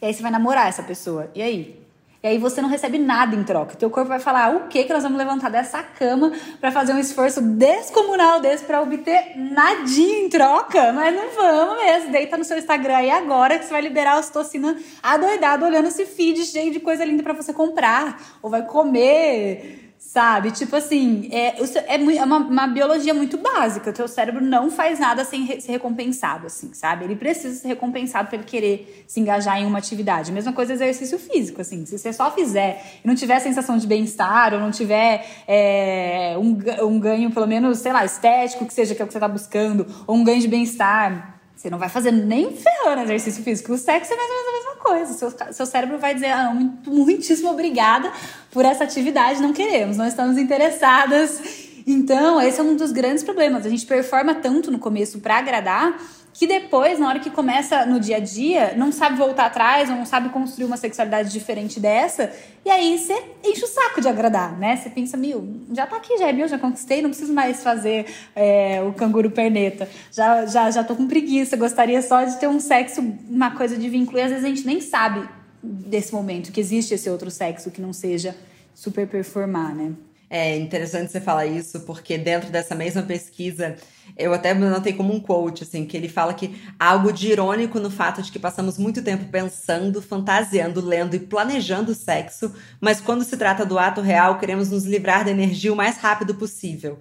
E 0.00 0.06
aí 0.06 0.14
você 0.14 0.22
vai 0.22 0.30
namorar 0.30 0.68
essa 0.68 0.82
pessoa. 0.82 1.30
E 1.34 1.42
aí? 1.42 1.86
E 2.22 2.28
aí 2.28 2.38
você 2.38 2.60
não 2.60 2.68
recebe 2.68 2.98
nada 2.98 3.36
em 3.36 3.44
troca. 3.44 3.76
Teu 3.76 3.90
corpo 3.90 4.08
vai 4.08 4.18
falar: 4.18 4.56
o 4.56 4.68
que 4.68 4.84
que 4.84 4.92
nós 4.92 5.02
vamos 5.02 5.18
levantar 5.18 5.50
dessa 5.50 5.82
cama 5.82 6.32
para 6.60 6.72
fazer 6.72 6.92
um 6.92 6.98
esforço 6.98 7.40
descomunal 7.40 8.40
desse 8.40 8.64
para 8.64 8.80
obter 8.80 9.36
nadinha 9.36 10.20
em 10.20 10.28
troca? 10.28 10.92
Mas 10.92 11.14
não 11.14 11.30
vamos 11.30 11.76
mesmo. 11.84 12.10
Deita 12.10 12.36
no 12.36 12.44
seu 12.44 12.58
Instagram 12.58 12.96
aí 12.96 13.10
agora 13.10 13.58
que 13.58 13.66
você 13.66 13.70
vai 13.70 13.82
liberar 13.82 14.14
a 14.14 14.18
ocitocina 14.18 14.76
adoidado 15.02 15.64
olhando 15.64 15.88
esse 15.88 16.04
feed 16.06 16.44
cheio 16.46 16.72
de 16.72 16.80
coisa 16.80 17.04
linda 17.04 17.22
para 17.22 17.34
você 17.34 17.52
comprar. 17.52 18.20
Ou 18.42 18.50
vai 18.50 18.62
comer 18.62 19.85
Sabe? 20.06 20.52
Tipo 20.52 20.76
assim, 20.76 21.28
é, 21.32 21.56
é 21.88 22.24
uma, 22.24 22.38
uma, 22.38 22.66
biologia 22.68 23.12
muito 23.12 23.36
básica. 23.36 23.90
O 23.90 23.92
teu 23.92 24.06
cérebro 24.06 24.40
não 24.40 24.70
faz 24.70 25.00
nada 25.00 25.24
sem 25.24 25.44
re, 25.44 25.60
ser 25.60 25.72
recompensado, 25.72 26.46
assim, 26.46 26.72
sabe? 26.72 27.04
Ele 27.04 27.16
precisa 27.16 27.52
ser 27.56 27.66
recompensado 27.66 28.28
para 28.28 28.36
ele 28.38 28.46
querer 28.46 29.04
se 29.08 29.18
engajar 29.18 29.60
em 29.60 29.66
uma 29.66 29.78
atividade. 29.78 30.30
Mesma 30.30 30.52
coisa 30.52 30.74
exercício 30.74 31.18
físico, 31.18 31.60
assim. 31.60 31.84
Se 31.84 31.98
você 31.98 32.12
só 32.12 32.30
fizer 32.30 33.00
e 33.04 33.08
não 33.08 33.16
tiver 33.16 33.40
sensação 33.40 33.76
de 33.76 33.86
bem-estar, 33.86 34.54
ou 34.54 34.60
não 34.60 34.70
tiver 34.70 35.26
é, 35.46 36.36
um, 36.38 36.56
um 36.86 37.00
ganho, 37.00 37.28
pelo 37.32 37.48
menos, 37.48 37.78
sei 37.78 37.92
lá, 37.92 38.04
estético, 38.04 38.64
que 38.64 38.72
seja 38.72 38.94
que 38.94 39.02
é 39.02 39.04
o 39.04 39.08
que 39.08 39.12
você 39.12 39.20
tá 39.20 39.28
buscando, 39.28 39.84
ou 40.06 40.14
um 40.14 40.22
ganho 40.22 40.40
de 40.40 40.46
bem-estar, 40.46 41.36
você 41.56 41.68
não 41.68 41.78
vai 41.78 41.88
fazer 41.88 42.12
nem 42.12 42.52
ferrando 42.52 43.02
exercício 43.02 43.42
físico. 43.42 43.72
O 43.72 43.78
sexo 43.78 44.12
é 44.12 44.16
mais 44.16 44.30
ou 44.30 44.36
menos 44.36 44.55
coisa. 44.86 45.12
Seu, 45.12 45.32
seu 45.52 45.66
cérebro 45.66 45.98
vai 45.98 46.14
dizer, 46.14 46.30
ah, 46.30 46.52
muito, 46.54 46.90
muitíssimo 46.90 47.50
obrigada 47.50 48.10
por 48.50 48.64
essa 48.64 48.84
atividade, 48.84 49.42
não 49.42 49.52
queremos, 49.52 49.96
não 49.96 50.06
estamos 50.06 50.38
interessadas. 50.38 51.40
Então, 51.86 52.40
esse 52.40 52.60
é 52.60 52.62
um 52.62 52.74
dos 52.74 52.92
grandes 52.92 53.22
problemas. 53.22 53.66
A 53.66 53.68
gente 53.68 53.86
performa 53.86 54.34
tanto 54.34 54.70
no 54.70 54.78
começo 54.78 55.20
para 55.20 55.38
agradar 55.38 55.96
que 56.38 56.46
depois, 56.46 56.98
na 56.98 57.08
hora 57.08 57.18
que 57.18 57.30
começa 57.30 57.86
no 57.86 57.98
dia 57.98 58.18
a 58.18 58.20
dia, 58.20 58.74
não 58.76 58.92
sabe 58.92 59.16
voltar 59.16 59.46
atrás, 59.46 59.88
ou 59.88 59.96
não 59.96 60.04
sabe 60.04 60.28
construir 60.28 60.66
uma 60.66 60.76
sexualidade 60.76 61.32
diferente 61.32 61.80
dessa, 61.80 62.30
e 62.62 62.68
aí 62.68 62.98
você 62.98 63.14
enche 63.42 63.64
o 63.64 63.66
saco 63.66 64.02
de 64.02 64.08
agradar, 64.08 64.54
né? 64.58 64.76
Você 64.76 64.90
pensa, 64.90 65.16
mil, 65.16 65.62
já 65.72 65.86
tá 65.86 65.96
aqui, 65.96 66.18
já 66.18 66.28
é 66.28 66.34
meu, 66.34 66.46
já 66.46 66.58
conquistei, 66.58 67.00
não 67.00 67.08
preciso 67.08 67.32
mais 67.32 67.62
fazer 67.62 68.04
é, 68.34 68.82
o 68.82 68.92
canguru 68.92 69.30
perneta. 69.30 69.88
Já, 70.12 70.44
já, 70.44 70.70
já 70.70 70.84
tô 70.84 70.94
com 70.94 71.06
preguiça, 71.08 71.56
gostaria 71.56 72.02
só 72.02 72.22
de 72.24 72.38
ter 72.38 72.48
um 72.48 72.60
sexo, 72.60 73.00
uma 73.30 73.52
coisa 73.52 73.74
de 73.74 73.88
vínculo, 73.88 74.18
e 74.18 74.20
às 74.20 74.28
vezes 74.28 74.44
a 74.44 74.48
gente 74.48 74.66
nem 74.66 74.78
sabe 74.78 75.26
desse 75.62 76.12
momento 76.12 76.52
que 76.52 76.60
existe 76.60 76.92
esse 76.92 77.08
outro 77.08 77.30
sexo 77.30 77.70
que 77.70 77.80
não 77.80 77.94
seja 77.94 78.36
super 78.74 79.08
performar, 79.08 79.74
né? 79.74 79.92
É 80.28 80.56
interessante 80.56 81.12
você 81.12 81.20
falar 81.20 81.46
isso, 81.46 81.80
porque 81.80 82.18
dentro 82.18 82.50
dessa 82.50 82.74
mesma 82.74 83.02
pesquisa, 83.02 83.76
eu 84.16 84.34
até 84.34 84.52
notei 84.52 84.92
como 84.92 85.14
um 85.14 85.20
quote, 85.20 85.62
assim, 85.62 85.86
que 85.86 85.96
ele 85.96 86.08
fala 86.08 86.34
que 86.34 86.60
há 86.78 86.90
algo 86.90 87.12
de 87.12 87.28
irônico 87.28 87.78
no 87.78 87.90
fato 87.90 88.20
de 88.20 88.32
que 88.32 88.38
passamos 88.38 88.76
muito 88.76 89.02
tempo 89.02 89.26
pensando, 89.30 90.02
fantasiando, 90.02 90.84
lendo 90.84 91.14
e 91.14 91.20
planejando 91.20 91.92
o 91.92 91.94
sexo, 91.94 92.52
mas 92.80 93.00
quando 93.00 93.22
se 93.22 93.36
trata 93.36 93.64
do 93.64 93.78
ato 93.78 94.00
real, 94.00 94.36
queremos 94.38 94.68
nos 94.68 94.84
livrar 94.84 95.24
da 95.24 95.30
energia 95.30 95.72
o 95.72 95.76
mais 95.76 95.96
rápido 95.98 96.34
possível. 96.34 96.98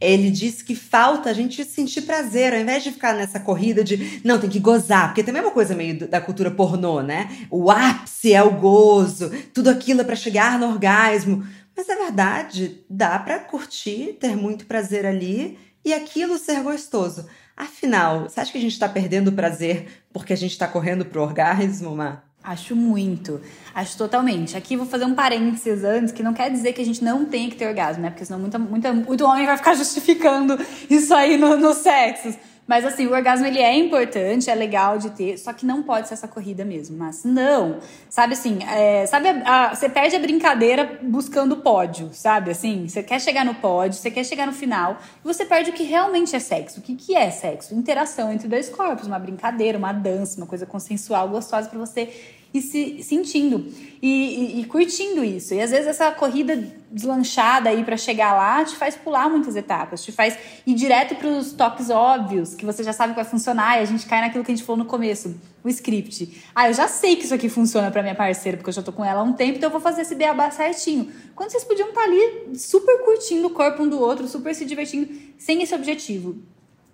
Ele 0.00 0.30
diz 0.30 0.62
que 0.62 0.76
falta 0.76 1.30
a 1.30 1.32
gente 1.32 1.64
sentir 1.64 2.02
prazer, 2.02 2.52
ao 2.52 2.60
invés 2.60 2.84
de 2.84 2.92
ficar 2.92 3.14
nessa 3.14 3.40
corrida 3.40 3.82
de, 3.82 4.20
não, 4.22 4.38
tem 4.38 4.48
que 4.48 4.60
gozar, 4.60 5.08
porque 5.08 5.24
também 5.24 5.42
é 5.42 5.44
uma 5.44 5.50
coisa 5.50 5.74
meio 5.74 6.06
da 6.06 6.20
cultura 6.20 6.50
pornô, 6.50 7.02
né? 7.02 7.28
O 7.50 7.70
ápice 7.72 8.32
é 8.32 8.42
o 8.42 8.52
gozo, 8.52 9.32
tudo 9.52 9.68
aquilo 9.68 10.02
é 10.02 10.04
para 10.04 10.14
chegar 10.14 10.60
no 10.60 10.68
orgasmo. 10.68 11.44
Mas 11.78 11.88
é 11.88 11.94
verdade, 11.94 12.84
dá 12.90 13.20
para 13.20 13.38
curtir, 13.38 14.16
ter 14.18 14.34
muito 14.36 14.66
prazer 14.66 15.06
ali 15.06 15.56
e 15.84 15.94
aquilo 15.94 16.36
ser 16.36 16.60
gostoso. 16.60 17.28
Afinal, 17.56 18.22
você 18.22 18.40
acha 18.40 18.50
que 18.50 18.58
a 18.58 18.60
gente 18.60 18.72
está 18.72 18.88
perdendo 18.88 19.28
o 19.28 19.32
prazer 19.32 19.86
porque 20.12 20.32
a 20.32 20.36
gente 20.36 20.50
está 20.50 20.66
correndo 20.66 21.04
pro 21.04 21.22
orgasmo, 21.22 21.94
Má? 21.94 22.24
Acho 22.42 22.74
muito. 22.74 23.40
Acho 23.72 23.96
totalmente. 23.96 24.56
Aqui 24.56 24.76
vou 24.76 24.86
fazer 24.86 25.04
um 25.04 25.14
parênteses 25.14 25.84
antes, 25.84 26.12
que 26.12 26.20
não 26.20 26.34
quer 26.34 26.50
dizer 26.50 26.72
que 26.72 26.82
a 26.82 26.84
gente 26.84 27.04
não 27.04 27.24
tenha 27.24 27.48
que 27.48 27.54
ter 27.54 27.68
orgasmo, 27.68 28.02
né? 28.02 28.10
Porque 28.10 28.24
senão 28.24 28.40
muita, 28.40 28.58
muita, 28.58 28.92
muito 28.92 29.24
homem 29.24 29.46
vai 29.46 29.56
ficar 29.56 29.74
justificando 29.78 30.58
isso 30.90 31.14
aí 31.14 31.36
no, 31.36 31.56
no 31.56 31.74
sexo. 31.74 32.36
Mas 32.68 32.84
assim, 32.84 33.06
o 33.06 33.12
orgasmo 33.12 33.46
ele 33.46 33.60
é 33.60 33.74
importante, 33.74 34.50
é 34.50 34.54
legal 34.54 34.98
de 34.98 35.08
ter, 35.08 35.38
só 35.38 35.54
que 35.54 35.64
não 35.64 35.82
pode 35.82 36.06
ser 36.06 36.12
essa 36.12 36.28
corrida 36.28 36.66
mesmo. 36.66 36.98
Mas 36.98 37.24
não, 37.24 37.78
sabe 38.10 38.34
assim, 38.34 38.58
é, 38.62 39.06
sabe, 39.06 39.28
a, 39.30 39.70
a, 39.70 39.74
você 39.74 39.88
perde 39.88 40.14
a 40.14 40.18
brincadeira 40.18 40.98
buscando 41.02 41.52
o 41.52 41.56
pódio, 41.56 42.10
sabe? 42.12 42.50
Assim, 42.50 42.86
você 42.86 43.02
quer 43.02 43.22
chegar 43.22 43.42
no 43.42 43.54
pódio, 43.54 43.98
você 43.98 44.10
quer 44.10 44.22
chegar 44.22 44.46
no 44.46 44.52
final, 44.52 44.98
e 45.24 45.26
você 45.26 45.46
perde 45.46 45.70
o 45.70 45.72
que 45.72 45.82
realmente 45.82 46.36
é 46.36 46.38
sexo. 46.38 46.80
O 46.80 46.82
que, 46.82 46.94
que 46.94 47.16
é 47.16 47.30
sexo? 47.30 47.74
Interação 47.74 48.30
entre 48.30 48.46
dois 48.46 48.68
corpos, 48.68 49.06
uma 49.06 49.18
brincadeira, 49.18 49.78
uma 49.78 49.92
dança, 49.92 50.36
uma 50.36 50.46
coisa 50.46 50.66
consensual, 50.66 51.26
gostosa 51.30 51.70
para 51.70 51.78
você 51.78 52.12
e 52.52 52.62
se 52.62 53.02
sentindo 53.02 53.66
e, 54.00 54.08
e, 54.08 54.60
e, 54.60 54.64
curtindo 54.64 55.22
isso. 55.24 55.54
E 55.54 55.60
às 55.60 55.70
vezes 55.70 55.86
essa 55.86 56.10
corrida 56.12 56.56
deslanchada 56.90 57.68
aí 57.68 57.84
para 57.84 57.96
chegar 57.96 58.34
lá 58.34 58.64
te 58.64 58.76
faz 58.76 58.96
pular 58.96 59.28
muitas 59.28 59.54
etapas, 59.56 60.02
te 60.02 60.10
faz 60.10 60.38
ir 60.66 60.74
direto 60.74 61.14
para 61.16 61.28
os 61.28 61.52
toques 61.52 61.90
óbvios 61.90 62.54
que 62.54 62.64
você 62.64 62.82
já 62.82 62.92
sabe 62.92 63.12
que 63.12 63.16
vai 63.16 63.28
funcionar 63.28 63.78
e 63.78 63.82
a 63.82 63.84
gente 63.84 64.06
cai 64.06 64.20
naquilo 64.20 64.44
que 64.44 64.50
a 64.50 64.54
gente 64.54 64.64
falou 64.64 64.78
no 64.78 64.88
começo, 64.88 65.38
o 65.62 65.68
script. 65.68 66.42
Ah, 66.54 66.68
eu 66.68 66.74
já 66.74 66.88
sei 66.88 67.16
que 67.16 67.24
isso 67.24 67.34
aqui 67.34 67.48
funciona 67.48 67.90
para 67.90 68.02
minha 68.02 68.14
parceira 68.14 68.56
porque 68.56 68.70
eu 68.70 68.74
já 68.74 68.82
tô 68.82 68.92
com 68.92 69.04
ela 69.04 69.20
há 69.20 69.24
um 69.24 69.32
tempo, 69.32 69.58
então 69.58 69.68
eu 69.68 69.72
vou 69.72 69.80
fazer 69.80 70.02
esse 70.02 70.14
beabá 70.14 70.50
certinho. 70.50 71.12
Quando 71.34 71.50
vocês 71.50 71.64
podiam 71.64 71.88
estar 71.88 72.00
tá 72.00 72.06
ali 72.06 72.56
super 72.56 73.04
curtindo 73.04 73.48
o 73.48 73.50
corpo 73.50 73.82
um 73.82 73.88
do 73.88 74.00
outro, 74.00 74.26
super 74.26 74.54
se 74.54 74.64
divertindo, 74.64 75.12
sem 75.36 75.62
esse 75.62 75.74
objetivo. 75.74 76.36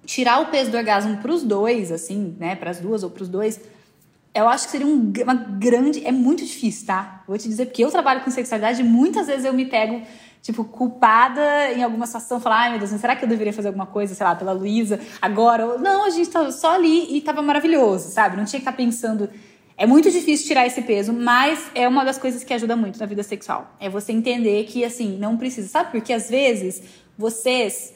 Tirar 0.05 0.41
o 0.41 0.47
peso 0.47 0.71
do 0.71 0.77
orgasmo 0.77 1.17
para 1.19 1.33
os 1.33 1.43
dois, 1.43 1.93
assim, 1.93 2.37
né, 2.39 2.57
para 2.57 2.71
as 2.71 2.79
duas 2.79 3.03
ou 3.03 3.11
para 3.11 3.23
os 3.23 3.29
dois 3.29 3.59
eu 4.35 4.49
acho 4.49 4.67
que 4.67 4.73
seria 4.73 4.87
um, 4.87 5.13
uma 5.23 5.35
grande. 5.35 6.05
É 6.05 6.11
muito 6.11 6.45
difícil, 6.45 6.87
tá? 6.87 7.23
Vou 7.27 7.39
te 7.39 7.49
dizer, 7.49 7.67
porque 7.67 7.85
eu 7.85 7.91
trabalho 7.91 8.23
com 8.23 8.31
sexualidade 8.31 8.81
e 8.81 8.85
muitas 8.85 9.29
vezes 9.29 9.45
eu 9.45 9.53
me 9.53 9.65
pego, 9.65 10.03
tipo, 10.43 10.65
culpada 10.65 11.73
em 11.73 11.85
alguma 11.85 12.05
situação, 12.05 12.41
falar, 12.41 12.63
ai 12.63 12.71
meu 12.71 12.79
Deus, 12.81 12.91
será 12.91 13.15
que 13.15 13.25
eu 13.25 13.29
deveria 13.29 13.53
fazer 13.53 13.69
alguma 13.69 13.87
coisa, 13.87 14.13
sei 14.13 14.27
lá, 14.27 14.35
pela 14.35 14.53
Luísa 14.53 14.99
agora? 15.23 15.79
Não, 15.79 16.05
a 16.05 16.11
gente 16.11 16.29
tava 16.31 16.51
só 16.51 16.75
ali 16.75 17.17
e 17.17 17.21
tava 17.21 17.43
maravilhoso, 17.43 18.11
sabe? 18.11 18.37
Não 18.37 18.45
tinha 18.45 18.59
que 18.59 18.69
estar 18.69 18.73
tá 18.73 18.77
pensando. 18.77 19.31
É 19.77 19.87
muito 19.87 20.11
difícil 20.11 20.47
tirar 20.47 20.67
esse 20.67 20.83
peso, 20.83 21.13
mas 21.13 21.71
é 21.75 21.87
uma 21.87 22.05
das 22.05 22.19
coisas 22.19 22.43
que 22.43 22.53
ajuda 22.53 22.75
muito 22.75 22.99
na 22.99 23.07
vida 23.07 23.23
sexual. 23.23 23.73
É 23.81 23.89
você 23.89 24.13
entender 24.13 24.65
que, 24.65 24.85
assim, 24.85 25.17
não 25.17 25.37
precisa. 25.37 25.69
Sabe? 25.69 25.91
Porque 25.91 26.13
às 26.13 26.29
vezes 26.29 26.83
vocês 27.19 27.93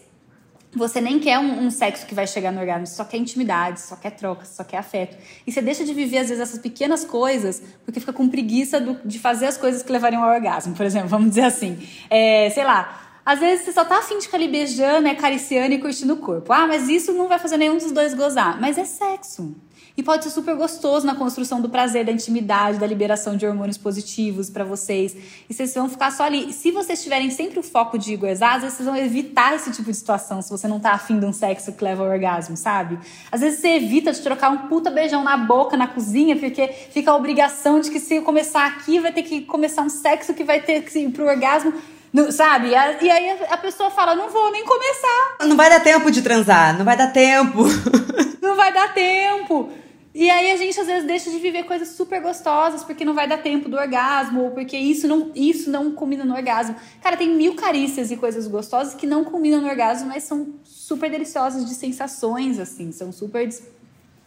você 0.74 1.00
nem 1.00 1.18
quer 1.18 1.38
um, 1.38 1.66
um, 1.66 1.70
sexo 1.70 2.07
que 2.07 2.14
vai 2.14 2.26
chegar 2.26 2.52
no 2.52 2.61
orgasmo, 2.61 2.87
você 2.87 2.94
só 2.94 3.04
quer 3.04 3.16
intimidade, 3.16 3.81
só 3.81 3.96
quer 3.96 4.11
troca, 4.11 4.44
só 4.44 4.62
quer 4.62 4.78
afeto. 4.78 5.16
E 5.46 5.52
você 5.52 5.62
deixa 5.62 5.85
de 5.85 5.94
viver, 5.94 6.18
às 6.18 6.28
vezes, 6.28 6.42
essas 6.42 6.59
pequenas 6.59 7.04
coisas 7.04 7.62
porque 7.85 8.00
fica 8.00 8.12
com 8.12 8.28
preguiça 8.28 8.81
do, 8.81 8.98
de 9.04 9.18
fazer 9.18 9.46
as 9.46 9.57
coisas 9.57 9.83
que 9.83 9.90
levariam 9.90 10.22
ao 10.22 10.35
orgasmo, 10.35 10.74
por 10.74 10.85
exemplo, 10.85 11.09
vamos 11.09 11.31
dizer 11.31 11.44
assim. 11.44 11.78
É, 12.11 12.50
sei 12.50 12.64
lá, 12.64 13.09
às 13.24 13.38
vezes 13.38 13.64
você 13.66 13.72
só 13.72 13.85
tá 13.85 13.98
afim 13.98 14.18
de 14.18 14.24
ficar 14.24 14.38
ali 14.38 14.48
beijando, 14.48 15.07
acariciando 15.09 15.74
e 15.74 15.78
curtindo 15.78 16.14
o 16.14 16.16
corpo. 16.16 16.52
Ah, 16.52 16.66
mas 16.66 16.88
isso 16.88 17.12
não 17.12 17.28
vai 17.28 17.38
fazer 17.38 17.59
nenhum 17.59 17.76
dos 17.76 17.92
dois 17.92 18.14
gozar. 18.14 18.59
Mas 18.61 18.78
é 18.78 18.85
sexo. 18.85 19.54
E 19.99 20.03
pode 20.05 20.23
ser 20.23 20.31
super 20.31 20.55
gostoso 20.55 21.05
na 21.05 21.17
construção 21.17 21.61
do 21.61 21.69
prazer, 21.69 22.05
da 22.05 22.13
intimidade, 22.13 22.79
da 22.79 22.87
liberação 22.87 23.37
de 23.37 23.45
hormônios 23.45 23.77
positivos 23.77 24.49
para 24.49 24.63
vocês. 24.63 25.17
E 25.51 25.53
vocês 25.53 25.75
vão 25.75 25.89
ficar 25.89 26.13
só 26.13 26.23
ali. 26.23 26.53
Se 26.53 26.71
vocês 26.71 27.03
tiverem 27.03 27.31
sempre 27.31 27.59
o 27.59 27.65
foco 27.65 27.99
de 27.99 28.15
gozar, 28.15 28.55
às 28.55 28.63
vezes 28.63 28.77
vocês 28.77 28.89
vão 28.89 28.97
evitar 28.97 29.57
esse 29.57 29.73
tipo 29.73 29.91
de 29.91 29.97
situação 29.97 30.41
se 30.41 30.51
você 30.51 30.69
não 30.69 30.79
tá 30.79 30.93
afim 30.93 31.19
de 31.19 31.27
um 31.27 31.33
sexo 31.33 31.73
que 31.73 31.83
leva 31.83 32.05
ao 32.05 32.11
orgasmo, 32.11 32.57
sabe? 32.57 32.97
Às 33.33 33.41
vezes 33.41 33.59
você 33.59 33.71
evita 33.71 34.13
de 34.13 34.21
trocar 34.21 34.51
um 34.51 34.69
puta 34.69 34.89
beijão 34.89 35.25
na 35.25 35.37
boca, 35.37 35.77
na 35.77 35.89
cozinha, 35.89 36.37
porque 36.37 36.69
fica 36.69 37.11
a 37.11 37.17
obrigação 37.17 37.81
de 37.81 37.91
que 37.91 37.99
se 37.99 38.21
começar 38.21 38.69
aqui, 38.69 39.01
vai 39.01 39.11
ter 39.11 39.25
que 39.25 39.41
começar 39.41 39.83
um 39.83 39.89
sexo 39.89 40.33
que 40.33 40.45
vai 40.45 40.61
ter 40.61 40.83
que 40.83 40.97
ir 40.97 41.11
pro 41.11 41.27
orgasmo. 41.27 41.75
Não, 42.13 42.31
sabe? 42.31 42.69
E 42.69 43.11
aí 43.11 43.31
a 43.51 43.57
pessoa 43.57 43.91
fala: 43.91 44.15
não 44.15 44.31
vou 44.31 44.53
nem 44.53 44.65
começar. 44.65 45.45
Não 45.45 45.57
vai 45.57 45.69
dar 45.69 45.81
tempo 45.81 46.09
de 46.09 46.23
transar, 46.23 46.79
não 46.79 46.85
vai 46.85 46.97
dar 46.97 47.09
tempo. 47.09 47.65
não 48.41 48.55
vai 48.55 48.73
dar 48.73 48.95
tempo. 48.95 49.71
E 50.14 50.31
aí 50.31 50.51
a 50.51 50.57
gente 50.57 50.79
às 50.81 50.87
vezes 50.87 51.07
deixa 51.07 51.31
de 51.31 51.38
viver 51.38 51.64
coisas 51.64 51.88
super 51.88 52.21
gostosas 52.21 52.83
porque 52.83 53.05
não 53.05 53.14
vai 53.14 53.29
dar 53.29 53.38
tempo 53.38 53.68
do 53.68 53.77
orgasmo 53.77 54.44
ou 54.44 54.51
porque 54.51 54.77
isso 54.77 55.07
não, 55.07 55.31
isso 55.35 55.71
não 55.71 55.92
combina 55.92 56.25
no 56.25 56.35
orgasmo. 56.35 56.75
Cara, 57.03 57.16
tem 57.16 57.29
mil 57.29 57.55
carícias 57.55 58.11
e 58.11 58.16
coisas 58.16 58.47
gostosas 58.47 58.94
que 58.94 59.07
não 59.07 59.25
combinam 59.25 59.61
no 59.61 59.68
orgasmo, 59.68 60.09
mas 60.09 60.25
são 60.25 60.55
super 60.64 61.11
deliciosas 61.11 61.66
de 61.66 61.75
sensações, 61.75 62.59
assim, 62.59 62.90
são 62.90 63.12
super 63.12 63.47
des 63.47 63.62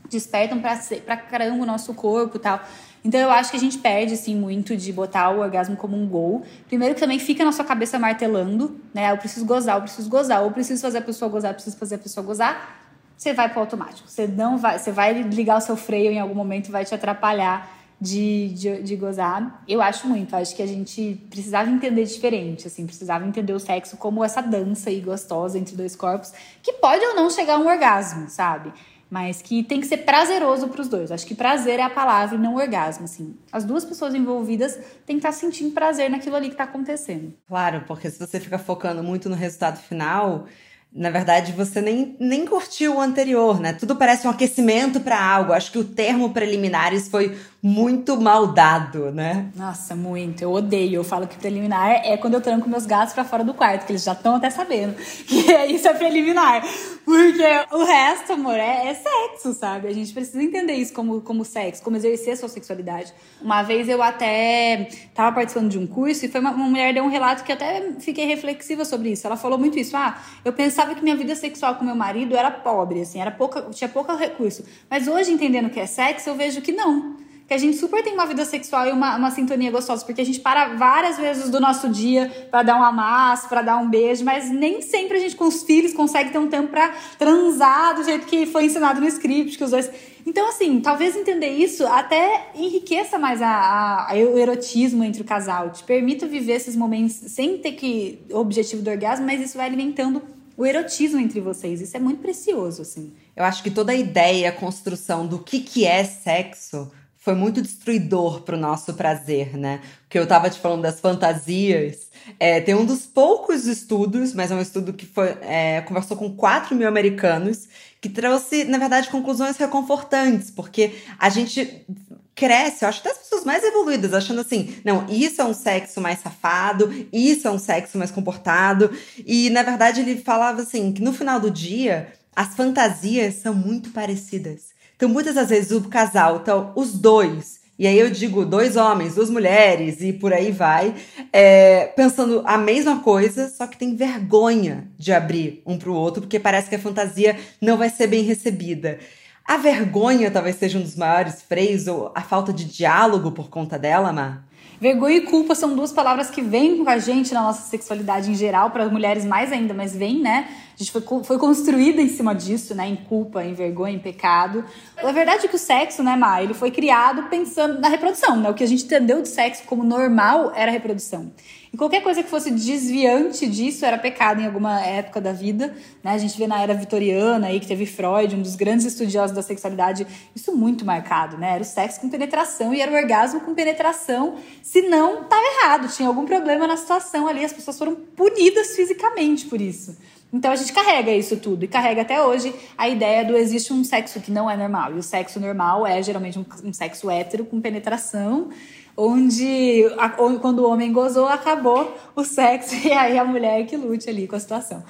despertam 0.09 0.59
pra, 0.59 0.77
pra 1.05 1.15
caramba 1.15 1.63
o 1.63 1.65
nosso 1.65 1.93
corpo 1.93 2.35
e 2.35 2.39
tal. 2.39 2.61
Então 3.03 3.19
eu 3.19 3.31
acho 3.31 3.49
que 3.49 3.57
a 3.57 3.59
gente 3.59 3.77
perde, 3.77 4.13
assim, 4.13 4.35
muito 4.35 4.75
de 4.75 4.91
botar 4.91 5.29
o 5.31 5.39
orgasmo 5.39 5.77
como 5.77 5.95
um 5.95 6.05
gol. 6.05 6.43
Primeiro 6.67 6.93
que 6.93 6.99
também 6.99 7.17
fica 7.17 7.45
na 7.45 7.51
sua 7.53 7.63
cabeça 7.63 7.97
martelando, 7.97 8.79
né? 8.93 9.09
Eu 9.09 9.17
preciso 9.17 9.45
gozar, 9.45 9.77
eu 9.77 9.81
preciso 9.81 10.09
gozar, 10.09 10.43
eu 10.43 10.51
preciso 10.51 10.81
fazer 10.81 10.97
a 10.97 11.01
pessoa 11.01 11.31
gozar, 11.31 11.51
eu 11.51 11.55
preciso 11.55 11.77
fazer 11.77 11.95
a 11.95 11.97
pessoa 11.97 12.25
gozar 12.25 12.80
você 13.21 13.33
vai 13.33 13.47
para 13.47 13.61
automático. 13.61 14.09
Você 14.09 14.25
não 14.25 14.57
vai, 14.57 14.79
você 14.79 14.91
vai 14.91 15.13
ligar 15.21 15.57
o 15.57 15.61
seu 15.61 15.77
freio 15.77 16.11
em 16.11 16.19
algum 16.19 16.33
momento 16.33 16.71
vai 16.71 16.83
te 16.83 16.95
atrapalhar 16.95 17.71
de, 17.99 18.49
de, 18.49 18.81
de, 18.81 18.95
gozar. 18.95 19.63
Eu 19.67 19.79
acho 19.79 20.07
muito. 20.07 20.35
Acho 20.35 20.55
que 20.55 20.63
a 20.63 20.65
gente 20.65 21.21
precisava 21.29 21.69
entender 21.69 22.03
diferente, 22.05 22.65
assim, 22.65 22.83
precisava 22.83 23.23
entender 23.23 23.53
o 23.53 23.59
sexo 23.59 23.95
como 23.95 24.23
essa 24.23 24.41
dança 24.41 24.89
aí 24.89 24.99
gostosa 24.99 25.59
entre 25.59 25.75
dois 25.75 25.95
corpos, 25.95 26.33
que 26.63 26.73
pode 26.73 27.05
ou 27.05 27.15
não 27.15 27.29
chegar 27.29 27.55
a 27.55 27.57
um 27.59 27.67
orgasmo, 27.67 28.27
sabe? 28.27 28.73
Mas 29.07 29.39
que 29.39 29.61
tem 29.61 29.79
que 29.79 29.85
ser 29.85 29.97
prazeroso 29.97 30.67
para 30.69 30.81
os 30.81 30.87
dois. 30.87 31.11
Acho 31.11 31.27
que 31.27 31.35
prazer 31.35 31.79
é 31.79 31.83
a 31.83 31.91
palavra 31.91 32.35
e 32.35 32.39
não 32.39 32.55
orgasmo, 32.55 33.03
assim. 33.03 33.35
As 33.51 33.63
duas 33.63 33.85
pessoas 33.85 34.15
envolvidas 34.15 34.73
têm 35.05 35.17
que 35.17 35.27
estar 35.27 35.33
sentindo 35.33 35.71
prazer 35.75 36.09
naquilo 36.09 36.37
ali 36.37 36.47
que 36.47 36.55
está 36.55 36.63
acontecendo. 36.63 37.31
Claro, 37.47 37.83
porque 37.85 38.09
se 38.09 38.17
você 38.17 38.39
fica 38.39 38.57
focando 38.57 39.03
muito 39.03 39.29
no 39.29 39.35
resultado 39.35 39.77
final, 39.77 40.47
na 40.93 41.09
verdade, 41.09 41.53
você 41.53 41.79
nem, 41.79 42.17
nem 42.19 42.45
curtiu 42.45 42.97
o 42.97 43.01
anterior, 43.01 43.61
né? 43.61 43.71
Tudo 43.71 43.95
parece 43.95 44.27
um 44.27 44.29
aquecimento 44.29 44.99
para 44.99 45.23
algo. 45.23 45.53
Acho 45.53 45.71
que 45.71 45.79
o 45.79 45.85
termo 45.85 46.31
preliminares 46.31 47.07
foi 47.07 47.37
muito 47.63 48.19
mal 48.19 48.47
dado, 48.47 49.11
né? 49.11 49.51
Nossa, 49.55 49.95
muito. 49.95 50.41
Eu 50.41 50.51
odeio. 50.51 50.95
Eu 50.95 51.03
falo 51.03 51.27
que 51.27 51.37
preliminar 51.37 52.01
é 52.03 52.17
quando 52.17 52.33
eu 52.33 52.41
tranco 52.41 52.67
meus 52.67 52.87
gatos 52.87 53.13
para 53.13 53.23
fora 53.23 53.43
do 53.43 53.53
quarto, 53.53 53.85
que 53.85 53.91
eles 53.91 54.03
já 54.03 54.13
estão 54.13 54.35
até 54.35 54.49
sabendo 54.49 54.95
que 55.27 55.51
é 55.51 55.67
isso 55.67 55.87
é 55.87 55.93
preliminar. 55.93 56.63
Porque 57.05 57.43
o 57.71 57.83
resto, 57.83 58.33
amor, 58.33 58.55
é, 58.55 58.87
é, 58.87 58.93
sexo, 58.95 59.53
sabe? 59.53 59.87
A 59.87 59.93
gente 59.93 60.11
precisa 60.11 60.41
entender 60.41 60.73
isso 60.73 60.91
como, 60.91 61.21
como 61.21 61.45
sexo, 61.45 61.83
como 61.83 61.97
exercer 61.97 62.33
a 62.33 62.37
sua 62.37 62.49
sexualidade. 62.49 63.13
Uma 63.39 63.61
vez 63.61 63.87
eu 63.87 64.01
até 64.01 64.89
tava 65.13 65.35
participando 65.35 65.69
de 65.69 65.77
um 65.77 65.85
curso 65.85 66.25
e 66.25 66.29
foi 66.29 66.41
uma, 66.41 66.51
uma 66.51 66.65
mulher 66.67 66.93
deu 66.95 67.03
um 67.03 67.09
relato 67.09 67.43
que 67.43 67.51
até 67.51 67.91
fiquei 67.99 68.25
reflexiva 68.25 68.83
sobre 68.85 69.09
isso. 69.09 69.27
Ela 69.27 69.37
falou 69.37 69.59
muito 69.59 69.77
isso. 69.77 69.95
Ah, 69.95 70.19
eu 70.43 70.51
pensava 70.51 70.95
que 70.95 71.03
minha 71.03 71.15
vida 71.15 71.35
sexual 71.35 71.75
com 71.75 71.85
meu 71.85 71.95
marido 71.95 72.35
era 72.35 72.49
pobre, 72.49 73.01
assim, 73.01 73.21
era 73.21 73.29
pouca, 73.29 73.61
tinha 73.69 73.87
pouco 73.87 74.15
recurso. 74.15 74.65
Mas 74.89 75.07
hoje, 75.07 75.31
entendendo 75.31 75.69
que 75.69 75.79
é 75.79 75.85
sexo, 75.85 76.27
eu 76.27 76.35
vejo 76.35 76.59
que 76.61 76.71
não 76.71 77.29
que 77.51 77.55
a 77.55 77.57
gente 77.57 77.75
super 77.75 78.01
tem 78.01 78.13
uma 78.13 78.25
vida 78.25 78.45
sexual 78.45 78.87
e 78.87 78.93
uma, 78.93 79.17
uma 79.17 79.29
sintonia 79.29 79.69
gostosa, 79.69 80.05
porque 80.05 80.21
a 80.21 80.25
gente 80.25 80.39
para 80.39 80.69
várias 80.75 81.17
vezes 81.17 81.49
do 81.49 81.59
nosso 81.59 81.89
dia 81.89 82.31
para 82.49 82.63
dar 82.63 82.79
um 82.79 82.81
amasso, 82.81 83.49
para 83.49 83.61
dar 83.61 83.75
um 83.75 83.89
beijo, 83.89 84.23
mas 84.23 84.49
nem 84.49 84.81
sempre 84.81 85.17
a 85.17 85.19
gente 85.19 85.35
com 85.35 85.43
os 85.43 85.61
filhos 85.61 85.93
consegue 85.93 86.29
ter 86.29 86.37
um 86.37 86.47
tempo 86.47 86.69
para 86.69 86.93
transar 87.19 87.93
do 87.95 88.05
jeito 88.05 88.25
que 88.25 88.45
foi 88.45 88.63
ensinado 88.67 89.01
no 89.01 89.07
script, 89.09 89.57
que 89.57 89.63
os 89.65 89.71
dois. 89.71 89.91
Então, 90.25 90.47
assim, 90.47 90.79
talvez 90.79 91.13
entender 91.13 91.49
isso 91.49 91.85
até 91.87 92.51
enriqueça 92.55 93.19
mais 93.19 93.41
a, 93.41 93.49
a, 93.49 94.13
a, 94.13 94.15
o 94.15 94.37
erotismo 94.37 95.03
entre 95.03 95.21
o 95.21 95.25
casal, 95.25 95.71
te 95.71 95.83
permita 95.83 96.25
viver 96.25 96.53
esses 96.53 96.73
momentos 96.73 97.15
sem 97.15 97.57
ter 97.57 97.73
que 97.73 98.21
o 98.31 98.37
objetivo 98.37 98.81
do 98.81 98.89
orgasmo, 98.89 99.25
mas 99.25 99.41
isso 99.41 99.57
vai 99.57 99.65
alimentando 99.67 100.21
o 100.55 100.65
erotismo 100.65 101.19
entre 101.19 101.41
vocês. 101.41 101.81
Isso 101.81 101.97
é 101.97 101.99
muito 101.99 102.21
precioso, 102.21 102.81
assim. 102.81 103.11
Eu 103.35 103.43
acho 103.43 103.61
que 103.61 103.69
toda 103.69 103.91
a 103.91 103.95
ideia, 103.95 104.47
a 104.47 104.53
construção 104.53 105.27
do 105.27 105.39
que, 105.39 105.59
que 105.59 105.85
é 105.85 106.05
sexo 106.05 106.89
foi 107.21 107.35
muito 107.35 107.61
destruidor 107.61 108.41
para 108.41 108.57
o 108.57 108.59
nosso 108.59 108.95
prazer, 108.95 109.55
né? 109.55 109.79
Porque 110.01 110.17
eu 110.17 110.23
estava 110.23 110.49
te 110.49 110.59
falando 110.59 110.81
das 110.81 110.99
fantasias. 110.99 112.09
É, 112.39 112.59
tem 112.59 112.73
um 112.73 112.83
dos 112.83 113.05
poucos 113.05 113.67
estudos, 113.67 114.33
mas 114.33 114.49
é 114.49 114.55
um 114.55 114.59
estudo 114.59 114.91
que 114.91 115.05
foi, 115.05 115.37
é, 115.41 115.81
conversou 115.81 116.17
com 116.17 116.35
4 116.35 116.75
mil 116.75 116.87
americanos, 116.87 117.69
que 118.01 118.09
trouxe, 118.09 118.63
na 118.63 118.79
verdade, 118.79 119.07
conclusões 119.11 119.55
reconfortantes, 119.55 120.49
porque 120.49 120.95
a 121.19 121.29
gente 121.29 121.85
cresce, 122.33 122.83
eu 122.83 122.89
acho 122.89 123.01
até 123.01 123.11
as 123.11 123.19
pessoas 123.19 123.45
mais 123.45 123.63
evoluídas, 123.63 124.15
achando 124.15 124.41
assim, 124.41 124.75
não, 124.83 125.05
isso 125.07 125.39
é 125.43 125.45
um 125.45 125.53
sexo 125.53 126.01
mais 126.01 126.21
safado, 126.21 126.91
isso 127.13 127.47
é 127.47 127.51
um 127.51 127.59
sexo 127.59 127.99
mais 127.99 128.09
comportado. 128.09 128.89
E, 129.23 129.51
na 129.51 129.61
verdade, 129.61 130.01
ele 130.01 130.17
falava 130.17 130.63
assim, 130.63 130.91
que 130.91 131.03
no 131.03 131.13
final 131.13 131.39
do 131.39 131.51
dia, 131.51 132.11
as 132.35 132.55
fantasias 132.55 133.35
são 133.35 133.53
muito 133.53 133.91
parecidas. 133.91 134.70
Então, 135.01 135.09
muitas 135.09 135.33
das 135.33 135.49
vezes, 135.49 135.71
o 135.71 135.81
casal, 135.89 136.41
então, 136.43 136.71
os 136.75 136.93
dois, 136.93 137.59
e 137.79 137.87
aí 137.87 137.97
eu 137.97 138.11
digo 138.11 138.45
dois 138.45 138.75
homens, 138.75 139.15
duas 139.15 139.31
mulheres 139.31 139.99
e 139.99 140.13
por 140.13 140.31
aí 140.31 140.51
vai, 140.51 140.93
é, 141.33 141.85
pensando 141.95 142.43
a 142.45 142.55
mesma 142.55 142.99
coisa, 142.99 143.49
só 143.49 143.65
que 143.65 143.79
tem 143.79 143.95
vergonha 143.95 144.87
de 144.99 145.11
abrir 145.11 145.63
um 145.65 145.75
pro 145.75 145.95
outro, 145.95 146.21
porque 146.21 146.39
parece 146.39 146.69
que 146.69 146.75
a 146.75 146.79
fantasia 146.79 147.35
não 147.59 147.77
vai 147.77 147.89
ser 147.89 148.05
bem 148.05 148.21
recebida. 148.21 148.99
A 149.43 149.57
vergonha 149.57 150.29
talvez 150.29 150.57
seja 150.57 150.77
um 150.77 150.83
dos 150.83 150.95
maiores 150.95 151.41
freios, 151.41 151.87
ou 151.87 152.11
a 152.13 152.21
falta 152.21 152.53
de 152.53 152.65
diálogo 152.65 153.31
por 153.31 153.49
conta 153.49 153.79
dela, 153.79 154.13
Mar? 154.13 154.45
Vergonha 154.81 155.17
e 155.17 155.21
culpa 155.21 155.53
são 155.53 155.75
duas 155.75 155.93
palavras 155.93 156.31
que 156.31 156.41
vêm 156.41 156.83
com 156.83 156.89
a 156.89 156.97
gente 156.97 157.35
na 157.35 157.43
nossa 157.43 157.69
sexualidade 157.69 158.31
em 158.31 158.33
geral, 158.33 158.71
para 158.71 158.89
mulheres 158.89 159.23
mais 159.23 159.51
ainda, 159.51 159.75
mas 159.75 159.95
vem, 159.95 160.19
né? 160.19 160.49
A 160.73 160.77
gente 160.83 160.91
foi, 160.91 161.03
foi 161.23 161.37
construída 161.37 162.01
em 162.01 162.07
cima 162.07 162.33
disso, 162.33 162.73
né? 162.73 162.87
Em 162.87 162.95
culpa, 162.95 163.43
em 163.43 163.53
vergonha, 163.53 163.93
em 163.93 163.99
pecado. 163.99 164.65
A 164.97 165.11
verdade 165.11 165.45
é 165.45 165.47
que 165.47 165.55
o 165.55 165.59
sexo, 165.59 166.01
né, 166.01 166.15
Ma, 166.15 166.41
ele 166.41 166.55
foi 166.55 166.71
criado 166.71 167.29
pensando 167.29 167.79
na 167.79 167.89
reprodução, 167.89 168.37
né? 168.37 168.49
O 168.49 168.55
que 168.55 168.63
a 168.63 168.67
gente 168.67 168.85
entendeu 168.85 169.21
de 169.21 169.27
sexo 169.27 169.61
como 169.67 169.83
normal 169.83 170.51
era 170.55 170.71
a 170.71 170.73
reprodução. 170.73 171.31
E 171.73 171.77
qualquer 171.77 172.03
coisa 172.03 172.21
que 172.21 172.29
fosse 172.29 172.51
desviante 172.51 173.47
disso 173.47 173.85
era 173.85 173.97
pecado 173.97 174.41
em 174.41 174.45
alguma 174.45 174.81
época 174.81 175.21
da 175.21 175.31
vida. 175.31 175.73
Né? 176.03 176.11
A 176.11 176.17
gente 176.17 176.37
vê 176.37 176.45
na 176.45 176.61
era 176.61 176.73
vitoriana 176.73 177.47
aí 177.47 177.61
que 177.61 177.67
teve 177.67 177.85
Freud, 177.85 178.35
um 178.35 178.41
dos 178.41 178.55
grandes 178.55 178.85
estudiosos 178.85 179.33
da 179.33 179.41
sexualidade, 179.41 180.05
isso 180.35 180.53
muito 180.53 180.83
marcado, 180.83 181.37
né? 181.37 181.53
Era 181.53 181.61
o 181.61 181.65
sexo 181.65 182.01
com 182.01 182.09
penetração 182.09 182.73
e 182.73 182.81
era 182.81 182.91
o 182.91 182.95
orgasmo 182.95 183.39
com 183.39 183.55
penetração. 183.55 184.35
Se 184.61 184.81
não, 184.81 185.21
estava 185.21 185.43
errado, 185.45 185.87
tinha 185.87 186.09
algum 186.09 186.25
problema 186.25 186.67
na 186.67 186.75
situação 186.75 187.25
ali, 187.25 187.45
as 187.45 187.53
pessoas 187.53 187.77
foram 187.77 187.95
punidas 187.95 188.75
fisicamente 188.75 189.45
por 189.45 189.61
isso. 189.61 189.95
Então 190.33 190.51
a 190.51 190.55
gente 190.55 190.71
carrega 190.71 191.11
isso 191.11 191.37
tudo 191.37 191.65
e 191.65 191.67
carrega 191.67 192.01
até 192.01 192.21
hoje 192.23 192.53
a 192.77 192.87
ideia 192.87 193.25
do 193.25 193.35
existe 193.35 193.73
um 193.73 193.83
sexo 193.83 194.19
que 194.21 194.31
não 194.31 194.49
é 194.49 194.55
normal. 194.55 194.93
E 194.93 194.99
o 194.99 195.03
sexo 195.03 195.39
normal 195.39 195.85
é 195.85 196.01
geralmente 196.01 196.39
um, 196.39 196.45
um 196.63 196.73
sexo 196.73 197.09
hétero 197.09 197.45
com 197.45 197.59
penetração, 197.59 198.49
onde 198.95 199.85
a, 199.97 200.09
quando 200.09 200.59
o 200.59 200.69
homem 200.69 200.91
gozou, 200.91 201.27
acabou 201.27 201.97
o 202.15 202.23
sexo 202.23 202.75
e 202.85 202.91
aí 202.91 203.17
a 203.17 203.25
mulher 203.25 203.65
que 203.65 203.77
lute 203.77 204.09
ali 204.09 204.27
com 204.27 204.35
a 204.35 204.39
situação. 204.39 204.83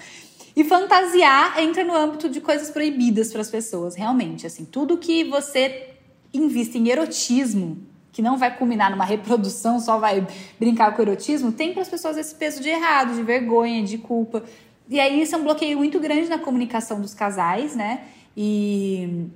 E 0.56 0.64
fantasiar 0.64 1.60
entra 1.60 1.84
no 1.84 1.96
âmbito 1.96 2.30
de 2.30 2.42
coisas 2.42 2.70
proibidas 2.70 3.32
para 3.32 3.42
as 3.42 3.50
pessoas, 3.50 3.96
realmente. 3.96 4.46
Assim, 4.46 4.66
tudo 4.66 4.98
que 4.98 5.24
você 5.24 5.96
invista 6.34 6.78
em 6.78 6.90
erotismo, 6.90 7.78
que 8.12 8.22
não 8.22 8.38
vai 8.38 8.56
culminar 8.58 8.92
numa 8.92 9.06
reprodução, 9.06 9.80
só 9.80 9.98
vai 9.98 10.28
brincar 10.60 10.94
com 10.94 11.02
erotismo, 11.02 11.52
tem 11.52 11.72
para 11.72 11.82
as 11.82 11.90
pessoas 11.90 12.18
esse 12.18 12.36
peso 12.36 12.62
de 12.62 12.70
errado, 12.70 13.16
de 13.16 13.24
vergonha, 13.24 13.82
de 13.84 13.98
culpa. 13.98 14.44
E 14.90 15.00
aí 15.00 15.22
isso 15.22 15.34
é 15.36 15.38
um 15.38 15.44
bloqueio 15.44 15.78
muito 15.78 16.00
grande 16.00 16.28
na 16.28 16.38
comunicação 16.38 17.00
dos 17.00 17.14
casais, 17.14 17.76
né? 17.76 18.02
E 18.36 19.28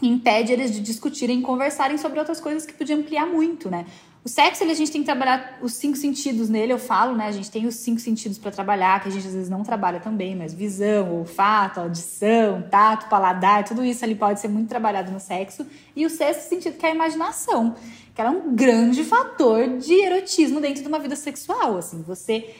impede 0.00 0.52
eles 0.52 0.72
de 0.72 0.80
discutirem 0.80 1.42
conversarem 1.42 1.98
sobre 1.98 2.18
outras 2.20 2.40
coisas 2.40 2.64
que 2.64 2.72
podiam 2.72 3.00
ampliar 3.00 3.26
muito, 3.26 3.68
né? 3.68 3.86
O 4.22 4.28
sexo, 4.28 4.62
ele, 4.62 4.72
a 4.72 4.74
gente 4.74 4.92
tem 4.92 5.00
que 5.00 5.06
trabalhar 5.06 5.58
os 5.62 5.72
cinco 5.72 5.96
sentidos 5.96 6.48
nele, 6.48 6.72
eu 6.72 6.78
falo, 6.78 7.16
né? 7.16 7.26
A 7.26 7.32
gente 7.32 7.50
tem 7.50 7.66
os 7.66 7.76
cinco 7.76 8.00
sentidos 8.00 8.36
para 8.38 8.50
trabalhar, 8.50 9.00
que 9.02 9.08
a 9.08 9.10
gente 9.10 9.26
às 9.26 9.32
vezes 9.32 9.48
não 9.48 9.62
trabalha 9.62 9.98
também, 9.98 10.36
mas 10.36 10.52
visão, 10.52 11.14
olfato, 11.14 11.80
audição, 11.80 12.62
tato, 12.70 13.08
paladar, 13.08 13.64
tudo 13.64 13.82
isso 13.82 14.04
ali 14.04 14.14
pode 14.14 14.40
ser 14.40 14.48
muito 14.48 14.68
trabalhado 14.68 15.10
no 15.10 15.18
sexo. 15.18 15.66
E 15.96 16.04
o 16.04 16.10
sexto 16.10 16.48
sentido, 16.48 16.76
que 16.76 16.84
é 16.84 16.90
a 16.90 16.94
imaginação, 16.94 17.74
que 18.14 18.20
é 18.20 18.28
um 18.28 18.54
grande 18.54 19.04
fator 19.04 19.78
de 19.78 19.94
erotismo 19.94 20.60
dentro 20.60 20.82
de 20.82 20.88
uma 20.88 20.98
vida 20.98 21.16
sexual, 21.16 21.78
assim. 21.78 22.02
Você 22.02 22.54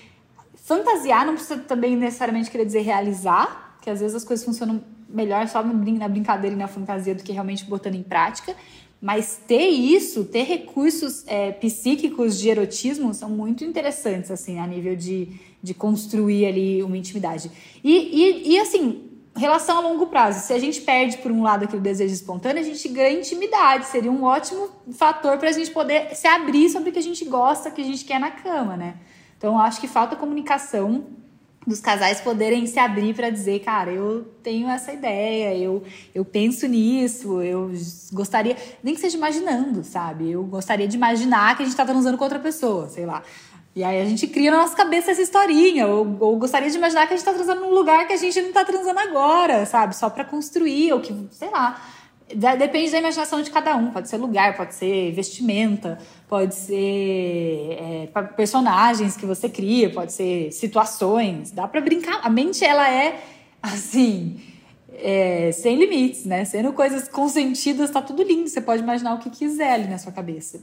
Fantasiar 0.71 1.27
não 1.27 1.35
precisa 1.35 1.59
também 1.59 1.97
necessariamente 1.97 2.49
querer 2.49 2.65
dizer 2.65 2.83
realizar, 2.83 3.77
que 3.81 3.91
às 3.91 3.99
vezes 3.99 4.15
as 4.15 4.25
coisas 4.25 4.45
funcionam 4.45 4.81
melhor 5.09 5.49
só 5.49 5.65
na 5.65 6.09
brincadeira 6.09 6.55
e 6.55 6.59
na 6.59 6.69
fantasia 6.69 7.13
do 7.13 7.25
que 7.25 7.33
realmente 7.33 7.65
botando 7.65 7.97
em 7.97 8.05
prática. 8.05 8.55
Mas 9.01 9.41
ter 9.47 9.69
isso, 9.69 10.25
ter 10.25 10.43
recursos 10.43 11.25
é, 11.27 11.53
psíquicos 11.53 12.39
de 12.39 12.51
erotismo 12.51 13.15
são 13.15 13.31
muito 13.31 13.65
interessantes, 13.65 14.31
assim, 14.31 14.59
a 14.59 14.67
nível 14.67 14.95
de, 14.95 15.29
de 15.63 15.73
construir 15.73 16.45
ali 16.45 16.83
uma 16.83 16.99
intimidade. 16.99 17.51
E, 17.83 17.93
e, 17.93 18.53
e, 18.53 18.61
assim, 18.61 19.11
relação 19.35 19.79
a 19.79 19.81
longo 19.81 20.07
prazo. 20.09 20.47
Se 20.47 20.53
a 20.53 20.59
gente 20.59 20.83
perde, 20.83 21.17
por 21.19 21.33
um 21.33 21.43
lado, 21.43 21.65
aquele 21.65 21.81
desejo 21.81 22.13
espontâneo, 22.13 22.61
a 22.61 22.65
gente 22.65 22.87
ganha 22.89 23.19
intimidade. 23.19 23.87
Seria 23.87 24.13
um 24.13 24.23
ótimo 24.23 24.69
fator 24.93 25.39
para 25.39 25.49
a 25.49 25.53
gente 25.53 25.71
poder 25.71 26.15
se 26.15 26.29
abrir 26.29 26.69
sobre 26.69 26.91
o 26.91 26.93
que 26.93 26.99
a 26.99 27.03
gente 27.03 27.25
gosta, 27.25 27.71
o 27.71 27.73
que 27.73 27.81
a 27.81 27.85
gente 27.85 28.05
quer 28.05 28.21
na 28.21 28.31
cama, 28.31 28.77
né? 28.77 28.97
Então, 29.39 29.59
acho 29.59 29.81
que 29.81 29.89
falta 29.89 30.15
comunicação 30.15 31.07
dos 31.67 31.81
casais 31.81 32.21
poderem 32.21 32.67
se 32.67 32.79
abrir 32.79 33.15
para 33.15 33.29
dizer, 33.29 33.61
cara, 33.61 33.93
eu 33.93 34.25
tenho 34.43 34.69
essa 34.69 34.93
ideia, 34.93 35.57
eu, 35.57 35.83
eu 36.15 36.25
penso 36.25 36.67
nisso, 36.67 37.43
eu 37.43 37.71
gostaria, 38.13 38.57
nem 38.83 38.95
que 38.95 39.01
seja 39.01 39.17
imaginando, 39.17 39.85
sabe? 39.85 40.31
Eu 40.31 40.43
gostaria 40.45 40.89
de 40.89 40.97
imaginar 40.97 41.57
que 41.57 41.63
a 41.63 41.67
gente 41.67 41.77
tá 41.77 41.85
transando 41.85 42.17
com 42.17 42.25
outra 42.25 42.39
pessoa, 42.39 42.89
sei 42.89 43.05
lá. 43.05 43.23
E 43.77 43.85
aí 43.85 44.01
a 44.01 44.05
gente 44.05 44.27
cria 44.27 44.51
na 44.51 44.59
nossa 44.59 44.75
cabeça 44.75 45.13
essa 45.13 45.23
historinha, 45.23 45.87
ou, 45.87 46.17
ou 46.19 46.37
gostaria 46.37 46.69
de 46.69 46.77
imaginar 46.77 47.07
que 47.07 47.15
a 47.15 47.17
gente 47.17 47.25
tá 47.25 47.33
transando 47.33 47.61
num 47.61 47.75
lugar 47.75 48.07
que 48.07 48.13
a 48.13 48.17
gente 48.17 48.41
não 48.41 48.53
tá 48.53 48.65
transando 48.65 48.99
agora, 48.99 49.65
sabe? 49.67 49.95
Só 49.95 50.11
para 50.11 50.25
construir, 50.25 50.93
ou 50.93 51.01
que, 51.01 51.15
sei 51.31 51.51
lá. 51.51 51.81
Depende 52.35 52.91
da 52.93 52.99
imaginação 52.99 53.43
de 53.43 53.51
cada 53.51 53.77
um. 53.77 53.91
Pode 53.91 54.09
ser 54.09 54.17
lugar, 54.17 54.57
pode 54.57 54.75
ser 54.75 55.13
vestimenta, 55.13 55.99
pode 56.29 56.55
ser 56.55 56.77
é, 56.77 58.09
personagens 58.37 59.17
que 59.17 59.27
você 59.27 59.49
cria, 59.49 59.91
pode 59.91 60.13
ser 60.13 60.53
situações. 60.53 61.51
Dá 61.51 61.67
para 61.67 61.81
brincar. 61.81 62.21
A 62.23 62.31
mente, 62.31 62.65
ela 62.65 62.89
é 62.89 63.23
assim. 63.63 64.41
É, 64.93 65.51
sem 65.53 65.77
limites, 65.77 66.25
né? 66.25 66.45
Sendo 66.45 66.73
coisas 66.73 67.09
consentidas, 67.09 67.91
tá 67.91 68.03
tudo 68.03 68.23
lindo. 68.23 68.49
Você 68.49 68.61
pode 68.61 68.83
imaginar 68.83 69.15
o 69.15 69.19
que 69.19 69.31
quiser 69.31 69.73
ali 69.73 69.89
na 69.89 69.99
sua 69.99 70.13
cabeça. 70.13 70.61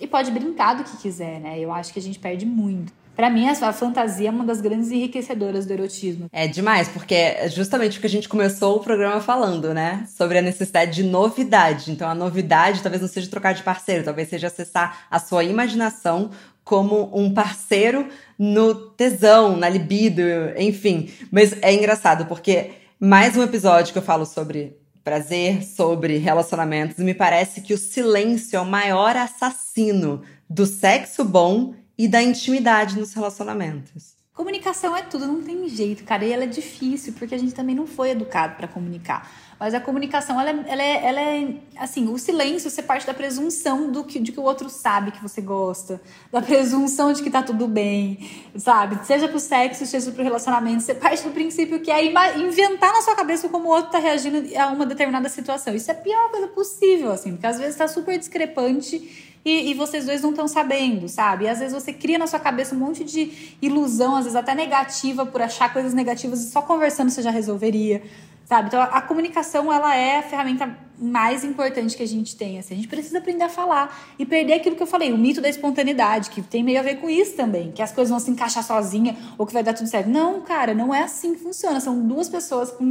E 0.00 0.06
pode 0.06 0.30
brincar 0.30 0.74
do 0.74 0.84
que 0.84 0.96
quiser, 0.98 1.40
né? 1.40 1.58
Eu 1.58 1.72
acho 1.72 1.92
que 1.92 1.98
a 1.98 2.02
gente 2.02 2.18
perde 2.18 2.46
muito. 2.46 2.92
Para 3.18 3.30
mim, 3.30 3.48
a 3.48 3.72
fantasia 3.72 4.28
é 4.28 4.30
uma 4.30 4.44
das 4.44 4.60
grandes 4.60 4.92
enriquecedoras 4.92 5.66
do 5.66 5.72
erotismo. 5.72 6.28
É 6.32 6.46
demais, 6.46 6.86
porque 6.86 7.16
é 7.16 7.48
justamente 7.48 7.98
o 7.98 8.00
que 8.00 8.06
a 8.06 8.10
gente 8.10 8.28
começou 8.28 8.76
o 8.76 8.80
programa 8.80 9.20
falando, 9.20 9.74
né? 9.74 10.06
Sobre 10.16 10.38
a 10.38 10.40
necessidade 10.40 10.92
de 10.92 11.02
novidade. 11.02 11.90
Então, 11.90 12.08
a 12.08 12.14
novidade 12.14 12.80
talvez 12.80 13.02
não 13.02 13.08
seja 13.08 13.28
trocar 13.28 13.54
de 13.54 13.64
parceiro, 13.64 14.04
talvez 14.04 14.28
seja 14.28 14.46
acessar 14.46 15.08
a 15.10 15.18
sua 15.18 15.42
imaginação 15.42 16.30
como 16.62 17.10
um 17.12 17.34
parceiro 17.34 18.06
no 18.38 18.72
tesão, 18.72 19.56
na 19.56 19.68
libido, 19.68 20.22
enfim. 20.56 21.10
Mas 21.32 21.56
é 21.60 21.74
engraçado, 21.74 22.24
porque 22.26 22.70
mais 23.00 23.36
um 23.36 23.42
episódio 23.42 23.92
que 23.92 23.98
eu 23.98 24.02
falo 24.02 24.26
sobre 24.26 24.76
prazer, 25.02 25.64
sobre 25.64 26.18
relacionamentos, 26.18 26.98
me 26.98 27.14
parece 27.14 27.62
que 27.62 27.74
o 27.74 27.78
silêncio 27.78 28.56
é 28.56 28.60
o 28.60 28.64
maior 28.64 29.16
assassino 29.16 30.22
do 30.48 30.64
sexo 30.64 31.24
bom 31.24 31.74
e 31.98 32.06
da 32.06 32.22
intimidade 32.22 32.98
nos 32.98 33.12
relacionamentos. 33.12 34.16
Comunicação 34.32 34.96
é 34.96 35.02
tudo, 35.02 35.26
não 35.26 35.42
tem 35.42 35.68
jeito, 35.68 36.04
cara. 36.04 36.24
E 36.24 36.30
ela 36.30 36.44
é 36.44 36.46
difícil, 36.46 37.12
porque 37.18 37.34
a 37.34 37.38
gente 37.38 37.52
também 37.52 37.74
não 37.74 37.88
foi 37.88 38.10
educado 38.10 38.54
para 38.54 38.68
comunicar. 38.68 39.28
Mas 39.58 39.74
a 39.74 39.80
comunicação, 39.80 40.40
ela, 40.40 40.50
é, 40.50 40.64
ela, 40.68 40.82
é, 40.82 41.06
ela 41.06 41.20
é, 41.20 41.54
assim, 41.76 42.06
o 42.06 42.16
silêncio, 42.16 42.70
você 42.70 42.80
parte 42.80 43.04
da 43.04 43.12
presunção 43.12 43.90
do 43.90 44.04
que, 44.04 44.20
de 44.20 44.30
que 44.30 44.38
o 44.38 44.44
outro 44.44 44.70
sabe 44.70 45.10
que 45.10 45.20
você 45.20 45.40
gosta, 45.40 46.00
da 46.30 46.40
presunção 46.40 47.12
de 47.12 47.20
que 47.20 47.28
tá 47.28 47.42
tudo 47.42 47.66
bem, 47.66 48.30
sabe? 48.56 49.04
Seja 49.04 49.26
pro 49.26 49.40
sexo, 49.40 49.84
seja 49.84 50.12
pro 50.12 50.22
relacionamento, 50.22 50.84
você 50.84 50.94
parte 50.94 51.24
do 51.24 51.30
princípio 51.30 51.80
que 51.80 51.90
é 51.90 52.04
inventar 52.38 52.92
na 52.92 53.02
sua 53.02 53.16
cabeça 53.16 53.48
como 53.48 53.66
o 53.66 53.72
outro 53.72 53.90
tá 53.90 53.98
reagindo 53.98 54.56
a 54.56 54.68
uma 54.68 54.86
determinada 54.86 55.28
situação. 55.28 55.74
Isso 55.74 55.90
é 55.90 55.94
a 55.94 55.96
pior 55.96 56.30
coisa 56.30 56.46
possível, 56.46 57.10
assim, 57.10 57.32
porque 57.32 57.46
às 57.48 57.58
vezes 57.58 57.74
tá 57.74 57.88
super 57.88 58.16
discrepante 58.16 59.27
e, 59.44 59.70
e 59.70 59.74
vocês 59.74 60.06
dois 60.06 60.22
não 60.22 60.30
estão 60.30 60.48
sabendo, 60.48 61.08
sabe? 61.08 61.44
E 61.44 61.48
às 61.48 61.58
vezes 61.58 61.74
você 61.74 61.92
cria 61.92 62.18
na 62.18 62.26
sua 62.26 62.40
cabeça 62.40 62.74
um 62.74 62.78
monte 62.78 63.04
de 63.04 63.56
ilusão, 63.62 64.16
às 64.16 64.24
vezes 64.24 64.36
até 64.36 64.54
negativa, 64.54 65.24
por 65.24 65.40
achar 65.40 65.72
coisas 65.72 65.94
negativas 65.94 66.40
e 66.40 66.50
só 66.50 66.62
conversando 66.62 67.10
você 67.10 67.22
já 67.22 67.30
resolveria, 67.30 68.02
sabe? 68.44 68.68
Então 68.68 68.80
a, 68.80 68.84
a 68.84 69.02
comunicação, 69.02 69.72
ela 69.72 69.94
é 69.94 70.18
a 70.18 70.22
ferramenta 70.22 70.88
mais 71.00 71.44
importante 71.44 71.96
que 71.96 72.02
a 72.02 72.06
gente 72.06 72.36
tem. 72.36 72.58
Assim. 72.58 72.74
A 72.74 72.76
gente 72.76 72.88
precisa 72.88 73.18
aprender 73.18 73.44
a 73.44 73.48
falar 73.48 74.14
e 74.18 74.26
perder 74.26 74.54
aquilo 74.54 74.74
que 74.74 74.82
eu 74.82 74.86
falei, 74.86 75.12
o 75.12 75.18
mito 75.18 75.40
da 75.40 75.48
espontaneidade, 75.48 76.30
que 76.30 76.42
tem 76.42 76.62
meio 76.62 76.78
a 76.78 76.82
ver 76.82 76.96
com 76.96 77.08
isso 77.08 77.36
também, 77.36 77.70
que 77.70 77.80
as 77.80 77.92
coisas 77.92 78.10
vão 78.10 78.18
se 78.18 78.30
encaixar 78.30 78.64
sozinha 78.64 79.16
ou 79.36 79.46
que 79.46 79.52
vai 79.52 79.62
dar 79.62 79.74
tudo 79.74 79.88
certo. 79.88 80.08
Não, 80.08 80.40
cara, 80.40 80.74
não 80.74 80.94
é 80.94 81.02
assim 81.02 81.34
que 81.34 81.40
funciona. 81.40 81.80
São 81.80 82.00
duas 82.06 82.28
pessoas 82.28 82.70
com 82.70 82.84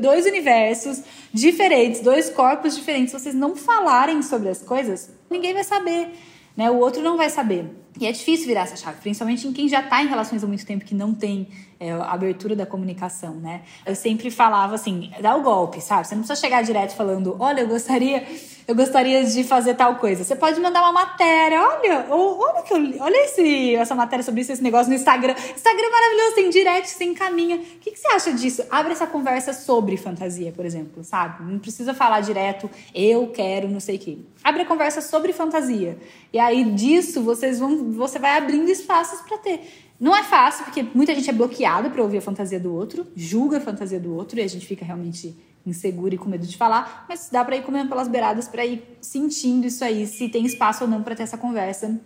dois 0.00 0.26
universos 0.26 1.02
diferentes, 1.32 2.00
dois 2.00 2.28
corpos 2.28 2.74
diferentes. 2.74 3.12
Se 3.12 3.20
vocês 3.20 3.34
não 3.34 3.54
falarem 3.54 4.22
sobre 4.22 4.48
as 4.48 4.60
coisas, 4.60 5.10
ninguém 5.32 5.52
vai 5.52 5.64
saber, 5.64 6.14
né? 6.56 6.70
O 6.70 6.78
outro 6.78 7.02
não 7.02 7.16
vai 7.16 7.28
saber. 7.28 7.81
E 8.00 8.06
é 8.06 8.12
difícil 8.12 8.46
virar 8.46 8.62
essa 8.62 8.76
chave, 8.76 8.98
principalmente 9.02 9.46
em 9.46 9.52
quem 9.52 9.68
já 9.68 9.80
está 9.80 10.02
em 10.02 10.06
relações 10.06 10.42
há 10.42 10.46
muito 10.46 10.64
tempo 10.64 10.84
que 10.84 10.94
não 10.94 11.12
tem 11.12 11.46
é, 11.82 11.90
abertura 11.90 12.54
da 12.54 12.64
comunicação, 12.64 13.34
né? 13.34 13.62
Eu 13.84 13.96
sempre 13.96 14.30
falava 14.30 14.76
assim, 14.76 15.10
dá 15.20 15.34
o 15.34 15.42
golpe, 15.42 15.80
sabe? 15.80 16.06
Você 16.06 16.14
não 16.14 16.22
precisa 16.22 16.40
chegar 16.40 16.62
direto 16.62 16.94
falando, 16.94 17.36
olha, 17.40 17.62
eu 17.62 17.68
gostaria, 17.68 18.24
eu 18.68 18.74
gostaria 18.74 19.24
de 19.24 19.42
fazer 19.42 19.74
tal 19.74 19.96
coisa. 19.96 20.22
Você 20.22 20.36
pode 20.36 20.60
mandar 20.60 20.80
uma 20.80 20.92
matéria, 20.92 21.60
olha, 21.60 22.06
olha 22.08 22.62
que 22.62 22.72
eu, 22.72 22.78
olha 23.00 23.24
esse, 23.24 23.74
essa 23.74 23.96
matéria 23.96 24.22
sobre 24.22 24.42
isso, 24.42 24.52
esse 24.52 24.62
negócio 24.62 24.88
no 24.88 24.94
Instagram. 24.94 25.34
Instagram 25.34 25.86
é 25.86 25.90
maravilhoso, 25.90 26.34
tem 26.36 26.50
direct, 26.50 26.88
você 26.88 27.04
encaminha. 27.04 27.56
O 27.56 27.78
que, 27.80 27.90
que 27.90 27.98
você 27.98 28.08
acha 28.08 28.32
disso? 28.32 28.62
Abre 28.70 28.92
essa 28.92 29.06
conversa 29.06 29.52
sobre 29.52 29.96
fantasia, 29.96 30.52
por 30.52 30.64
exemplo, 30.64 31.02
sabe? 31.02 31.42
Não 31.50 31.58
precisa 31.58 31.92
falar 31.92 32.20
direto, 32.20 32.70
eu 32.94 33.26
quero, 33.28 33.68
não 33.68 33.80
sei 33.80 33.96
o 33.96 33.98
quê. 33.98 34.18
Abre 34.44 34.62
a 34.62 34.66
conversa 34.66 35.00
sobre 35.00 35.32
fantasia. 35.32 35.98
E 36.32 36.38
aí 36.38 36.64
disso 36.64 37.22
vocês 37.22 37.58
vão, 37.58 37.81
você 37.90 38.18
vai 38.18 38.36
abrindo 38.36 38.68
espaços 38.68 39.20
para 39.22 39.38
ter 39.38 39.60
não 40.02 40.16
é 40.16 40.24
fácil, 40.24 40.64
porque 40.64 40.82
muita 40.94 41.14
gente 41.14 41.30
é 41.30 41.32
bloqueada 41.32 41.88
para 41.88 42.02
ouvir 42.02 42.18
a 42.18 42.20
fantasia 42.20 42.58
do 42.58 42.74
outro, 42.74 43.06
julga 43.14 43.58
a 43.58 43.60
fantasia 43.60 44.00
do 44.00 44.12
outro 44.12 44.36
e 44.40 44.42
a 44.42 44.48
gente 44.48 44.66
fica 44.66 44.84
realmente 44.84 45.32
inseguro 45.64 46.12
e 46.12 46.18
com 46.18 46.28
medo 46.28 46.44
de 46.44 46.56
falar, 46.56 47.06
mas 47.08 47.28
dá 47.30 47.44
para 47.44 47.54
ir 47.54 47.62
comendo 47.62 47.88
pelas 47.88 48.08
beiradas 48.08 48.48
para 48.48 48.66
ir 48.66 48.82
sentindo 49.00 49.64
isso 49.64 49.84
aí, 49.84 50.08
se 50.08 50.28
tem 50.28 50.44
espaço 50.44 50.82
ou 50.82 50.90
não 50.90 51.04
para 51.04 51.14
ter 51.14 51.22
essa 51.22 51.38
conversa 51.38 52.00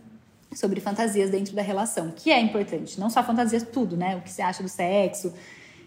sobre 0.52 0.78
fantasias 0.78 1.30
dentro 1.30 1.54
da 1.54 1.62
relação, 1.62 2.12
que 2.14 2.30
é 2.30 2.38
importante, 2.38 3.00
não 3.00 3.08
só 3.08 3.22
fantasias 3.22 3.62
tudo, 3.62 3.96
né? 3.96 4.16
O 4.16 4.20
que 4.20 4.30
você 4.30 4.42
acha 4.42 4.62
do 4.62 4.68
sexo, 4.68 5.32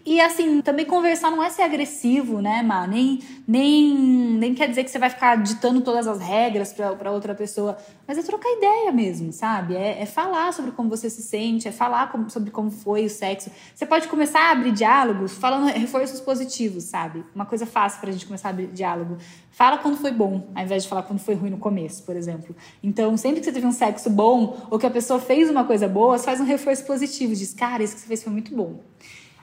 e 0.04 0.20
assim, 0.20 0.62
também 0.62 0.86
conversar 0.86 1.30
não 1.30 1.42
é 1.42 1.50
ser 1.50 1.62
agressivo, 1.62 2.40
né, 2.40 2.62
Má? 2.62 2.86
Nem, 2.86 3.20
nem, 3.46 3.94
nem 3.94 4.54
quer 4.54 4.68
dizer 4.68 4.84
que 4.84 4.90
você 4.90 4.98
vai 4.98 5.10
ficar 5.10 5.36
ditando 5.36 5.82
todas 5.82 6.06
as 6.06 6.20
regras 6.20 6.72
para 6.72 7.10
outra 7.10 7.34
pessoa, 7.34 7.76
mas 8.06 8.16
é 8.16 8.22
trocar 8.22 8.48
ideia 8.50 8.90
mesmo, 8.92 9.32
sabe? 9.32 9.76
É, 9.76 10.00
é 10.00 10.06
falar 10.06 10.52
sobre 10.52 10.70
como 10.70 10.88
você 10.88 11.10
se 11.10 11.22
sente, 11.22 11.68
é 11.68 11.72
falar 11.72 12.10
como, 12.10 12.30
sobre 12.30 12.50
como 12.50 12.70
foi 12.70 13.04
o 13.04 13.10
sexo. 13.10 13.50
Você 13.74 13.84
pode 13.84 14.08
começar 14.08 14.40
a 14.40 14.52
abrir 14.52 14.72
diálogos 14.72 15.32
falando 15.34 15.66
reforços 15.66 16.20
positivos, 16.20 16.84
sabe? 16.84 17.24
Uma 17.34 17.44
coisa 17.44 17.66
fácil 17.66 18.00
pra 18.00 18.10
gente 18.10 18.26
começar 18.26 18.48
a 18.48 18.50
abrir 18.50 18.68
diálogo. 18.68 19.18
Fala 19.50 19.78
quando 19.78 19.98
foi 19.98 20.12
bom, 20.12 20.48
ao 20.54 20.62
invés 20.62 20.84
de 20.84 20.88
falar 20.88 21.02
quando 21.02 21.18
foi 21.18 21.34
ruim 21.34 21.50
no 21.50 21.58
começo, 21.58 22.02
por 22.04 22.16
exemplo. 22.16 22.56
Então, 22.82 23.16
sempre 23.16 23.40
que 23.40 23.46
você 23.46 23.52
teve 23.52 23.66
um 23.66 23.72
sexo 23.72 24.08
bom 24.08 24.66
ou 24.70 24.78
que 24.78 24.86
a 24.86 24.90
pessoa 24.90 25.20
fez 25.20 25.50
uma 25.50 25.64
coisa 25.64 25.86
boa, 25.86 26.18
faz 26.18 26.40
um 26.40 26.44
reforço 26.44 26.84
positivo. 26.86 27.34
Diz, 27.34 27.52
cara, 27.52 27.82
isso 27.82 27.94
que 27.94 28.00
você 28.00 28.06
fez 28.06 28.22
foi 28.22 28.32
muito 28.32 28.54
bom. 28.54 28.80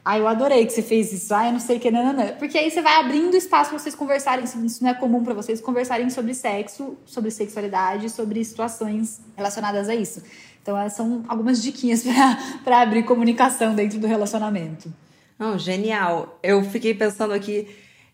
Ah, 0.10 0.18
eu 0.18 0.26
adorei 0.26 0.66
que 0.66 0.72
você 0.72 0.82
fez 0.82 1.12
isso. 1.12 1.36
Ah, 1.36 1.48
eu 1.48 1.52
não 1.52 1.60
sei 1.60 1.76
o 1.76 1.80
que, 1.82 1.92
não. 1.92 2.16
Porque 2.40 2.58
aí 2.58 2.72
você 2.72 2.82
vai 2.82 2.96
abrindo 2.96 3.36
espaço 3.36 3.72
para 3.72 3.80
vocês 3.80 3.94
conversarem. 3.94 4.46
Isso 4.46 4.82
não 4.82 4.90
é 4.90 4.94
comum 4.94 5.22
para 5.22 5.34
vocês 5.34 5.60
conversarem 5.60 6.10
sobre 6.10 6.34
sexo, 6.34 6.98
sobre 7.06 7.30
sexualidade, 7.30 8.10
sobre 8.10 8.42
situações 8.46 9.20
relacionadas 9.36 9.90
a 9.90 9.96
isso. 9.96 10.24
Então, 10.62 10.78
são 10.90 11.26
algumas 11.28 11.62
diquinhas 11.62 12.06
para 12.64 12.84
abrir 12.84 13.04
comunicação 13.04 13.76
dentro 13.76 14.00
do 14.00 14.08
relacionamento. 14.08 14.94
Não, 15.38 15.60
genial. 15.60 16.40
Eu 16.42 16.64
fiquei 16.64 16.94
pensando 16.94 17.34
aqui 17.34 17.68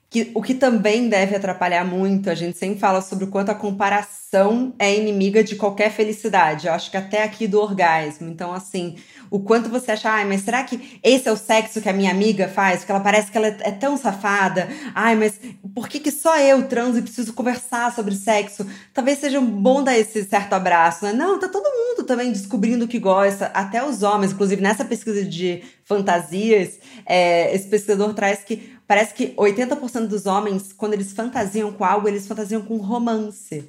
que 0.09 0.31
o 0.33 0.41
que 0.41 0.55
também 0.55 1.09
deve 1.09 1.35
atrapalhar 1.35 1.85
muito, 1.85 2.27
a 2.27 2.35
gente 2.35 2.57
sempre 2.57 2.79
fala 2.79 3.01
sobre 3.01 3.25
o 3.25 3.27
quanto 3.27 3.49
a 3.49 3.55
comparação 3.55 4.73
é 4.79 4.95
inimiga 4.95 5.43
de 5.43 5.55
qualquer 5.55 5.91
felicidade. 5.91 6.65
Eu 6.65 6.73
acho 6.73 6.89
que 6.89 6.97
até 6.97 7.21
aqui 7.21 7.47
do 7.47 7.59
orgasmo. 7.59 8.29
Então, 8.29 8.51
assim, 8.51 8.95
o 9.33 9.39
quanto 9.39 9.67
você 9.67 9.93
acha, 9.93 10.11
ai, 10.11 10.25
mas 10.25 10.41
será 10.41 10.63
que 10.63 10.99
esse 11.01 11.27
é 11.27 11.31
o 11.31 11.35
sexo 11.35 11.81
que 11.81 11.89
a 11.89 11.93
minha 11.93 12.11
amiga 12.11 12.47
faz? 12.47 12.81
Porque 12.81 12.91
ela 12.91 13.01
parece 13.01 13.31
que 13.31 13.37
ela 13.39 13.47
é 13.47 13.71
tão 13.71 13.97
safada. 13.97 14.69
Ai, 14.93 15.15
mas 15.15 15.39
por 15.73 15.89
que, 15.89 15.99
que 15.99 16.11
só 16.11 16.37
eu 16.37 16.67
transo 16.67 16.99
e 16.99 17.01
preciso 17.01 17.33
conversar 17.33 17.91
sobre 17.95 18.13
sexo? 18.13 18.63
Talvez 18.93 19.17
seja 19.17 19.41
bom 19.41 19.83
dar 19.83 19.97
esse 19.97 20.23
certo 20.23 20.53
abraço, 20.53 21.05
né? 21.05 21.13
Não, 21.13 21.39
tá 21.39 21.47
todo 21.47 21.63
mundo 21.63 22.05
também 22.05 22.31
descobrindo 22.31 22.85
o 22.85 22.87
que 22.87 22.99
gosta, 22.99 23.47
até 23.55 23.83
os 23.83 24.03
homens. 24.03 24.33
Inclusive, 24.33 24.61
nessa 24.61 24.85
pesquisa 24.85 25.25
de 25.25 25.63
fantasias, 25.83 26.77
é, 27.03 27.55
esse 27.55 27.67
pesquisador 27.67 28.13
traz 28.13 28.43
que 28.43 28.77
parece 28.87 29.15
que 29.15 29.29
80% 29.29 30.05
dos 30.05 30.27
homens, 30.27 30.71
quando 30.71 30.93
eles 30.93 31.11
fantasiam 31.11 31.73
com 31.73 31.83
algo, 31.83 32.07
eles 32.07 32.27
fantasiam 32.27 32.61
com 32.61 32.77
romance. 32.77 33.67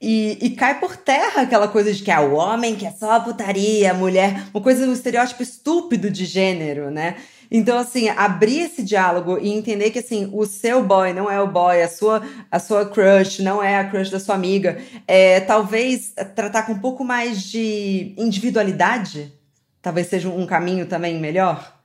E, 0.00 0.38
e, 0.42 0.50
cai 0.50 0.78
por 0.78 0.94
terra 0.94 1.40
aquela 1.40 1.68
coisa 1.68 1.90
de 1.90 2.02
que 2.02 2.10
é 2.10 2.20
o 2.20 2.34
homem 2.34 2.76
que 2.76 2.84
é 2.84 2.90
só 2.90 3.18
putaria, 3.18 3.94
mulher, 3.94 4.44
uma 4.52 4.62
coisa, 4.62 4.86
um 4.86 4.92
estereótipo 4.92 5.42
estúpido 5.42 6.10
de 6.10 6.26
gênero, 6.26 6.90
né? 6.90 7.16
Então, 7.50 7.78
assim, 7.78 8.08
abrir 8.10 8.60
esse 8.60 8.82
diálogo 8.82 9.38
e 9.38 9.50
entender 9.50 9.90
que, 9.90 10.00
assim, 10.00 10.28
o 10.34 10.44
seu 10.44 10.82
boy 10.82 11.12
não 11.12 11.30
é 11.30 11.40
o 11.40 11.46
boy, 11.46 11.80
a 11.80 11.88
sua, 11.88 12.22
a 12.50 12.58
sua 12.58 12.84
crush 12.86 13.40
não 13.40 13.62
é 13.62 13.78
a 13.78 13.88
crush 13.88 14.10
da 14.10 14.20
sua 14.20 14.34
amiga, 14.34 14.78
é, 15.06 15.40
talvez 15.40 16.12
tratar 16.34 16.64
com 16.64 16.72
um 16.72 16.78
pouco 16.78 17.04
mais 17.04 17.42
de 17.42 18.14
individualidade, 18.18 19.32
talvez 19.80 20.08
seja 20.08 20.28
um 20.28 20.44
caminho 20.44 20.86
também 20.86 21.18
melhor. 21.18 21.75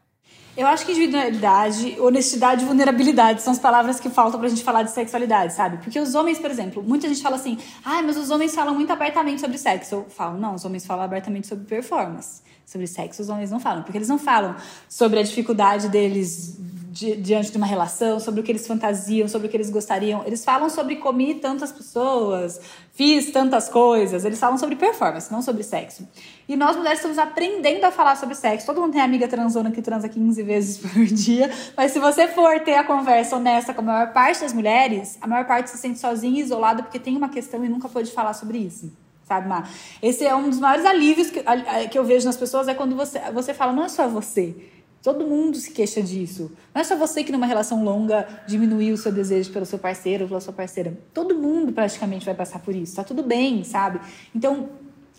Eu 0.55 0.67
acho 0.67 0.85
que 0.85 0.91
individualidade, 0.91 1.97
honestidade 1.97 2.63
e 2.63 2.67
vulnerabilidade 2.67 3.41
são 3.41 3.53
as 3.53 3.59
palavras 3.59 4.01
que 4.01 4.09
faltam 4.09 4.37
pra 4.37 4.49
gente 4.49 4.63
falar 4.63 4.83
de 4.83 4.91
sexualidade, 4.91 5.53
sabe? 5.53 5.77
Porque 5.77 5.97
os 5.97 6.13
homens, 6.13 6.39
por 6.39 6.51
exemplo, 6.51 6.83
muita 6.83 7.07
gente 7.07 7.21
fala 7.21 7.37
assim, 7.37 7.57
ah, 7.85 8.01
mas 8.03 8.17
os 8.17 8.29
homens 8.29 8.53
falam 8.53 8.75
muito 8.75 8.91
abertamente 8.91 9.39
sobre 9.39 9.57
sexo. 9.57 9.95
Eu 9.95 10.05
falo, 10.09 10.37
não, 10.37 10.55
os 10.55 10.65
homens 10.65 10.85
falam 10.85 11.05
abertamente 11.05 11.47
sobre 11.47 11.65
performance. 11.65 12.41
Sobre 12.71 12.87
sexo, 12.87 13.21
os 13.21 13.27
homens 13.27 13.51
não 13.51 13.59
falam. 13.59 13.83
Porque 13.83 13.97
eles 13.97 14.07
não 14.07 14.17
falam 14.17 14.55
sobre 14.87 15.19
a 15.19 15.23
dificuldade 15.23 15.89
deles 15.89 16.57
di 16.89 17.17
diante 17.17 17.51
de 17.51 17.57
uma 17.57 17.65
relação, 17.65 18.17
sobre 18.17 18.39
o 18.39 18.43
que 18.45 18.49
eles 18.49 18.65
fantasiam, 18.65 19.27
sobre 19.27 19.47
o 19.47 19.49
que 19.49 19.57
eles 19.57 19.69
gostariam. 19.69 20.23
Eles 20.25 20.45
falam 20.45 20.69
sobre 20.69 20.95
comi 20.95 21.35
tantas 21.35 21.69
pessoas, 21.69 22.61
fiz 22.93 23.29
tantas 23.29 23.67
coisas. 23.67 24.23
Eles 24.23 24.39
falam 24.39 24.57
sobre 24.57 24.77
performance, 24.77 25.29
não 25.29 25.41
sobre 25.41 25.63
sexo. 25.63 26.07
E 26.47 26.55
nós 26.55 26.77
mulheres 26.77 26.99
estamos 26.99 27.17
aprendendo 27.17 27.83
a 27.83 27.91
falar 27.91 28.15
sobre 28.15 28.35
sexo. 28.35 28.65
Todo 28.65 28.79
mundo 28.79 28.93
tem 28.93 29.01
amiga 29.01 29.27
transona 29.27 29.69
que 29.69 29.81
transa 29.81 30.07
15 30.07 30.41
vezes 30.41 30.77
por 30.87 31.03
dia. 31.07 31.51
Mas 31.75 31.91
se 31.91 31.99
você 31.99 32.29
for 32.29 32.57
ter 32.61 32.75
a 32.75 32.85
conversa 32.85 33.35
honesta 33.35 33.73
com 33.73 33.81
a 33.81 33.83
maior 33.83 34.13
parte 34.13 34.39
das 34.39 34.53
mulheres, 34.53 35.17
a 35.19 35.27
maior 35.27 35.45
parte 35.45 35.69
se 35.69 35.77
sente 35.77 35.99
sozinha 35.99 36.39
e 36.39 36.41
isolada 36.41 36.83
porque 36.83 36.99
tem 36.99 37.17
uma 37.17 37.27
questão 37.27 37.65
e 37.65 37.67
nunca 37.67 37.89
pôde 37.89 38.09
falar 38.13 38.33
sobre 38.33 38.59
isso 38.59 38.89
sabe, 39.31 39.47
Mar? 39.47 39.69
Esse 40.01 40.25
é 40.25 40.35
um 40.35 40.49
dos 40.49 40.59
maiores 40.59 40.85
alívios 40.85 41.29
que, 41.29 41.41
que 41.89 41.97
eu 41.97 42.03
vejo 42.03 42.25
nas 42.25 42.35
pessoas, 42.35 42.67
é 42.67 42.73
quando 42.73 42.95
você, 42.95 43.19
você 43.31 43.53
fala, 43.53 43.71
não 43.71 43.85
é 43.85 43.89
só 43.89 44.07
você. 44.07 44.53
Todo 45.01 45.25
mundo 45.25 45.57
se 45.57 45.71
queixa 45.71 46.01
disso. 46.01 46.51
Não 46.75 46.81
é 46.81 46.83
só 46.83 46.95
você 46.95 47.23
que 47.23 47.31
numa 47.31 47.47
relação 47.47 47.83
longa 47.83 48.27
diminuiu 48.45 48.93
o 48.93 48.97
seu 48.97 49.11
desejo 49.11 49.51
pelo 49.51 49.65
seu 49.65 49.79
parceiro 49.79 50.25
ou 50.25 50.27
pela 50.27 50.41
sua 50.41 50.53
parceira. 50.53 50.95
Todo 51.13 51.33
mundo 51.33 51.71
praticamente 51.71 52.25
vai 52.25 52.35
passar 52.35 52.59
por 52.59 52.75
isso. 52.75 52.95
Tá 52.95 53.03
tudo 53.03 53.23
bem, 53.23 53.63
sabe? 53.63 53.99
Então, 54.35 54.69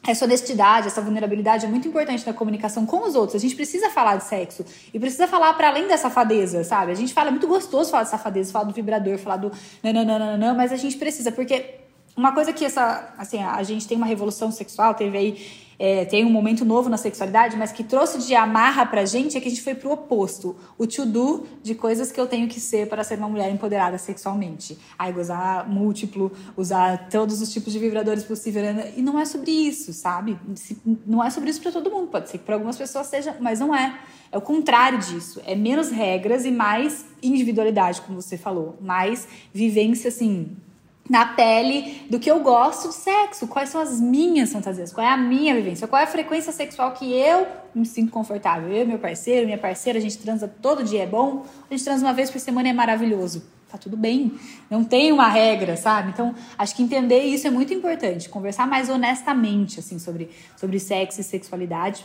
essa 0.07 0.25
honestidade, 0.25 0.89
essa 0.89 1.01
vulnerabilidade 1.01 1.65
é 1.65 1.69
muito 1.69 1.89
importante 1.89 2.25
na 2.27 2.33
comunicação 2.33 2.85
com 2.85 3.07
os 3.07 3.15
outros. 3.15 3.37
A 3.37 3.39
gente 3.39 3.57
precisa 3.57 3.89
falar 3.89 4.17
de 4.17 4.25
sexo 4.25 4.65
e 4.93 5.01
precisa 5.01 5.27
falar 5.27 5.53
para 5.55 5.69
além 5.69 5.89
da 5.89 5.97
safadeza, 5.97 6.63
sabe? 6.63 6.93
A 6.93 6.95
gente 6.95 7.15
fala 7.15 7.29
é 7.29 7.31
muito 7.31 7.49
gostoso 7.49 7.91
falar 7.91 8.05
de 8.05 8.11
safadeza, 8.11 8.53
falar 8.53 8.67
do 8.67 8.75
vibrador, 8.75 9.17
falar 9.19 9.39
do 9.39 9.51
não, 10.39 10.55
mas 10.55 10.73
a 10.73 10.77
gente 10.77 10.97
precisa 10.97 11.33
porque 11.33 11.82
uma 12.17 12.33
coisa 12.33 12.53
que 12.53 12.65
essa, 12.65 13.15
assim, 13.17 13.43
a 13.43 13.63
gente 13.63 13.87
tem 13.87 13.97
uma 13.97 14.07
revolução 14.07 14.51
sexual, 14.51 14.95
teve 14.95 15.17
aí 15.17 15.47
é, 15.83 16.05
tem 16.05 16.25
um 16.25 16.31
momento 16.31 16.65
novo 16.65 16.89
na 16.89 16.97
sexualidade, 16.97 17.57
mas 17.57 17.73
que 17.73 17.83
trouxe 17.83 18.19
de 18.19 18.37
amarra 18.37 18.87
pra 18.87 19.05
gente 19.05 19.37
é 19.37 19.41
que 19.41 19.49
a 19.49 19.51
gente 19.51 19.63
foi 19.63 19.75
pro 19.75 19.91
oposto. 19.91 20.55
O 20.79 20.87
to-do 20.87 21.45
de 21.61 21.75
coisas 21.75 22.13
que 22.13 22.21
eu 22.21 22.27
tenho 22.29 22.47
que 22.47 22.61
ser 22.61 22.89
para 22.89 23.03
ser 23.03 23.19
uma 23.19 23.29
mulher 23.29 23.51
empoderada 23.51 23.99
sexualmente. 23.99 24.79
Aí 24.97 25.13
usar 25.13 25.69
múltiplo, 25.69 26.31
usar 26.57 27.09
todos 27.09 27.43
os 27.43 27.53
tipos 27.53 27.73
de 27.73 27.81
vibradores 27.81 28.23
possíveis. 28.23 28.77
Né? 28.77 28.93
E 28.97 29.03
não 29.03 29.19
é 29.19 29.25
sobre 29.25 29.51
isso, 29.51 29.93
sabe? 29.93 30.39
Não 31.05 31.25
é 31.25 31.31
sobre 31.31 31.51
isso 31.51 31.61
para 31.61 31.73
todo 31.73 31.91
mundo. 31.91 32.07
Pode 32.07 32.31
ser 32.31 32.39
que 32.39 32.45
para 32.45 32.55
algumas 32.55 32.77
pessoas 32.77 33.09
seja, 33.09 33.37
mas 33.41 33.59
não 33.59 33.75
é. 33.75 33.99
É 34.31 34.39
o 34.39 34.41
contrário 34.41 35.01
disso. 35.01 35.43
É 35.45 35.57
menos 35.57 35.91
regras 35.91 36.45
e 36.45 36.53
mais 36.53 37.05
individualidade, 37.21 38.01
como 38.03 38.23
você 38.23 38.39
falou. 38.39 38.79
Mais 38.81 39.27
vivência, 39.53 40.09
assim, 40.09 40.57
na 41.09 41.27
pele 41.27 42.03
do 42.09 42.19
que 42.19 42.31
eu 42.31 42.41
gosto 42.41 42.89
de 42.89 42.95
sexo, 42.95 43.47
quais 43.49 43.69
são 43.69 43.81
as 43.81 44.01
minhas 44.01 44.53
fantasias, 44.53 44.93
qual 44.93 45.07
é 45.07 45.11
a 45.11 45.17
minha 45.17 45.55
vivência, 45.55 45.87
qual 45.87 46.01
é 46.01 46.05
a 46.05 46.09
frequência 46.09 46.53
sexual 46.53 46.93
que 46.93 47.13
eu 47.13 47.47
me 47.75 47.85
sinto 47.85 48.13
confortável. 48.13 48.71
Eu, 48.71 48.87
meu 48.87 48.99
parceiro, 48.99 49.47
minha 49.47 49.59
parceira, 49.59 49.99
a 49.99 50.03
gente 50.03 50.19
transa 50.19 50.47
todo 50.47 50.85
dia, 50.85 51.03
é 51.03 51.07
bom, 51.07 51.45
a 51.69 51.75
gente 51.75 51.85
transa 51.85 52.05
uma 52.05 52.13
vez 52.13 52.31
por 52.31 52.39
semana 52.39 52.69
é 52.69 52.73
maravilhoso. 52.73 53.43
Tá 53.71 53.79
tudo 53.79 53.97
bem, 53.97 54.33
não 54.69 54.85
tem 54.85 55.11
uma 55.13 55.29
regra, 55.29 55.79
sabe? 55.79 56.11
Então, 56.11 56.35
acho 56.59 56.77
que 56.77 56.83
entender 56.83 57.21
isso 57.21 57.47
é 57.47 57.51
muito 57.51 57.73
importante, 57.73 58.29
conversar 58.29 58.67
mais 58.67 58.91
honestamente, 58.91 59.81
assim, 59.81 59.99
sobre, 59.99 60.29
sobre 60.57 60.79
sexo 60.79 61.23
e 61.23 61.25
sexualidade 61.25 62.05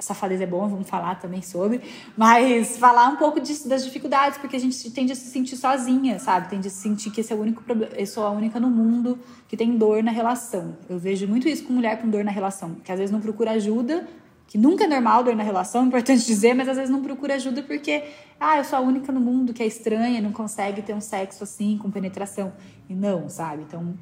safadeza 0.00 0.44
é 0.44 0.46
bom, 0.46 0.68
vamos 0.68 0.88
falar 0.88 1.16
também 1.16 1.42
sobre, 1.42 1.80
mas 2.16 2.78
falar 2.78 3.08
um 3.08 3.16
pouco 3.16 3.40
disso, 3.40 3.68
das 3.68 3.84
dificuldades, 3.84 4.38
porque 4.38 4.56
a 4.56 4.60
gente 4.60 4.90
tende 4.90 5.12
a 5.12 5.14
se 5.14 5.28
sentir 5.28 5.56
sozinha, 5.56 6.18
sabe? 6.18 6.48
Tende 6.48 6.68
a 6.68 6.70
se 6.70 6.78
sentir 6.78 7.10
que 7.10 7.20
esse 7.20 7.32
é 7.32 7.36
o 7.36 7.40
único 7.40 7.62
problema, 7.62 7.92
eu 7.94 8.06
sou 8.06 8.24
a 8.24 8.30
única 8.30 8.58
no 8.60 8.70
mundo 8.70 9.18
que 9.48 9.56
tem 9.56 9.76
dor 9.76 10.02
na 10.02 10.10
relação. 10.10 10.76
Eu 10.88 10.98
vejo 10.98 11.26
muito 11.26 11.48
isso 11.48 11.64
com 11.64 11.72
mulher 11.72 12.00
com 12.00 12.08
dor 12.08 12.24
na 12.24 12.30
relação, 12.30 12.74
que 12.76 12.90
às 12.90 12.98
vezes 12.98 13.12
não 13.12 13.20
procura 13.20 13.52
ajuda, 13.52 14.06
que 14.46 14.56
nunca 14.56 14.84
é 14.84 14.86
normal 14.86 15.24
dor 15.24 15.34
na 15.34 15.42
relação, 15.42 15.82
é 15.82 15.86
importante 15.88 16.24
dizer, 16.24 16.54
mas 16.54 16.68
às 16.68 16.76
vezes 16.76 16.90
não 16.90 17.02
procura 17.02 17.34
ajuda 17.34 17.62
porque, 17.62 18.04
ah, 18.38 18.58
eu 18.58 18.64
sou 18.64 18.78
a 18.78 18.82
única 18.82 19.12
no 19.12 19.20
mundo 19.20 19.52
que 19.52 19.62
é 19.62 19.66
estranha, 19.66 20.20
não 20.20 20.32
consegue 20.32 20.82
ter 20.82 20.94
um 20.94 21.00
sexo 21.00 21.44
assim, 21.44 21.78
com 21.78 21.90
penetração. 21.90 22.52
E 22.88 22.94
não, 22.94 23.28
sabe? 23.28 23.62
Então, 23.62 23.94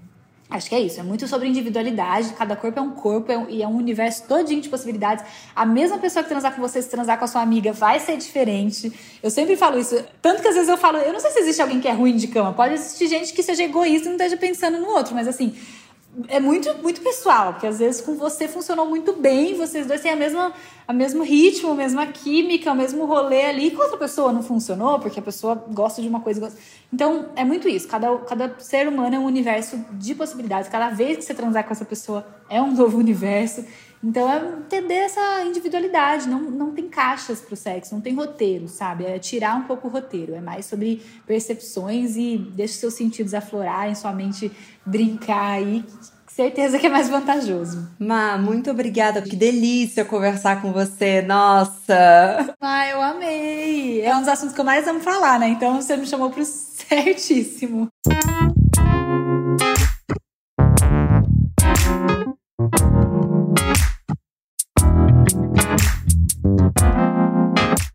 Acho 0.55 0.69
que 0.69 0.75
é 0.77 0.81
isso, 0.81 1.01
é 1.01 1.03
muito 1.03 1.27
sobre 1.27 1.49
individualidade, 1.49 2.33
cada 2.35 2.55
corpo 2.55 2.79
é 2.79 2.83
um 2.83 2.93
corpo 2.93 3.33
é 3.33 3.37
um, 3.37 3.51
e 3.51 3.61
é 3.61 3.67
um 3.67 3.77
universo 3.77 4.23
todinho 4.29 4.61
de 4.61 4.69
possibilidades. 4.69 5.25
A 5.55 5.67
mesma 5.67 5.99
pessoa 5.99 6.23
que 6.23 6.29
transar 6.29 6.55
com 6.55 6.63
você, 6.63 6.81
se 6.81 6.89
transar 6.89 7.19
com 7.19 7.25
a 7.25 7.27
sua 7.27 7.43
amiga, 7.43 7.73
vai 7.73 7.99
ser 7.99 8.17
diferente. 8.17 8.93
Eu 9.21 9.33
sempre 9.33 9.57
falo 9.57 9.81
isso, 9.81 10.01
tanto 10.23 10.41
que 10.41 10.47
às 10.47 10.55
vezes 10.55 10.69
eu 10.69 10.77
falo, 10.77 10.99
eu 10.99 11.13
não 11.13 11.19
sei 11.19 11.33
se 11.33 11.41
existe 11.41 11.61
alguém 11.61 11.81
que 11.81 11.89
é 11.89 11.93
ruim 11.93 12.15
de 12.15 12.29
cama, 12.29 12.53
pode 12.53 12.75
existir 12.75 13.09
gente 13.09 13.33
que 13.33 13.43
seja 13.43 13.65
egoísta 13.65 14.07
e 14.07 14.11
não 14.11 14.17
esteja 14.17 14.37
pensando 14.37 14.79
no 14.79 14.91
outro, 14.91 15.13
mas 15.13 15.27
assim, 15.27 15.57
é 16.29 16.39
muito, 16.39 16.73
muito 16.83 17.01
pessoal, 17.01 17.53
porque 17.53 17.67
às 17.67 17.79
vezes 17.79 18.01
com 18.01 18.15
você 18.15 18.47
funcionou 18.47 18.87
muito 18.87 19.13
bem, 19.15 19.57
vocês 19.57 19.87
dois 19.87 20.01
têm 20.01 20.13
a 20.13 20.17
mesma, 20.17 20.53
a 20.87 20.93
mesmo 20.93 21.23
ritmo, 21.23 21.73
a 21.73 21.75
mesma 21.75 22.07
química, 22.07 22.73
o 22.73 22.75
mesmo 22.75 23.05
rolê 23.05 23.47
ali, 23.47 23.71
com 23.71 23.83
outra 23.83 23.97
pessoa 23.97 24.33
não 24.33 24.43
funcionou, 24.43 24.99
porque 25.01 25.19
a 25.19 25.23
pessoa 25.23 25.55
gosta 25.71 26.01
de 26.01 26.09
uma 26.09 26.21
coisa. 26.21 26.41
Gosta... 26.41 26.59
Então, 26.93 27.27
é 27.35 27.45
muito 27.45 27.69
isso. 27.69 27.89
Cada, 27.89 28.17
cada 28.19 28.55
ser 28.59 28.87
humano 28.87 29.17
é 29.17 29.19
um 29.19 29.25
universo 29.25 29.85
de 29.93 30.15
possibilidades. 30.15 30.69
Cada 30.69 30.91
vez 30.91 31.17
que 31.17 31.25
você 31.25 31.35
transar 31.35 31.65
com 31.65 31.73
essa 31.73 31.85
pessoa 31.85 32.27
é 32.49 32.63
um 32.63 32.73
novo 32.73 32.99
universo. 32.99 33.65
Então, 34.05 34.31
é 34.31 34.59
entender 34.59 34.95
essa 34.95 35.43
individualidade. 35.45 36.29
Não, 36.29 36.39
não 36.39 36.73
tem 36.73 36.89
caixas 36.89 37.41
para 37.41 37.55
o 37.55 37.57
sexo, 37.57 37.95
não 37.95 38.03
tem 38.03 38.15
roteiro, 38.15 38.69
sabe? 38.69 39.07
É 39.07 39.19
tirar 39.19 39.57
um 39.57 39.63
pouco 39.63 39.89
o 39.89 39.91
roteiro. 39.91 40.35
É 40.35 40.43
mais 40.43 40.67
sobre 40.67 41.01
percepções 41.27 42.15
e 42.15 42.37
deixa 42.37 42.75
seus 42.75 42.93
sentidos 42.93 43.33
aflorarem, 43.33 43.95
sua 43.95 44.13
mente 44.13 44.53
brincar 44.85 45.53
aí. 45.53 45.83
Certeza 46.29 46.79
que 46.79 46.87
é 46.87 46.91
mais 46.91 47.09
vantajoso. 47.09 47.89
Ma, 47.99 48.37
muito 48.37 48.71
obrigada. 48.71 49.23
Que 49.23 49.37
delícia 49.37 50.05
conversar 50.05 50.61
com 50.61 50.71
você. 50.71 51.23
Nossa! 51.23 52.55
Ah, 52.61 52.89
eu 52.89 53.01
amei. 53.01 54.03
É 54.03 54.15
um 54.15 54.21
dos 54.21 54.29
assuntos 54.29 54.55
que 54.55 54.61
eu 54.61 54.65
mais 54.65 54.87
amo 54.87 55.01
falar, 55.01 55.39
né? 55.39 55.49
Então 55.49 55.81
você 55.81 55.97
me 55.97 56.07
chamou 56.07 56.31
pro 56.31 56.45
certíssimo. 56.45 57.89